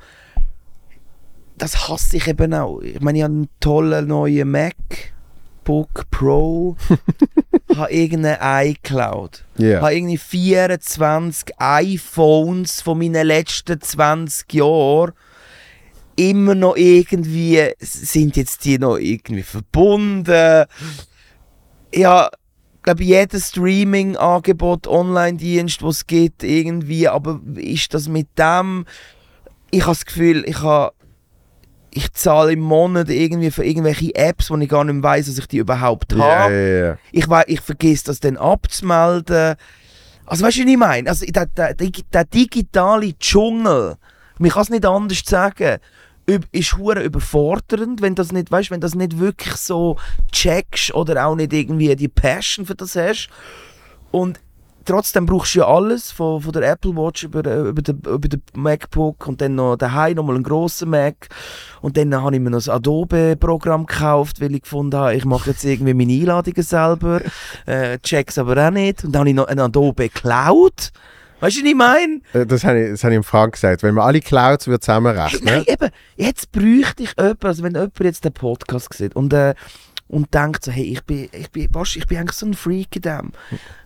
[1.59, 2.79] Das hasse ich eben auch.
[2.79, 6.77] Ich meine, ich habe einen tollen neuen MacBook Pro,
[7.75, 8.39] habe irgendeine
[8.69, 9.43] iCloud?
[9.57, 9.81] Ja.
[9.81, 15.11] habe irgendwie 24 iPhones von meinen letzten 20 Jahren.
[16.15, 20.65] Immer noch irgendwie, sind jetzt die noch irgendwie verbunden?
[21.93, 22.29] Ja,
[22.75, 28.85] ich glaube, jedes Streaming-Angebot, Online-Dienst, was es gibt, irgendwie, aber ist das mit dem,
[29.71, 30.93] ich habe das Gefühl, ich habe
[31.99, 35.47] ich zahle im Monat irgendwie für irgendwelche Apps, wo ich gar nicht weiss, dass ich
[35.47, 36.53] die überhaupt habe.
[36.53, 36.97] ja, ja.
[37.11, 39.55] Ich, wei- ich vergesse das dann abzumelden.
[40.25, 41.09] Also weißt du, was ich meine?
[41.09, 43.97] Also, der, der, der, digitale Dschungel,
[44.37, 45.79] man kann es nicht anders sagen,
[46.51, 49.97] ist hure überfordernd, wenn das nicht, weißt, wenn das nicht wirklich so
[50.31, 53.29] checkst oder auch nicht irgendwie die Passion für das hast.
[54.11, 54.39] Und
[54.89, 58.27] trotzdem brauchst du ja alles, von, von der Apple Watch über, äh, über, den, über
[58.27, 61.27] den MacBook und dann noch daheim nochmal einen grossen Mac.
[61.81, 65.51] Und dann habe ich mir noch das Adobe-Programm gekauft, weil ich gefunden habe, ich mache
[65.51, 67.21] jetzt irgendwie meine Einladungen selber,
[67.65, 69.03] äh, check's aber auch nicht.
[69.03, 70.91] Und dann habe ich noch einen Adobe Cloud.
[71.39, 72.21] Weißt du, was ich meine?
[72.33, 73.83] Äh, Das habe ich, das habe ich dem Frank gesagt.
[73.83, 77.99] Wenn wir alle Clouds würden zusammenrechnen Nein, eben, jetzt bräuchte ich jemanden, also wenn jemand
[77.99, 79.53] jetzt den Podcast sieht und, äh,
[80.09, 82.95] und denkt so, hey, ich bin, ich bin, du, ich bin eigentlich so ein Freak
[82.95, 83.31] in dem.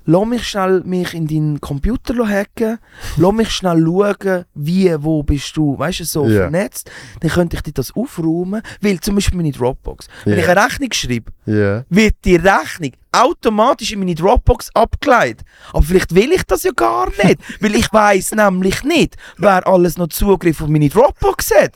[0.06, 2.78] Lass mich schnell mich in deinen Computer hacken,
[3.18, 6.42] lass mich schnell schauen, wie, wo bist du, weißt du, so Ja.
[6.42, 6.92] vernetzt.
[7.22, 10.08] Dann könnte ich dir das aufräumen, weil zum Beispiel meine Dropbox.
[10.26, 10.40] Wenn Ja.
[10.44, 11.86] ich eine Rechnung schreibe, Ja.
[11.90, 15.46] wird die Rechnung automatisch in meine Dropbox abgeleitet.
[15.72, 19.98] Aber vielleicht will ich das ja gar nicht, weil ich weiß nämlich nicht, wer alles
[19.98, 21.74] noch Zugriff auf meine Dropbox hat.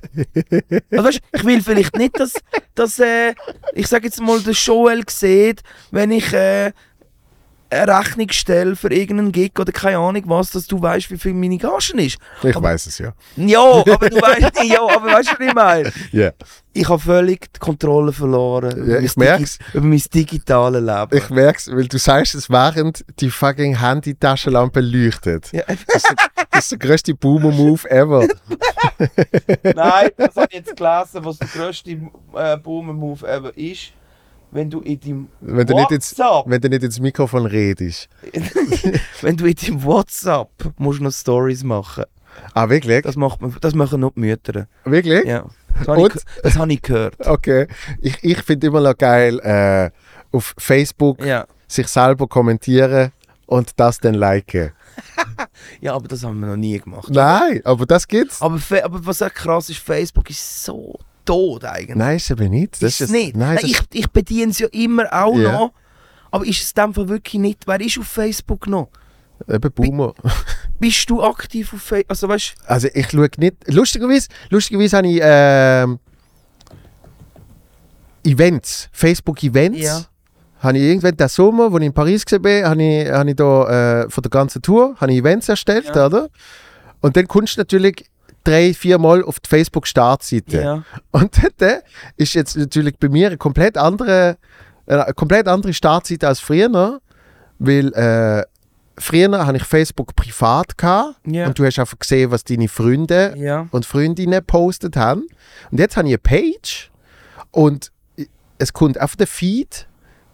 [0.92, 2.34] Also weißt, ich will vielleicht nicht, dass,
[2.76, 3.34] dass äh,
[3.74, 6.72] ich sage jetzt mal, der Joel sieht, wenn ich äh,
[7.70, 11.34] eine Rechnung stelle für irgendeinen Gig oder keine Ahnung was, dass du weißt, wie viel
[11.34, 12.18] meine Gagen ist.
[12.44, 13.14] Ich weiß es ja.
[13.36, 15.92] Ja, aber du weißt, ja, aber weißt du, was ich meine?
[16.12, 16.32] Ja.
[16.74, 19.60] Ich habe völlig die Kontrolle verloren über, Ja, mein, ich merk's.
[19.74, 21.18] Über mein digitales Leben.
[21.24, 25.52] Ich merke es, weil du sagst es, während die fucking Handy-Taschenlampe leuchtet.
[25.52, 25.64] Ja.
[25.68, 28.28] Das ist, der- das ist der grösste Boomer-Move ever.
[29.76, 31.92] Nein, das habe ich jetzt gelesen, was der grösste
[32.36, 33.92] äh, Boomer-Move ever ist.
[34.52, 38.08] Wenn du in deinem Wenn du, nicht ins, WhatsApp, wenn du nicht ins Mikrofon redest.
[39.22, 42.06] wenn du in deinem WhatsApp musst noch Stories machen.
[42.54, 43.02] Ah, wirklich?
[43.02, 44.68] Das, macht man, das machen nur die Mütter.
[44.86, 45.26] Wirklich?
[45.26, 45.46] Ja.
[45.80, 47.16] Das habe ich, das habe ich gehört.
[47.26, 47.68] Okay.
[48.02, 49.92] Ich, ich finde immer noch geil, äh,
[50.36, 51.46] auf Facebook Ja.
[51.68, 53.12] sich selber kommentieren
[53.46, 54.72] und das dann liken.
[55.82, 57.10] Ja, aber das haben wir noch nie gemacht.
[57.10, 58.42] Nein, aber das gibt's.
[58.42, 60.98] Aber, aber was auch krass ist, Facebook ist so
[61.28, 61.96] tot eigentlich.
[61.96, 62.82] Nein, ist eben nicht.
[62.82, 63.36] ist es nicht.
[63.36, 65.52] Nein, Nein, das, ich, ich bediene es ja immer auch Ja.
[65.52, 65.74] noch.
[66.32, 67.68] Aber ist es in dem Fall wirklich nicht?
[67.68, 68.90] Wer ist auf Facebook noch?
[69.48, 70.14] eben Boomer.
[70.80, 72.10] Bist du aktiv auf Facebook?
[72.10, 73.56] Also weißt Also ich schaue nicht.
[73.68, 76.00] Lustigerweise, lustigerweise habe ich ähm,
[78.24, 79.80] Events, Facebook-Events.
[79.80, 80.02] Ja.
[80.60, 84.04] Habe ich irgendwann den Sommer, als ich in Paris war, habe ich, habe ich da
[84.06, 86.08] äh, von der ganzen Tour habe ich Events erstellt, Ja.
[86.08, 86.30] oder?
[87.02, 88.06] Und dann kommst du natürlich
[88.48, 90.62] drei, vier Mal auf die Facebook-Startseite.
[90.62, 90.84] Ja.
[91.12, 91.84] Und dort
[92.16, 94.38] ist jetzt natürlich bei mir eine komplett andere,
[94.86, 97.00] äh, eine komplett andere Startseite als früher,
[97.60, 98.44] weil äh,
[98.98, 101.48] früher habe ich Facebook privat gehabt Ja.
[101.48, 103.68] und du hast einfach gesehen, was deine Freunde Ja.
[103.72, 105.28] und Freundinnen postet haben.
[105.72, 106.90] Und jetzt habe ich eine Page
[107.52, 107.92] und
[108.58, 109.88] es kommt auf den Feed,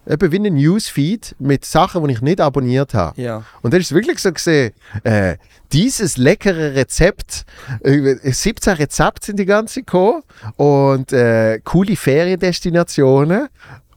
[0.06, 3.20] eben wie ein Newsfeed mit Sachen, die ich nicht abonniert habe.
[3.20, 3.44] Ja.
[3.62, 4.72] Und dann ist es wirklich so gesehen,
[5.02, 5.36] äh,
[5.72, 7.44] dieses leckere Rezept,
[7.82, 10.22] äh, 17 Rezepte sind die ganze gekommen
[10.56, 13.48] und äh, coole Feriendestinationen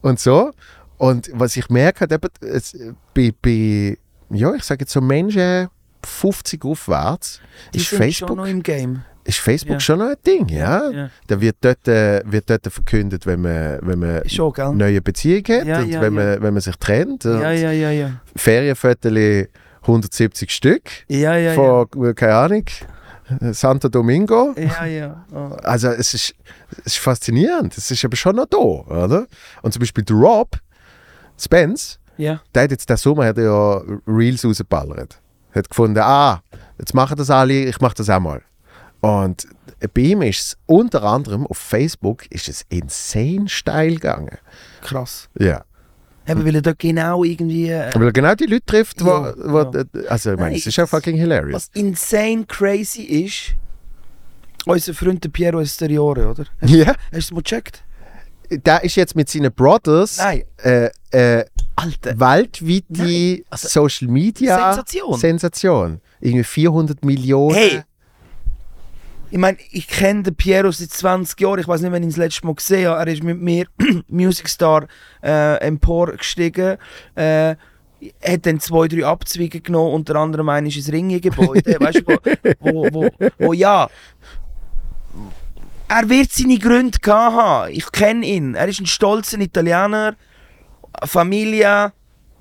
[0.02, 0.52] und so.
[0.98, 2.76] Und was ich merke, hat eben, es,
[3.14, 3.98] bei, bei,
[4.32, 5.68] ja, ich sage jetzt so Menschen
[6.04, 7.42] 50 aufwärts,
[7.74, 9.04] Die ist sind Facebook, schon noch im Game.
[9.28, 9.80] Ist Facebook Ja.
[9.80, 10.90] schon noch ein Ding, ja.
[10.90, 11.10] Ja.
[11.28, 14.72] Da wird dort, äh, wird dort verkündet, wenn man, wenn man Schon, gell?
[14.74, 16.14] neue Beziehung hat Ja, und wenn.
[16.14, 17.24] Man, wenn man sich trennt.
[17.26, 18.12] Ja, ja, ja, ja.
[18.36, 19.50] Ferienviertel
[19.82, 21.54] 170 Stück Ja, ja, ja.
[21.54, 22.64] von, keine Ahnung,
[23.52, 24.54] Santo Domingo.
[24.58, 25.26] Ja, ja.
[25.34, 25.56] Oh.
[25.64, 26.34] Also es ist,
[26.86, 27.78] es ist faszinierend.
[27.78, 29.28] Es ist aber schon noch da, oder?
[29.62, 30.58] Und zum Beispiel der Rob
[31.38, 32.42] Spence, Ja.
[32.56, 35.20] der hat jetzt den Sommer hat ja Reels rausgeballert.
[35.54, 36.42] Hat gefunden, ah,
[36.80, 38.42] jetzt machen das alle, ich mache das auch mal.
[39.02, 39.48] Und
[39.94, 44.38] bei ihm ist es unter anderem auf Facebook ist es insane steil gegangen.
[44.82, 45.30] Krass.
[45.40, 45.64] Ja.
[46.28, 47.70] Eben, weil er da genau irgendwie.
[47.70, 49.84] Äh, Weil er genau die Leute trifft, wo, Ja, wo, ja.
[50.10, 51.54] also ich meine, Nein, es ist ja fucking hilarious.
[51.54, 53.56] was insane crazy ist,
[54.66, 56.46] unser Freund der Piero Esteriore, oder?
[56.64, 57.84] Ja, Hast du es mal gecheckt?
[58.50, 60.44] der ist jetzt mit seinen Brothers Nein.
[60.64, 61.46] äh, äh,
[61.76, 62.20] Alter.
[62.20, 65.20] weltweite Nein, also- Social Media Sensation.
[65.20, 66.02] Sensation.
[66.20, 67.56] Irgendwie 400 Millionen.
[67.56, 67.82] Hey!
[69.30, 71.60] Ich meine, ich kenne den Piero seit 20 Jahren.
[71.60, 73.00] Ich weiß nicht, wann ich ihn das letzte Mal gesehen habe.
[73.00, 73.66] Er ist mit mir
[74.08, 74.88] Music Star
[75.22, 76.78] äh, emporgestiegen.
[77.16, 77.56] Äh,
[78.24, 81.76] hat dann zwei, drei Abzweige genommen, unter anderem eines ins Ringe-Gebäude.
[81.80, 82.18] weißt du,
[82.60, 83.90] wo, wo, wo, wo, ja.
[85.90, 87.72] Er wird seine Gründe gehabt haben.
[87.74, 88.56] Ich kenne ihn.
[88.56, 90.16] Er ist ein stolzer Italiener,
[91.04, 91.92] Familie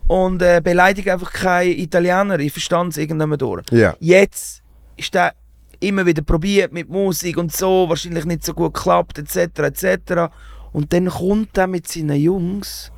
[0.07, 2.39] und äh, beleidigt einfach keinen Italiener.
[2.39, 3.65] Ich verstand es irgendwann durch.
[3.71, 3.95] Ja.
[3.99, 4.63] Jetzt
[4.97, 5.35] ist der
[5.81, 9.59] immer wieder probiert mit Musik und so, wahrscheinlich nicht so gut geklappt, etc.
[9.61, 10.33] etc.
[10.73, 12.93] Und dann kommt er mit seinen Jungs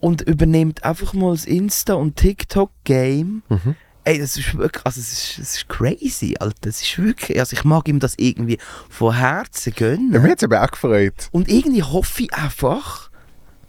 [0.00, 3.42] und übernimmt einfach mal das Insta- und TikTok-Game.
[3.48, 3.76] Mhm.
[4.04, 6.56] Ey, das ist wirklich, also es ist, es ist crazy, Alter.
[6.62, 8.58] Das ist wirklich, also ich mag ihm das irgendwie
[8.88, 10.12] von Herzen gönnen.
[10.12, 11.28] Ja, Mir hat es aber auch gefreut.
[11.30, 13.10] Und irgendwie hoffe ich einfach,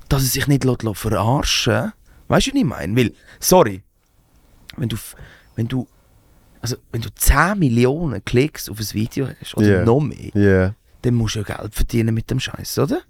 [0.09, 1.93] dass er sich nicht lässt verarschen lässt.
[2.29, 2.95] Weißt du, was ich meine?
[2.95, 3.83] Weil, sorry,
[4.75, 4.97] wenn du,
[5.55, 5.87] wenn du,
[6.63, 9.83] also wenn du 10 Millionen Klicks auf ein Video hast, oder Ja.
[9.85, 10.73] noch mehr, Ja.
[11.01, 13.01] dann musst du ja Geld verdienen mit dem Scheiß, oder?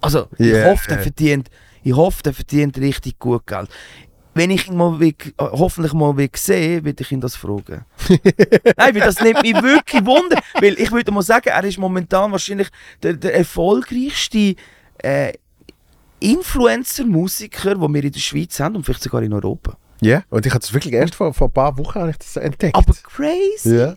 [0.00, 0.46] Also, Ja.
[0.60, 1.50] ich hoffe, der verdient,
[1.82, 3.68] ich hoffe, der verdient richtig gut Geld.
[4.34, 7.84] Wenn ich ihn mal äh, hoffentlich mal will sehen, würde ich ihn das fragen.
[8.76, 10.38] Nein, weil das nimmt mich wirklich Wunder.
[10.60, 12.68] Weil ich würde mal sagen, er ist momentan wahrscheinlich
[13.02, 14.56] der, der erfolgreichste
[14.98, 15.32] äh,
[16.20, 19.76] Influencer-Musiker, den wir in der Schweiz haben und vielleicht sogar in Europa.
[20.00, 20.22] Ja.
[20.30, 22.74] Und ich habe das wirklich erst vor, vor ein paar Wochen habe ich das entdeckt.
[22.76, 23.76] Aber crazy!
[23.76, 23.94] Ja.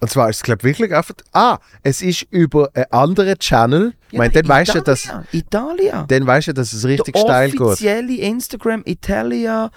[0.00, 1.14] Und zwar ist es, glaube ich, wirklich einfach.
[1.32, 3.94] Ah, es ist über einen anderen Channel.
[4.10, 7.50] ich meine, dann weißt du, dass, Italia, dann weißt du, dass es richtig der steil
[7.50, 7.60] geht.
[7.60, 9.70] offizielle Instagram Italia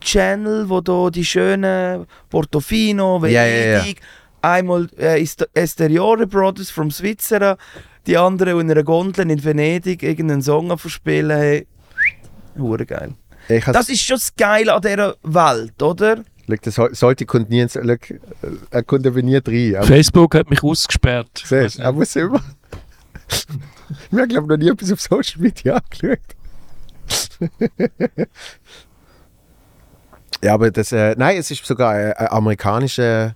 [0.00, 3.78] Channel, wo da die schönen Portofino, Ja, ja, ja.
[3.78, 4.00] Venedig,
[4.42, 7.58] einmal äh, Est- Esteriore Brothers from Switzerland,
[8.06, 11.36] die anderen in einer Gondel in Venedig irgendeinen Song verspielen.
[11.38, 11.66] Hey.
[12.86, 13.14] Geil.
[13.48, 16.22] Das ist schon das Geile an dieser Welt, oder?
[16.48, 17.98] Schau, das soll- sollte kommt nie, ins- schau, äh,
[18.70, 19.82] er kommt aber nie rein.
[19.84, 21.42] Facebook hat mich ausgesperrt.
[21.44, 22.42] siehst, er muss immer.
[24.10, 26.18] Wir haben, glaube ich, noch nie etwas auf Social Media angeschaut.
[30.42, 30.92] ja, aber das.
[30.92, 33.34] Äh, nein, es ist sogar ein, ein amerikanischer.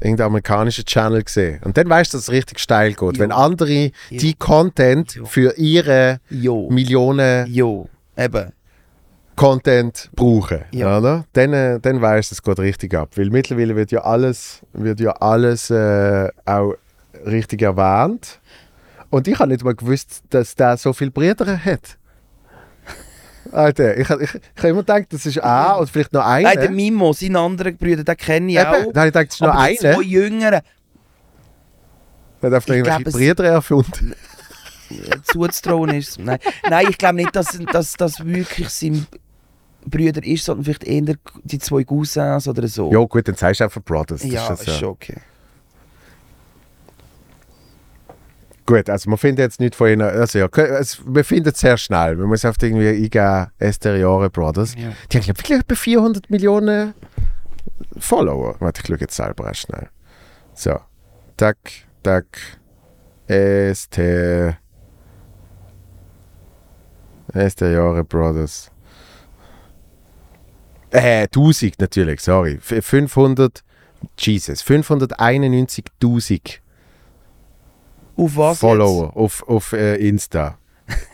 [0.00, 1.60] Irgendein amerikanischer Channel gesehen.
[1.64, 3.00] Und dann weißt du, dass es richtig steil geht.
[3.00, 3.12] Jo.
[3.18, 3.90] Wenn andere Jo.
[4.10, 5.24] die Content Jo.
[5.24, 6.70] für ihre Jo.
[6.70, 7.88] Millionen Jo.
[8.16, 8.52] Eben.
[9.38, 10.98] Content brauchen, Ja.
[10.98, 11.24] oder?
[11.32, 13.10] Dann, äh, dann weißt du, es geht richtig ab.
[13.16, 16.74] Weil mittlerweile wird ja alles, wird ja alles äh, auch
[17.24, 18.40] richtig erwähnt.
[19.10, 21.96] Und ich habe nicht mal gewusst, dass der so viele Brüder hat.
[23.50, 26.48] Alter, ich, ich, ich habe immer gedacht, das ist A und vielleicht noch einer.
[26.50, 28.92] Nein, der Mimo, seinen anderen Brüder, den kenne ich Eben, auch.
[28.92, 29.76] dann habe ich gedacht, das ist noch einer.
[29.78, 30.60] zwei Jüngeren,
[32.42, 34.14] Der hat Ich irgendwelche glaub, Brüder erfunden.
[35.24, 36.18] zuzutrauen ist.
[36.18, 36.38] Nein,
[36.68, 39.06] Nein ich glaube nicht, dass, dass das wirklich sein
[39.90, 42.92] Brüder ist, sondern vielleicht eher die zwei Cousins oder so.
[42.92, 44.22] Ja gut, dann sagst du einfach Brothers.
[44.22, 44.78] Das ja, ist ist ja so.
[44.78, 45.20] schon okay.
[48.66, 51.78] Gut, also man findet jetzt nicht von ihnen, also ja, es, wir finden es sehr
[51.78, 52.16] schnell.
[52.16, 54.74] Man muss einfach irgendwie eingeben, Esteriore Brothers.
[54.74, 54.80] Ja.
[54.80, 56.92] Die haben glaub ich, wirklich etwa 400 Millionen
[57.96, 58.56] Follower.
[58.58, 59.88] Warte, ich schaue jetzt selber erst schnell.
[60.52, 60.78] So,
[61.38, 61.56] tack,
[62.02, 62.26] tack,
[63.26, 64.58] Ester...
[67.32, 68.70] Esteriore Brothers.
[70.90, 72.54] Äh, 1000 natürlich, sorry.
[72.54, 73.62] F 500,
[74.18, 76.60] Jesus, 591.000
[78.16, 80.58] Auf was Follower auf, auf äh, Insta.
[80.88, 80.98] Jetzt?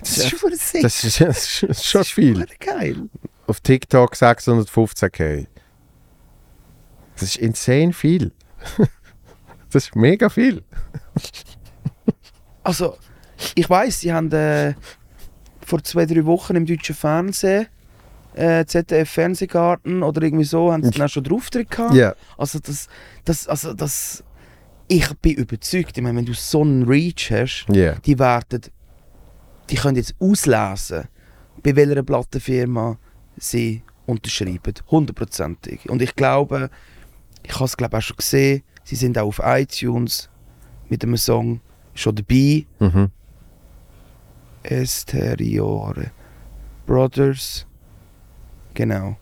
[0.00, 0.82] Das ist schon sick.
[0.82, 2.36] Das ist, das ist schon viel.
[2.36, 2.96] Verdammt geil.
[3.46, 5.46] Auf TikTok 615k.
[7.14, 8.32] Das ist insane viel.
[9.70, 10.62] Das ist mega viel.
[12.62, 12.96] Also,
[13.56, 14.74] ich weiß, sie haben äh,
[15.66, 17.66] vor zwei, drei Wochen im deutschen Fernsehen,
[18.34, 21.94] äh, ZDF Fernsehgarten oder irgendwie so, haben sie dann auch schon drauf drin gehabt.
[21.94, 22.14] Ja.
[22.36, 22.88] Also das,
[23.24, 24.24] das, also das,
[24.88, 27.94] ich bin überzeugt, ich meine, wenn du so einen Reach hast, Ja.
[27.94, 28.60] die werden,
[29.70, 31.04] die können jetzt auslesen,
[31.62, 32.98] bei welcher Plattenfirma
[33.36, 35.88] sie unterschreiben, hundertprozentig.
[35.88, 36.68] Und ich glaube,
[37.42, 40.28] ich habe es glaube auch schon gesehen, sie sind auch auf iTunes
[40.88, 41.60] mit einem Song
[41.94, 42.66] schon dabei.
[42.80, 43.10] Mhm.
[44.62, 46.10] Esteriore
[46.86, 47.66] Brothers,
[48.74, 49.16] genau.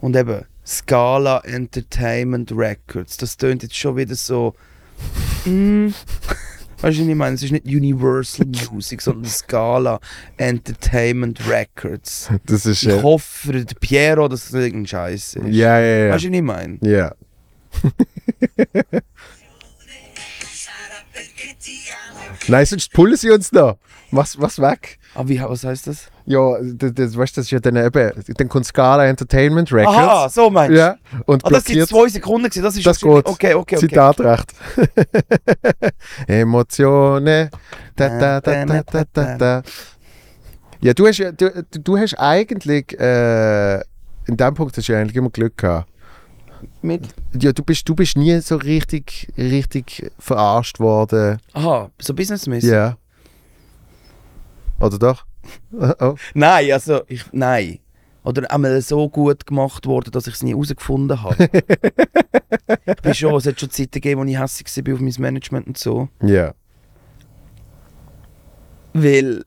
[0.00, 4.54] Und eben Scala Entertainment Records, das tönt jetzt schon wieder so.
[5.44, 5.88] Mm,
[6.80, 7.34] weißt du, was ich meine?
[7.34, 10.00] Es ist nicht Universal Music, sondern Scala
[10.36, 12.30] Entertainment Records.
[12.46, 12.82] Das ist.
[12.82, 15.46] Ich Äh, hoffe den Piero, dass das irgendein Scheiß ist.
[15.48, 16.12] ja, ja, ja.
[16.14, 16.78] Weißt du, was ich meine?
[16.82, 17.14] Ja.
[22.48, 23.78] Nein, sonst pullen sie uns noch.
[24.10, 24.98] Was, was weg?
[25.14, 26.06] Aber wie, was heißt das?
[26.24, 29.96] Ja, das, das, weißt, du, das ist ja dann eben, dann kommt Scala Entertainment Records.
[29.98, 30.78] Aha, so meinst du?
[30.78, 32.62] Ja, und Ah, das sind zwei Sekunden gewesen.
[32.62, 33.26] Das ist Das geht.
[33.26, 33.76] Okay, okay, okay.
[33.88, 34.52] Zitatrecht.
[36.26, 37.50] Emotionen.
[37.96, 39.62] Da, da, da, da, da, da, da.
[40.80, 43.76] Ja, du hast, ja- du, du- hast eigentlich, äh,
[44.26, 45.88] in dem Punkt hast du eigentlich immer Glück gehabt.
[46.82, 47.08] Mit.
[47.38, 51.38] Ja, du bist, du bist nie so richtig, richtig verarscht worden.
[51.52, 52.70] Aha, so businessmäßig.
[52.70, 52.96] Ja.
[54.80, 55.24] Oder doch?
[55.72, 56.14] Oh.
[56.34, 57.80] Nein, also ich, nein.
[58.24, 61.50] Oder einmal so gut gemacht worden, dass ich es nie herausgefunden habe.
[62.86, 65.66] ich bin schon, es hat schon Zeiten gegeben, wo ich hässlich war auf mein Management
[65.66, 66.08] und so.
[66.22, 66.54] Ja.
[68.92, 69.44] Weil,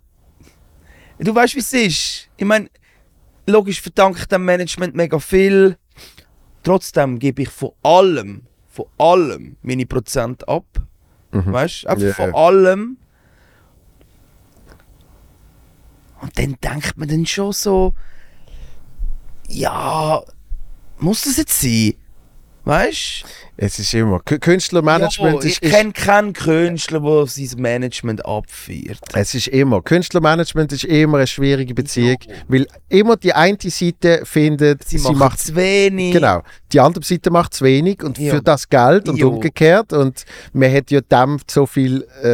[1.19, 2.29] du weißt, wie es ist.
[2.35, 2.69] Ich meine,
[3.47, 5.77] logisch verdanke ich dem Management mega viel.
[6.65, 10.65] Trotzdem gebe ich von allem, von allem meine Prozent ab.
[11.31, 11.53] Mhm.
[11.53, 11.89] Weißt du?
[11.89, 12.13] Einfach Ja.
[12.13, 12.97] von allem.
[16.21, 17.93] Und dann denkt man dann schon so,
[19.47, 20.23] ja,
[20.97, 21.93] muss das jetzt sein?
[22.65, 23.27] Weißt du?
[23.57, 24.17] Es ist immer.
[24.17, 28.99] Kü- Künstlermanagement ist, ich ist kenne keinen Künstler, der sein Management abfeiert.
[29.13, 32.17] Es ist immer, Künstlermanagement ist immer eine schwierige Beziehung,
[32.49, 36.11] weil immer die eine Seite findet, Sie, sie, macht zu wenig.
[36.13, 36.41] genau,
[36.73, 38.33] die andere Seite macht zu wenig und Ja.
[38.35, 39.29] für das Geld und Jo.
[39.29, 42.27] umgekehrt und man hat ja dem so viel äh,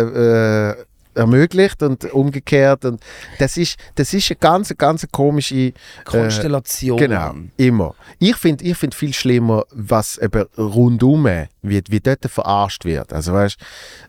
[0.71, 0.75] äh,
[1.15, 3.01] ermöglicht und umgekehrt und
[3.39, 5.73] das ist, das ist eine ganz, ganz komische
[6.05, 6.97] Konstellation.
[6.97, 7.95] Genau, immer.
[8.19, 11.25] Ich finde ich find viel schlimmer, was eben rundum,
[11.61, 13.13] wie, wie dort verarscht wird.
[13.13, 13.57] Also weißt,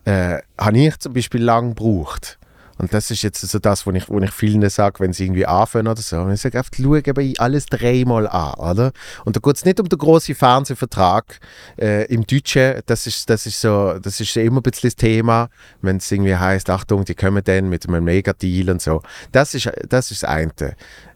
[0.05, 2.39] äh, habe ich zum Beispiel lang gebraucht.
[2.83, 5.47] Und das ist jetzt so das, was ich, wo ich vielen sage, wenn sie irgendwie
[5.47, 6.19] anfangen oder so.
[6.19, 8.93] Und ich sage einfach, schau eben alles dreimal an, oder?
[9.25, 11.39] Und da geht es nicht um den grossen Fernsehvertrag.
[11.81, 15.49] Äh, Im Deutschen, das ist, das ist so, das ist immer ein bisschen das Thema,
[15.81, 19.01] wenn es irgendwie heißt, Achtung, die kommen dann mit einem Mega-Deal und so.
[19.31, 20.53] Das ist, das ist das eine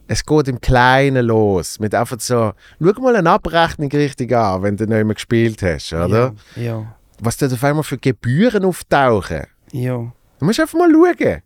[0.08, 1.80] es geht im Kleinen los.
[1.80, 5.92] Mit einfach so, schau mal eine Abrechnung richtig an, wenn du nicht mehr gespielt hast,
[5.92, 6.32] oder?
[6.54, 6.96] Ja, ja.
[7.18, 9.46] Was da auf einmal für Gebühren auftauchen.
[9.72, 10.12] ja.
[10.38, 11.42] Du musst einfach mal schauen.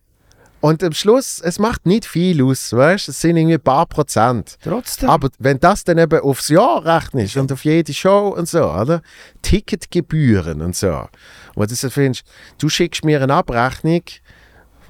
[0.60, 4.56] Und am Schluss, es macht nicht viel aus, weißt Es sind irgendwie ein paar Prozent.
[4.62, 5.08] Trotzdem.
[5.08, 9.00] Aber wenn das dann eben aufs Jahr rechnest und auf jede Show und so, oder?
[9.42, 11.08] Ticketgebühren und so.
[11.54, 12.24] Wo du so findest,
[12.58, 14.02] du schickst mir eine Abrechnung,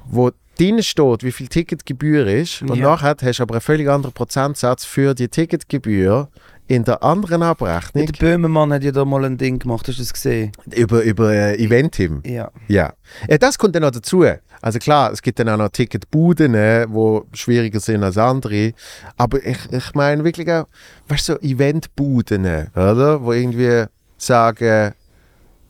[0.06, 2.90] wo drin steht, wie viel Ticketgebühr ist, und Ja.
[2.90, 6.28] nachher hast du aber einen völlig anderen Prozentsatz für die Ticketgebühr
[6.66, 10.02] in der anderen Abrechnung der Böhmermann hat ja da mal ein Ding gemacht, hast du
[10.02, 10.52] das gesehen?
[10.72, 12.22] über, über äh, Eventim.
[12.24, 12.52] Ja.
[12.68, 12.92] Ja.
[13.28, 14.24] ja, das kommt dann noch dazu.
[14.62, 18.72] Also klar, es gibt dann auch noch Ticketbuden, die schwieriger sind als andere.
[19.16, 20.66] Aber ich, ich meine wirklich auch,
[21.08, 23.22] weißt du, so Eventbuden, oder?
[23.22, 23.84] Wo irgendwie
[24.18, 24.92] sagen,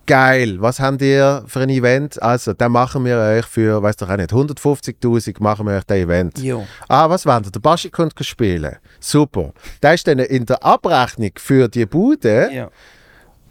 [0.07, 2.21] geil, was habt ihr für ein Event?
[2.21, 5.99] Also, dann machen wir euch für, weiß doch auch nicht, 150'000 machen wir euch das
[5.99, 6.39] Event.
[6.39, 6.67] Jo.
[6.89, 7.53] Ah, was wollt ihr?
[7.53, 8.77] Der Baschi kommt spielen.
[8.99, 9.53] Super.
[9.81, 12.71] Da ist dann in der Abrechnung für die Bude, Ja.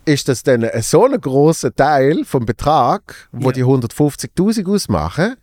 [0.09, 3.53] Ist das dann ein so ein grosser Teil vom Betrag, wo Ja.
[3.53, 5.35] die 150'000 ausmachen.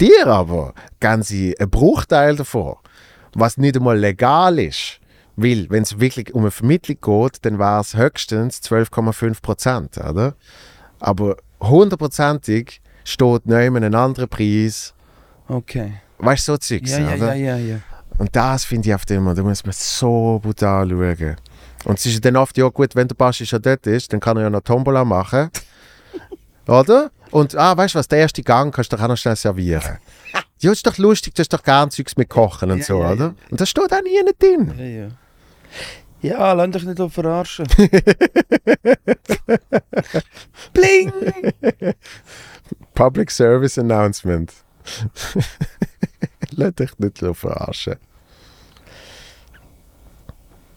[0.00, 2.76] Dir aber geben sie einen Bruchteil davon,
[3.34, 5.00] was nicht einmal legal ist.
[5.36, 10.34] Weil, wenn es wirklich um eine Vermittlung geht, dann wäre es höchstens 12,5 Prozent, oder?
[10.98, 14.94] Aber hundertprozentig steht neben ein anderer Preis.
[15.48, 15.94] Okay.
[16.18, 17.34] Weißt du, so Zeugs, Ja, ja, oder?
[17.34, 17.76] ja, ja, ja.
[18.18, 21.36] Und das finde ich oft immer, da muss man so brutal schauen.
[21.86, 24.36] Und es ist dann oft, ja gut, wenn der Baschi schon dort ist, dann kann
[24.36, 25.50] er ja noch Tombola machen.
[26.66, 27.12] Oder?
[27.30, 29.98] Und, ah, weißt du was, der erste Gang kannst du doch auch noch schnell servieren.
[30.58, 33.12] ja, ist doch lustig, du hast doch gern Zeugs mit Kochen und Ja, so, ja,
[33.12, 33.34] oder?
[33.50, 34.74] Und das steht auch nie nicht drin.
[34.76, 35.08] Ja, ja.
[36.22, 37.68] Ja, lass dich nicht verarschen.
[40.72, 41.12] Bling!
[42.94, 44.52] Public Service Announcement.
[46.50, 47.96] Lass dich nicht verarschen.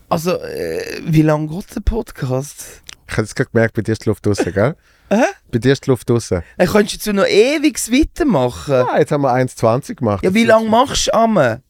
[0.10, 2.81] Also, äh, wie lange geht der Podcast?
[3.07, 4.76] Ich habe jetzt gerade gemerkt, bei dir ist die Luft draußen, gell?
[5.11, 5.23] Hä?
[5.52, 6.41] Bei dir ist die Luft draußen.
[6.57, 8.73] Äh, könntest du jetzt noch ewig weitermachen?
[8.73, 10.23] Ah, jetzt haben wir 1,20 gemacht.
[10.23, 11.61] Ja, wie lange machst du Amme?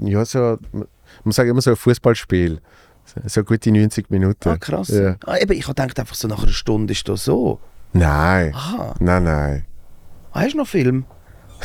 [0.00, 2.60] Ja, so, man sagt immer so ein Fußballspiel.
[3.26, 4.48] So gute 90 Minuten.
[4.48, 4.88] Ah, krass.
[4.88, 5.16] Ja.
[5.26, 7.58] Ah, eben, ich dachte einfach so nach einer Stunde ist das so.
[7.92, 8.94] Nein, Aha.
[9.00, 9.66] nein, nein.
[10.32, 11.06] Ah, hast du noch Film?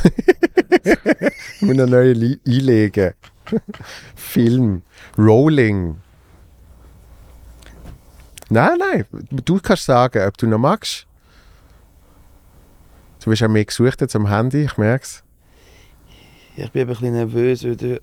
[0.04, 3.14] Ich muss eine neue Li einlegen.
[4.16, 4.82] Film.
[5.18, 5.98] Rolling.
[8.50, 9.06] Nein, nein.
[9.32, 11.08] Du kannst sagen, ob du noch magst.
[13.24, 15.24] Du bist auch mehr gesucht jetzt am Handy, ich merke es.
[16.56, 18.00] Ja, ich bin ein bisschen nervös, weil der,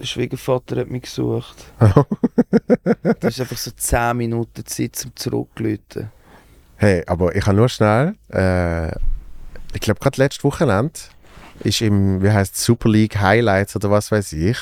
[0.00, 1.56] Schwiegervater hat mich gesucht.
[3.20, 6.10] das ist einfach so 10 Minuten Zeit zum Zurücklöten.
[6.76, 8.88] Hey, aber ich habe nur schnell, äh,
[9.74, 10.92] ich glaube gerade letztes Wochenende
[11.64, 14.58] ist im, wie heißt Super League Highlights oder was weiß ich,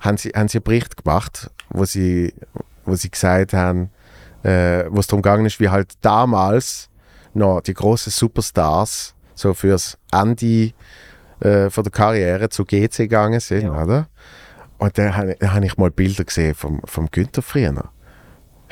[0.00, 2.34] haben sie, haben sie einen Bericht gemacht, wo sie,
[2.84, 3.90] wo sie gesagt haben,
[4.48, 6.88] äh, wo es darum gegangen ist, wie halt damals
[7.34, 10.72] noch die großen Superstars so fürs Ende
[11.40, 13.82] äh, von der Karriere zu GC gegangen sind, Ja.
[13.82, 14.08] oder?
[14.78, 17.74] Und dann habe da hab ich mal Bilder gesehen vom, vom Günther früher.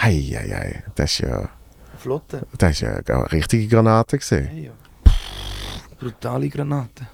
[0.01, 1.49] Hei, hei, hei, das ist ja...
[1.99, 2.47] Flotte.
[2.59, 4.49] Das ist ja eine richtige Granate gesehen.
[4.55, 4.73] Ja, ja.
[5.99, 7.07] Brutale Granate.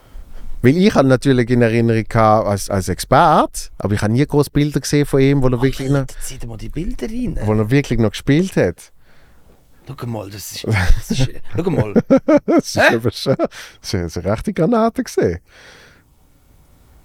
[0.63, 4.49] Weil ich habe natürlich in Erinnerung gehabt als, als Experte, aber ich habe nie groß
[4.51, 7.37] Bilder gesehen von ihm, wo er, wirklich noch, zieh mal die Bilder rein.
[7.45, 8.93] wo er wirklich noch gespielt hat.
[9.89, 10.65] Schau mal, das ist...
[10.65, 11.93] Das ist schau mal.
[12.47, 12.95] Das ist, Hä?
[12.95, 15.41] aber schon, das ist eine rechte Granate gesehen.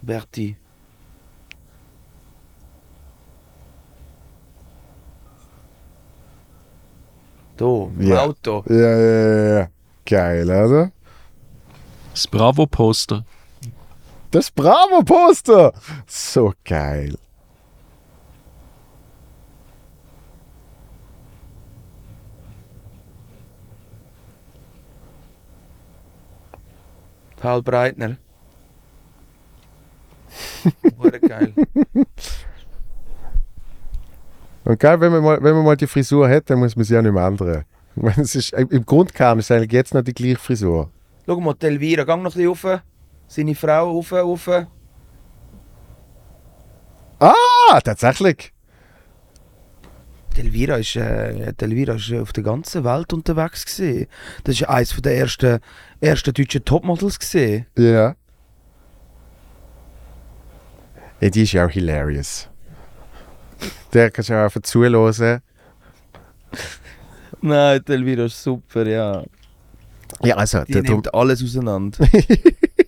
[0.03, 0.55] Berti.
[7.57, 8.23] Da, im Ja.
[8.23, 8.63] Auto.
[8.69, 9.67] Ja, ja, ja, ja.
[10.05, 10.91] Geil, oder?
[12.13, 13.25] Das Bravo-Poster.
[14.37, 15.73] Das Bravo-Poster!
[16.05, 17.17] So geil.
[27.37, 28.17] Paul Breitner.
[31.27, 31.53] Geil.
[34.65, 36.93] Und geil, wenn man, mal, wenn man mal die Frisur hat, dann muss man sie
[36.93, 37.65] ja nicht mehr ändern.
[37.95, 40.91] Ich meine, es ist, Im Grundkern ist es eigentlich jetzt noch die gleiche Frisur.
[41.25, 42.81] Schau mal, die Elvira, gang noch ein bisschen rauf.
[43.27, 44.49] Seine Frau rauf, rauf.
[47.19, 48.53] Ah, tatsächlich.
[50.35, 54.07] Die Elvira ist, äh, die Elvira ist äh, auf der ganzen Welt unterwegs gewesen.
[54.43, 55.59] Das ist eines der ersten,
[55.99, 57.65] ersten deutschen Topmodels gewesen.
[57.75, 58.15] Ja.
[61.19, 61.29] ja.
[61.29, 62.49] Die ist ja auch hilarious.
[63.93, 65.41] Der kannst du auch einfach zuhören.
[67.41, 69.23] Nein, die Elvira ist super, ja.
[70.23, 72.07] Ja, also, Die nimmt alles auseinander.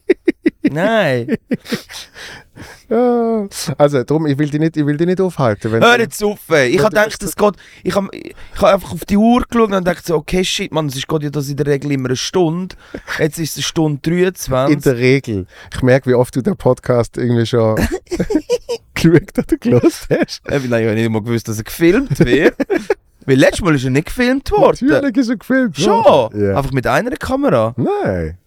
[0.74, 1.36] Nein,
[2.90, 3.48] ja,
[3.78, 5.72] also drum, ich will dich nicht, ich will dich nicht aufhalten.
[5.72, 6.40] Wenn hör jetzt auf.
[6.50, 6.70] ey.
[6.70, 7.54] Ich habe gedacht, es geht.
[7.84, 10.88] Ich habe ich hab einfach auf die Uhr geschaut und dachte so, okay, shit, man,
[10.88, 12.76] es ist ja das in der Regel immer eine Stunde.
[13.18, 14.84] Jetzt ist es eine Stunde in 23.
[14.84, 15.46] der Regel.
[15.74, 17.76] Ich merke, wie oft du den Podcast irgendwie schon
[18.94, 20.42] geschaut oder gelost hast.
[20.48, 22.56] Nein, ich habe nicht mal gewusst, dass er gefilmt wird.
[23.26, 24.88] Weil letztes Mal ist er nicht gefilmt worden.
[24.88, 25.78] Natürlich ist er gefilmt.
[25.78, 26.04] Schon?
[26.04, 26.44] worden.
[26.44, 26.58] Ja.
[26.58, 27.76] Einfach mit einer Kamera.
[27.78, 28.38] Nein.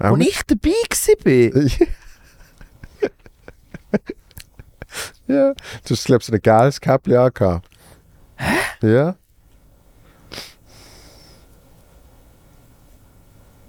[0.00, 0.72] Auch Und ich dabei
[1.22, 1.52] bin.
[5.28, 5.52] ja.
[5.52, 7.68] Du hast, glaube ich, so ein geiles Käppli angehabt.
[8.36, 8.86] Hä?
[8.86, 9.14] Ja.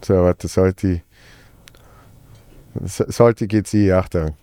[0.04, 1.02] So, warte, sollte ich.
[2.86, 4.36] So- Sollte geht sie, Achtung.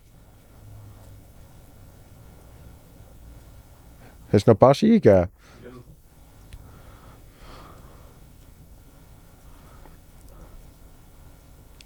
[4.30, 5.28] Hast du noch ein paar Ski gegeben?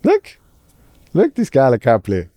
[0.04, 0.10] Schau!
[1.12, 2.28] Schau, dein geile Käppli.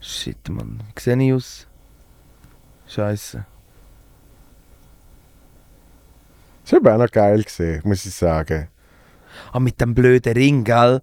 [0.00, 0.82] Shit, Mann.
[0.94, 1.66] Wie sehe ich aus?
[2.86, 3.44] Scheiße.
[6.62, 8.68] Das war aber auch noch geil, gewesen, muss ich sagen.
[9.52, 11.02] Ah, mit dem blöden Ring, gell?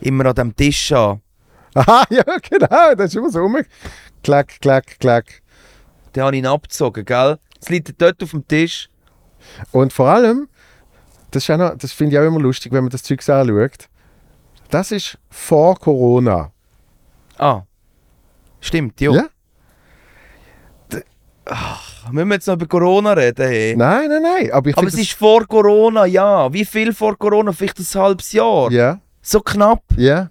[0.00, 1.22] Immer an dem Tisch an.
[1.74, 3.58] Aha, ja, genau, das ist immer so rum.
[4.22, 5.42] Klack, klack, klack.
[6.14, 7.38] Den habe ich ihn abgezogen, gell?
[7.60, 8.90] Es liegt dort auf dem Tisch.
[9.72, 10.48] Und vor allem,
[11.36, 13.88] das, noch- das finde ich auch immer lustig, wenn man das Zeug anschaut.
[14.70, 16.50] Das ist vor Corona.
[17.38, 17.62] Ah.
[18.60, 19.12] Stimmt, ja.
[19.12, 19.24] Ja?
[22.10, 23.46] Müssen wir jetzt noch über Corona reden?
[23.46, 23.76] Hey?
[23.76, 24.50] Nein, nein, nein.
[24.52, 26.52] Aber ich Aber es ist vor Corona, ja.
[26.52, 27.52] Wie viel vor Corona?
[27.52, 28.70] Vielleicht ein halbes Jahr.
[28.72, 29.82] Ja, So knapp.
[29.96, 30.28] ja.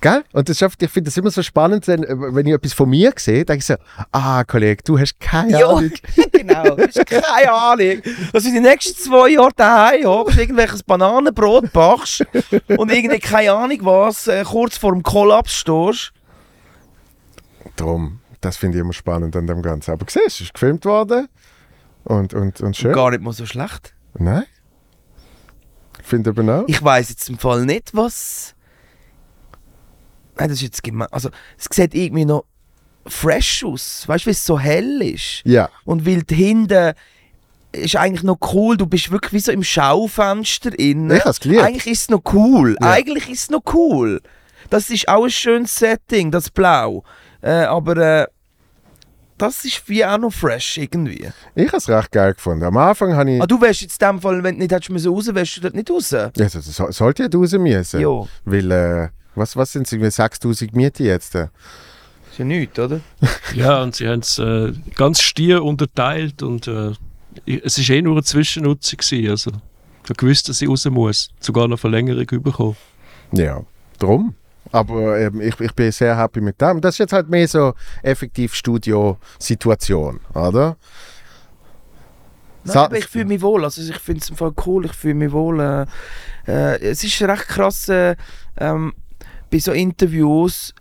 [0.00, 0.22] Gell?
[0.32, 3.12] Und das einfach, ich finde das immer so spannend, wenn, wenn ich etwas von mir
[3.16, 3.74] sehe, denke ich so,
[4.12, 5.68] ah, Kollege, du hast keine Ja.
[5.68, 5.90] Ahnung.
[6.32, 6.76] genau.
[6.76, 8.02] Das ist keine Ahnung.
[8.32, 12.24] Dass du die nächsten zwei Jahre daheim hockst, irgendwelches Bananenbrot backst
[12.68, 16.12] und irgendwie keine Ahnung was, äh, kurz vor dem Kollaps stehst.
[17.76, 19.92] Drum, das finde ich immer spannend an dem Ganzen.
[19.92, 21.28] Aber siehst du, es ist gefilmt worden
[22.04, 22.92] und, und, und schön.
[22.92, 23.94] Gar nicht mal so schlecht.
[24.18, 24.44] Nein.
[26.00, 26.64] Ich finde eben auch.
[26.66, 28.54] Ich weiß jetzt im Fall nicht, was.
[30.38, 31.08] Nein, das ist jetzt gemein.
[31.10, 32.44] Also, es sieht irgendwie noch
[33.06, 34.04] fresh aus.
[34.06, 35.42] Weißt du, wie es so hell ist?
[35.44, 36.92] Ja, Und weil da hinten
[37.72, 41.10] ist eigentlich noch cool, du bist wirklich wie so im Schaufenster innen.
[41.16, 41.62] Ich hab's geliebt.
[41.62, 42.76] Eigentlich ist es noch cool.
[42.80, 42.90] Ja.
[42.92, 44.20] Eigentlich ist es noch cool.
[44.70, 47.02] Das ist auch ein schönes Setting, das Blau.
[47.40, 48.26] Äh, aber äh,
[49.36, 51.28] das ist wie auch noch fresh irgendwie.
[51.54, 52.64] ich habe es recht geil gefunden.
[52.64, 53.40] Am Anfang habe ich.
[53.40, 55.60] Ah, du wärst jetzt in dem Fall, wenn du nicht hättest müssen raus, wärst du
[55.60, 56.10] dort nicht raus.
[56.10, 58.00] Ja, das so- sollte ja raus müssen.
[58.00, 58.24] Ja.
[58.44, 59.08] Weil, äh,
[59.38, 59.92] was, was sind es?
[59.92, 61.34] irgendwie 6000 Miete jetzt?
[61.34, 61.48] äh?
[62.30, 63.00] Ist ja nichts, oder?
[63.54, 66.92] Ja, und sie haben es äh, ganz stier unterteilt und äh,
[67.46, 68.98] es war eh nur eine Zwischennutzung.
[68.98, 71.30] Gewesen, also ich habe gewusst, dass ich raus muss.
[71.40, 72.76] Sogar noch Verlängerung bekommen.
[73.32, 73.62] Ja,
[73.98, 74.34] drum.
[74.70, 76.80] Aber ähm, ich, ich bin sehr happy mit dem.
[76.80, 80.76] Das ist jetzt halt mehr so effektiv Studio-Situation, oder?
[82.64, 83.64] Nein, aber ich fühle mich wohl.
[83.64, 84.84] Also ich finde es im Fall cool.
[84.84, 85.60] Ich fühle mich wohl.
[85.60, 85.86] Äh,
[86.46, 88.16] äh, es ist recht krass, äh,
[88.58, 88.92] ähm,
[89.50, 90.74] bei so Interviews,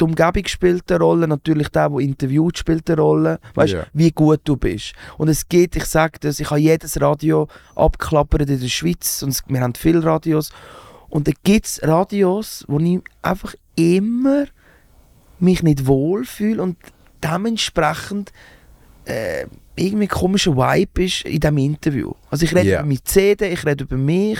[0.00, 3.38] die Umgebung spielt eine Rolle, natürlich der, der interviewt, spielt eine Rolle.
[3.54, 3.86] Weißt Ja.
[3.92, 4.92] wie gut du bist.
[5.18, 9.38] Und es geht, ich sage das, ich habe jedes Radio abgeklappert in der Schweiz und
[9.48, 10.50] wir haben viele Radios.
[11.10, 14.44] Und da gibt es Radios, wo ich einfach immer
[15.38, 16.76] mich nicht wohlfühle und
[17.22, 18.32] dementsprechend
[19.06, 19.46] äh,
[19.76, 22.12] irgendwie ein komischer Vibe ist in diesem Interview.
[22.30, 22.78] Also ich rede Ja.
[22.80, 24.38] über meine CD, ich rede über mich,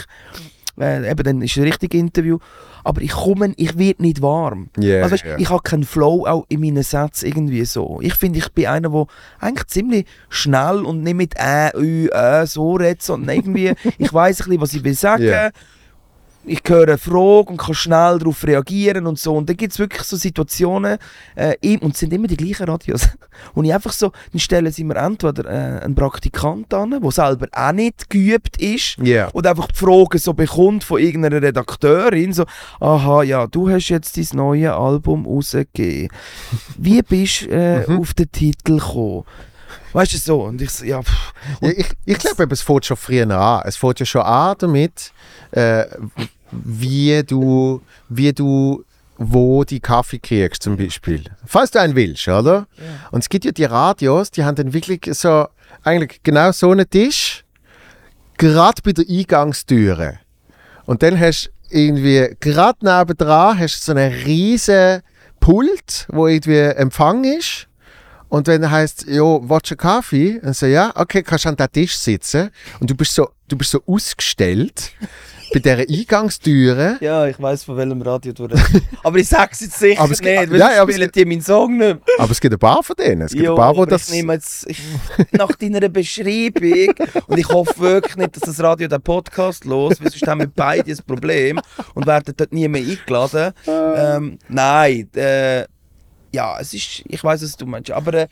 [0.78, 2.38] äh, eben dann ist es ein richtiges Interview,
[2.85, 4.69] aber ich komme, ich werde nicht warm.
[4.78, 5.39] Yeah, also weißt, yeah.
[5.39, 7.98] ich habe keinen Flow auch in meinen Sätzen irgendwie so.
[8.02, 9.07] Ich finde, ich bin einer, der
[9.39, 14.40] eigentlich ziemlich schnell und nicht mit äh, ü, äh, so redet, sondern irgendwie, ich weiß
[14.40, 15.23] ein bisschen, was ich will sagen.
[15.23, 15.51] Yeah.
[16.47, 19.37] Ich höre eine Frage und kann schnell darauf reagieren und so.
[19.37, 20.97] Und dann gibt es wirklich so Situationen,
[21.37, 23.09] äh, und es sind immer die gleichen Radios.
[23.55, 27.47] Und ich einfach so, dann stellen sie mir entweder äh, einen Praktikant an, der selber
[27.53, 29.29] auch nicht geübt ist, Ja.
[29.29, 32.45] und einfach die Fragen so bekommt von irgendeiner Redakteurin, so,
[32.81, 36.09] aha, ja, du hast jetzt dein neues Album rausgegeben.
[36.77, 38.01] Wie bist du äh, Mhm.
[38.01, 39.25] auf den Titel gekommen?
[39.93, 40.43] Weißt du so?
[40.45, 41.01] Und ich ja.
[41.61, 43.62] Ja, ich ich glaube, es fängt schon früher an.
[43.65, 45.12] Es fängt ja schon an damit,
[45.53, 45.85] äh,
[46.51, 48.85] wie, du, wie du
[49.23, 51.25] wo die Kaffee kriegst zum Beispiel.
[51.45, 52.67] Falls du einen willst, oder?
[53.11, 55.47] Und es gibt ja die Radios, die haben dann wirklich so,
[55.85, 57.45] eigentlich genau so einen Tisch,
[58.39, 60.21] gerade bei der Eingangstüre.
[60.87, 65.03] Und dann hast du irgendwie, gerade nebendran, hast du so einen riesen
[65.39, 67.69] Pult, wo irgendwie Empfang ist.
[68.31, 70.40] Und wenn er heißt, jo, willst du Kaffee?
[70.43, 72.51] Dann so, ja, okay, kannst du an den Tisch sitzen.
[72.81, 74.93] Und du bist so, du bist so ausgestellt
[75.52, 76.98] bei dieser Eingangstüre.
[77.01, 78.70] Ja, ich weiß von welchem Radio du redest.
[79.02, 81.24] Aber ich sag's jetzt sicher Aber es gibt- nicht, weil ja, aber es spielen die
[81.24, 81.98] meinen Song nicht.
[82.19, 83.23] Aber es gibt ein paar von denen.
[83.23, 84.09] Es gibt Jo, ein paar, wo das.
[84.09, 84.81] ich nehme jetzt ich,
[85.32, 86.94] nach deiner Beschreibung
[87.27, 90.51] und ich hoffe wirklich nicht, dass das Radio den Podcast los, weil sonst haben wir
[90.55, 91.61] beide ein Problem
[91.94, 93.52] und werden dort nie mehr eingeladen.
[93.66, 95.65] Ähm, nein, äh,
[96.32, 98.28] ja, es ist, ich weiß, was du meinst, aber äh,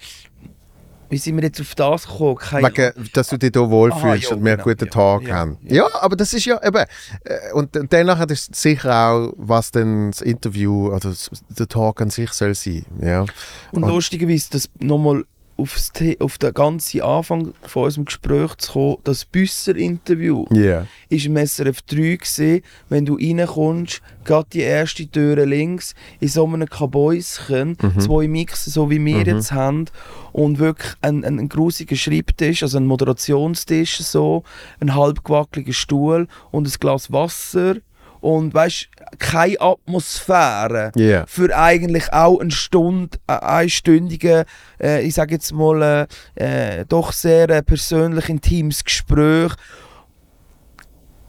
[1.10, 2.36] wie sind wir jetzt auf das gekommen?
[2.36, 4.90] Keine Wegen, dass du dich hier wohlfühlst Aha, ja, und wir einen genau, guten ja,
[4.90, 5.58] Tag ja, haben.
[5.62, 5.74] ja.
[5.76, 6.84] Ja, aber das ist ja eben.
[7.24, 11.66] äh, Und und danach hat es sicher auch, was dann das Interview oder das- der
[11.66, 12.84] Talk an sich soll sein.
[13.00, 13.22] Ja.
[13.72, 15.24] Und Und- lustigerweise, das nochmal
[15.58, 20.86] aufs auf den ganzen Anfang von unserem Gespräch zu kommen, das Büsser-Interview Ja.
[21.08, 26.46] ist im SRF 3 gesehen, wenn du reinkommst, gerade die erste Tür links, in so
[26.46, 29.86] einem Kabäuschen, zwei Mixen, so wie wir jetzt haben,
[30.32, 34.44] und wirklich ein, ein, ein grusiger Schreibtisch, also ein Moderationstisch, so,
[34.80, 37.76] ein halb gewackeliger Stuhl und ein Glas Wasser
[38.20, 38.88] und weißt
[39.18, 41.24] keine Atmosphäre Ja.
[41.26, 44.44] für eigentlich auch eine Stunde, äh, einstündige,
[44.80, 49.52] äh, ich sage jetzt mal, äh, äh, doch sehr äh, persönlich intimes Gespräch.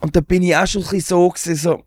[0.02, 1.84] Und da bin ich auch schon ein bisschen so, gewesen, so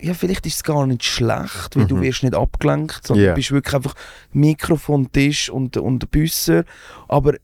[0.00, 3.30] ja, vielleicht ist es gar nicht schlecht, weil du wirst nicht abgelenkt, sondern Ja.
[3.30, 3.94] du bist wirklich einfach
[4.32, 6.64] Mikrofon, Tisch und, und Büsser.
[7.08, 7.34] Aber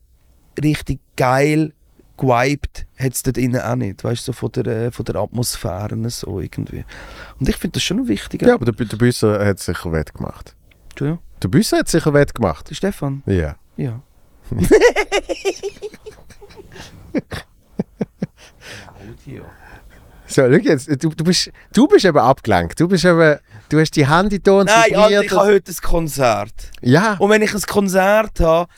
[0.62, 1.73] richtig geil
[2.21, 5.17] gewiped hat es dort innen auch nicht, weißt du, so von der, äh, von der
[5.17, 6.85] Atmosphäre so irgendwie.
[7.41, 8.43] Und ich finde das schon noch wichtig.
[8.43, 10.55] Ja, aber der, der Büsser hat sicher wettgemacht.
[10.91, 11.23] Entschuldigung.
[11.43, 12.71] Der Büsser hat sicher wettgemacht.
[12.71, 13.23] Der Stefan?
[13.27, 13.57] Ja.
[13.77, 14.01] Ja.
[20.27, 22.79] So, schau jetzt, du, du, bist, du bist eben abgelenkt.
[22.79, 23.39] Du bist eben,
[23.69, 26.71] du hast die Hände da und Nein, Alter, ich habe heute ein Konzert.
[26.83, 28.71] Ja, Und wenn ich ein Konzert habe,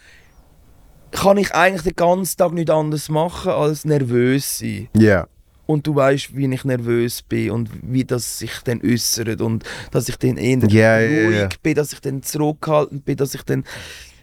[1.13, 4.89] kann ich eigentlich den ganzen Tag nichts anderes machen als nervös sein.
[4.97, 5.27] ja.
[5.65, 10.09] Und du weißt, wie ich nervös bin und wie das sich dann äußert und dass
[10.09, 11.49] ich dann eher Ja, ja, ruhig ja.
[11.63, 13.65] bin, dass ich dann zurückhaltend bin, dass ich dann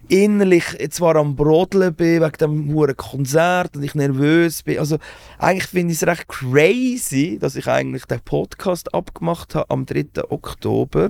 [0.09, 4.79] innerlich zwar am Brodeln bin wegen dem hohen Konzert und ich nervös bin.
[4.79, 4.97] Also
[5.37, 10.07] eigentlich finde ich es recht crazy, dass ich eigentlich den Podcast abgemacht habe am 3.
[10.29, 11.09] Oktober.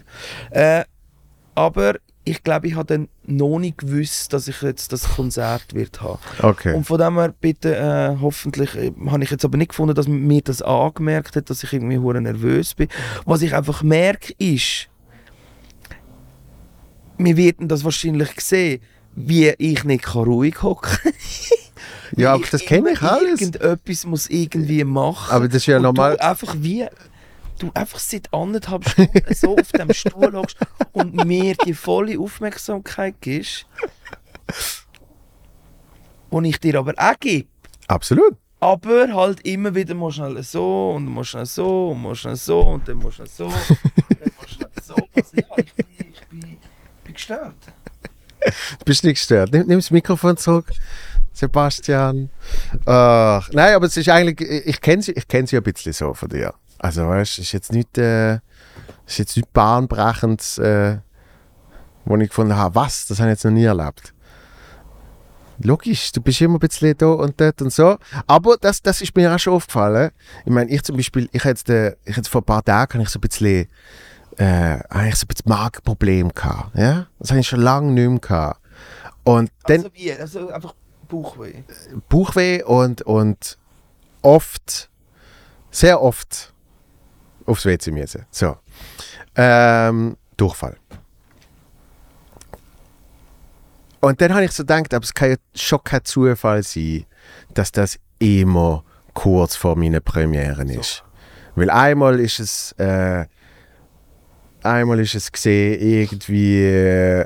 [0.51, 0.84] Äh,
[1.56, 1.95] aber
[2.30, 6.19] ich glaube, ich habe dann noch nicht gewusst, dass ich jetzt das Konzert wird haben.
[6.41, 6.76] Okay.
[6.76, 10.07] Und von dem her bitte, äh, hoffentlich, äh, habe ich jetzt aber nicht gefunden, dass
[10.07, 12.88] mir das angemerkt hat, dass ich irgendwie hure nervös bin.
[13.26, 14.89] Was ich einfach merke ist,
[17.18, 18.81] wir werden das wahrscheinlich sehen,
[19.15, 20.97] wie ich nicht kann ruhig hocken
[22.15, 23.41] Ja, aber das kenne ich alles.
[23.41, 25.34] Irgendetwas muss irgendwie machen.
[25.34, 26.18] Aber das ist ja normal.
[26.19, 26.85] Einfach wie,
[27.60, 30.57] du einfach seit anderthalb Stunden so auf dem Stuhl hockst
[30.94, 33.65] und mir die volle Aufmerksamkeit gibst,
[36.31, 37.48] die ich dir aber auch gebe.
[37.88, 38.36] Absolut.
[38.61, 42.61] Aber halt immer wieder mal schnell so und mal schnell so und mal schnell so
[42.61, 44.95] und dann mal schnell so und dann mal schnell so.
[45.15, 46.57] Also ja, ich bin, ich bin,
[47.03, 47.56] bin gestört.
[48.80, 49.52] Du bist nicht gestört.
[49.52, 50.72] Nimm, nimm das Mikrofon zurück.
[51.34, 52.30] Sebastian.
[52.86, 56.14] Ach, nein, aber es ist eigentlich, ich kenne sie, ich kenn sie ein bisschen so
[56.14, 56.53] von dir.
[56.80, 58.35] Also, weißt du, es ist jetzt nicht, äh,
[59.06, 60.97] ist jetzt nicht bahnbrechend, äh,
[62.06, 64.14] wo ich gefunden habe, was, das habe ich jetzt noch nie erlebt.
[65.61, 67.97] Logisch, du bist immer ein bisschen da und dort und so.
[68.27, 70.11] Aber das, das ist mir auch schon aufgefallen.
[70.45, 73.01] Ich meine, ich zum Beispiel, ich habe jetzt, äh, ich jetzt vor ein paar Tagen
[73.01, 73.68] ich so ein bisschen,
[74.38, 76.77] äh, eigentlich so ein bisschen Magenproblem gehabt.
[76.77, 77.07] Ja?
[77.19, 78.61] Das habe ich schon lange nicht mehr gehabt.
[79.26, 80.14] Und dann, Also wie?
[80.14, 80.73] Also einfach
[81.10, 81.64] Bauchweh.
[82.07, 83.57] Bauchweh und, und
[84.22, 84.89] oft,
[85.72, 86.53] sehr oft
[87.49, 88.26] aufs WC müssen.
[88.31, 88.57] So.
[89.35, 90.77] Ähm, Durchfall.
[94.01, 97.05] Und dann habe ich so gedacht, aber es kann ja schon kein Zufall sein,
[97.53, 101.03] dass das immer kurz vor meinen Premieren ist.
[101.55, 103.26] Weil einmal ist es, äh,
[104.63, 107.26] einmal ist es gesehen, irgendwie, äh,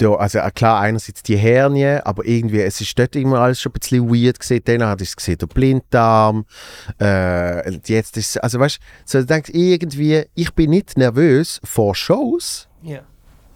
[0.00, 3.70] da, also äh, klar, einerseits die Hernie, aber irgendwie, es ist dort immer alles schon
[3.70, 4.62] ein bisschen weird gesehen.
[4.64, 6.46] Dann hat ich es gesehen, der Blinddarm.
[7.00, 11.94] Äh, jetzt ist also weißt du, so ich denke irgendwie, ich bin nicht nervös vor
[11.94, 12.68] Shows.
[12.82, 13.00] Ja.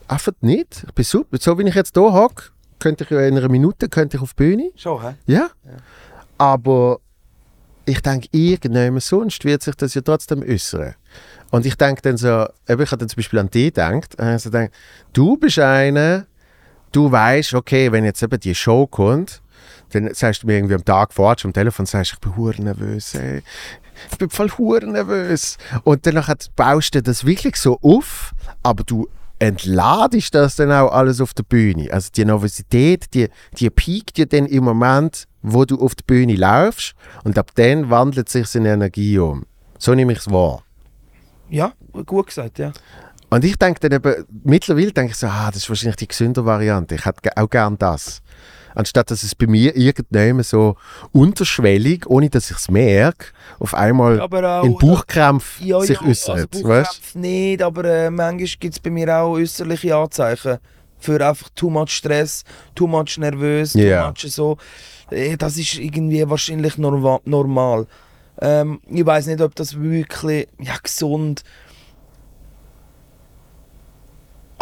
[0.06, 0.84] Einfach nicht.
[0.86, 1.38] Ich bin super.
[1.40, 2.44] So wie ich jetzt hier hocke,
[2.78, 4.70] könnte ich ja in einer Minute könnte ich auf die Bühne.
[4.76, 5.14] Schon, hä?
[5.26, 5.48] Ja.
[6.36, 6.98] Aber
[7.86, 10.94] ich denke, irgendjemand sonst wird sich das ja trotzdem äußern.
[11.50, 14.72] Und ich denke dann so, ich habe dann zum Beispiel an dich gedacht, also denk,
[15.12, 16.26] du bist einer,
[16.94, 19.42] du weißt, okay, wenn jetzt eben die Show kommt,
[19.92, 23.14] dann sagst du mir irgendwie am Tag vorher am Telefon, sagst, ich bin hure nervös,
[23.14, 23.42] ey.
[24.10, 25.56] Ich bin voll hure nervös.
[25.84, 26.22] Und dann
[26.56, 29.08] baust du das wirklich so auf, aber du
[29.38, 31.92] entladest das dann auch alles auf der Bühne.
[31.92, 36.34] Also die Nervosität, die, die piekt ja dann im Moment, wo du auf die Bühne
[36.34, 36.94] laufst
[37.24, 39.44] und ab dann wandelt sich in Energie um.
[39.78, 40.62] So nehme ich es wahr.
[41.50, 41.72] Ja,
[42.06, 42.72] gut gesagt, ja.
[43.34, 46.46] Und ich denke dann eben, mittlerweile denke ich so, ah, das ist wahrscheinlich die gesündere
[46.46, 46.94] Variante.
[46.94, 48.22] Ich hätte auch gern das.
[48.76, 50.76] Anstatt dass es bei mir irgendjemand so
[51.10, 53.26] unterschwellig, ohne dass ich es merke,
[53.58, 56.54] auf einmal auch, in Bauchkrämpf ja, sich ja, äußert.
[56.54, 57.16] Also weißt?
[57.16, 60.58] Nicht, aber äh, manchmal gibt es bei mir auch äußerliche Anzeichen
[61.00, 62.44] für einfach too much Stress,
[62.76, 64.02] too much nervös, Ja.
[64.02, 64.58] too much so.
[65.10, 67.88] Äh, Das ist irgendwie wahrscheinlich norma normal.
[68.40, 71.42] Ähm, ich weiß nicht, ob das wirklich ja, gesund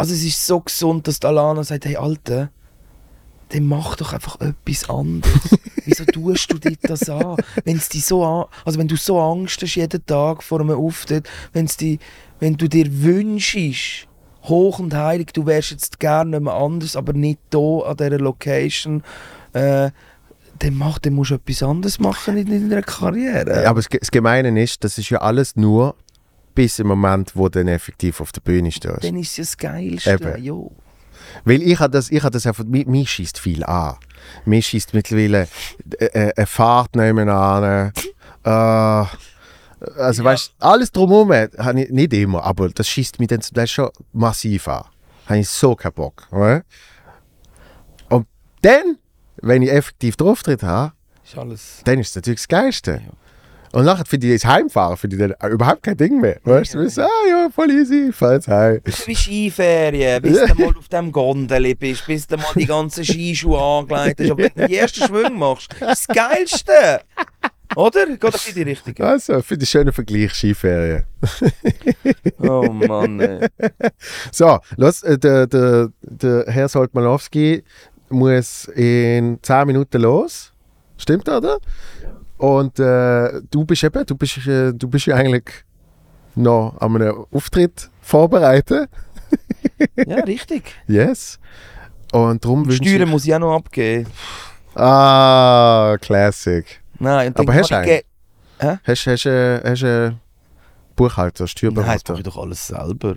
[0.03, 2.49] Also es ist so gesund, dass Alana sagt, hey Alter,
[3.47, 5.57] dann mach doch einfach etwas anderes.
[5.85, 7.37] Wieso tust du dir das an?
[7.63, 11.29] Wenn's dich so an also wenn du so Angst hast jeden Tag vor einem Auftritt,
[11.53, 11.99] wenn's die,
[12.41, 14.09] wenn du dir wünschst,
[14.43, 18.19] hoch und heilig, du wärst jetzt gerne nicht mehr anders, aber nicht hier an dieser
[18.19, 19.03] Location,
[19.53, 19.89] äh,
[20.59, 23.63] dann, mach, dann musst du etwas anderes machen in deiner Karriere.
[23.63, 25.95] Ja, aber das Gemeine ist, das ist ja alles nur
[26.53, 29.03] bis im Moment, wo du dann effektiv auf der Bühne stehst.
[29.03, 30.11] Dann ist es ja das Geilste.
[30.11, 30.43] Eben.
[30.43, 30.71] Jo.
[31.45, 33.95] Weil ich habe das, ich habe das einfach, mich, mich schießt viel an.
[34.45, 35.47] Mich schießt mittlerweile
[35.99, 37.91] äh, äh, eine Fahrt nebenan.
[38.43, 39.05] Äh,
[39.97, 43.67] also weißt alles drumherum, habe ich nicht immer, aber das schießt mich dann zum Teil
[43.67, 44.85] schon massiv an.
[45.25, 46.27] Habe ich so keinen Bock.
[46.31, 46.63] Oder?
[48.09, 48.27] Und
[48.61, 48.97] dann,
[49.41, 50.93] wenn ich effektiv den Auftritt habe,
[51.25, 51.81] Ist alles.
[51.83, 53.01] dann ist es natürlich das Geilste.
[53.73, 56.39] Und nachher finde ich das Heimfahren finde ich dann überhaupt kein Ding mehr.
[56.43, 58.79] Weißt du, du bist, ah ja, voll easy, jetzt heim.
[58.83, 63.59] Wie Skiferien, bis du mal auf dem Gondel bist, bis du mal die ganzen Skischuhe
[63.59, 64.29] angelegt hast.
[64.29, 67.01] Aber wenn du die ersten Schwünge machst, ist das Geilste.
[67.75, 68.05] Oder?
[68.05, 68.93] Geht das in die Richtung?
[68.99, 71.05] Also, ich einen schönen Vergleich, Skiferien.
[72.39, 73.47] Oh Mann, ey.
[74.31, 77.63] So, los, äh, der, der, der Herr Soltmanowski
[78.09, 80.53] muss in 10 Minuten los.
[80.97, 81.57] Stimmt, oder?
[82.43, 85.45] Und äh, du bist eben, du bist, äh, du bist ja eigentlich
[86.35, 88.89] noch an einem Auftritt vorbereitet.
[90.07, 90.75] Ja, richtig.
[90.87, 91.39] Yes.
[92.11, 93.07] Und darum Steuern ich...
[93.09, 94.07] muss ich auch noch abgeben.
[94.75, 96.65] Ah, Classic.
[96.99, 98.03] Nein, Aber hast du ich ge-
[98.59, 100.11] Hast du hast, äh, hast, äh,
[100.95, 102.13] Buchhalter, Nein, das Steuerberater?
[102.13, 103.15] mache ich doch alles selber.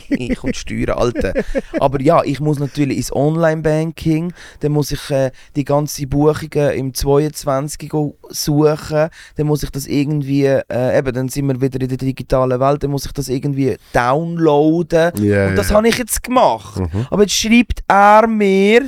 [0.10, 1.34] ich und Steuern, Alter.
[1.80, 6.94] Aber ja, ich muss natürlich ins Online-Banking, dann muss ich äh, die ganzen Buchungen im
[6.94, 11.90] 22 go suchen, dann muss ich das irgendwie, äh, eben, dann sind wir wieder in
[11.90, 15.12] der digitalen Welt, dann muss ich das irgendwie downloaden.
[15.24, 15.76] Ja, und das ja.
[15.76, 16.80] habe ich jetzt gemacht.
[16.80, 17.08] Mhm.
[17.10, 18.84] Aber jetzt schreibt er mir,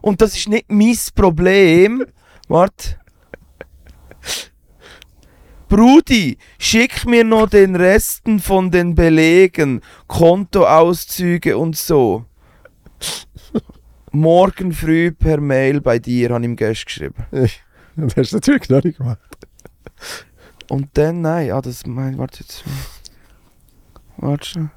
[0.00, 2.04] und das ist nicht mein Problem,
[2.48, 2.96] warte.
[5.68, 12.24] Brudi, schick mir noch den Resten von den Belegen, Kontoauszüge und so.
[14.12, 17.26] Morgen früh per Mail bei dir, habe ich ihm gestern geschrieben.
[17.96, 19.18] Das hast du natürlich noch nicht gemacht.
[20.68, 22.64] Und dann, nein, ah, das, mein, warte jetzt.
[24.18, 24.70] Warte schon.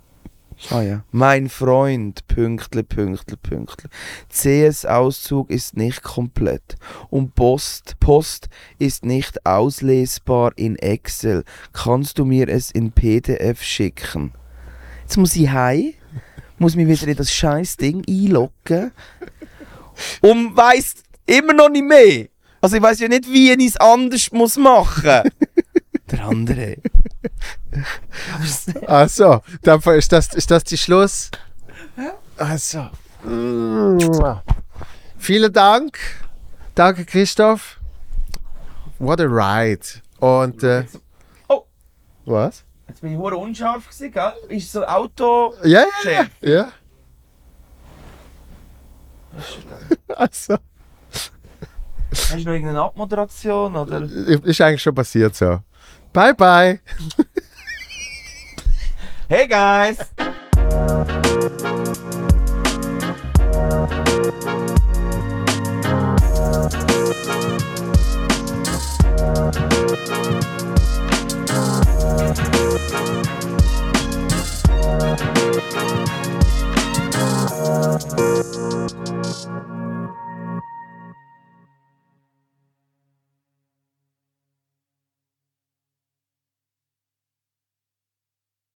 [0.69, 1.03] Ah ja.
[1.11, 3.90] Mein Freund, Pünktli, Pünktli, Pünktli.
[4.30, 6.76] CS-Auszug ist nicht komplett.
[7.10, 11.44] Und Post, Post ist nicht auslesbar in Excel.
[11.73, 14.34] Kannst du mir es in PDF schicken?
[15.03, 15.94] Jetzt muss ich heim,
[16.60, 18.91] muss mich wieder in das scheiß Ding einloggen
[20.22, 20.95] und weiss
[21.26, 22.27] immer noch nicht mehr.
[22.61, 25.31] Also ich weiß ja nicht, wie ich es anders muss machen.
[26.11, 26.77] Der andere.
[28.88, 31.30] Also, dann ist das, ist das die Schluss?
[32.38, 32.90] Also.
[35.18, 35.99] Vielen Dank.
[36.73, 37.80] Danke, Christoph.
[38.98, 39.86] What a ride.
[40.19, 40.86] Und, äh,
[41.48, 41.65] Oh.
[42.26, 42.64] Was?
[42.88, 44.34] Jetzt bin ich hure unscharf gewesen, gell?
[44.49, 45.53] Ist so Auto...
[45.64, 46.30] Ja, ja, Chef.
[46.41, 46.72] ja.
[50.15, 50.57] Also,
[52.11, 54.02] Hast du noch irgendeine Abmoderation, oder?
[54.02, 55.60] ist eigentlich schon passiert so.
[56.14, 56.80] Bye bye.
[59.30, 59.99] hey guys.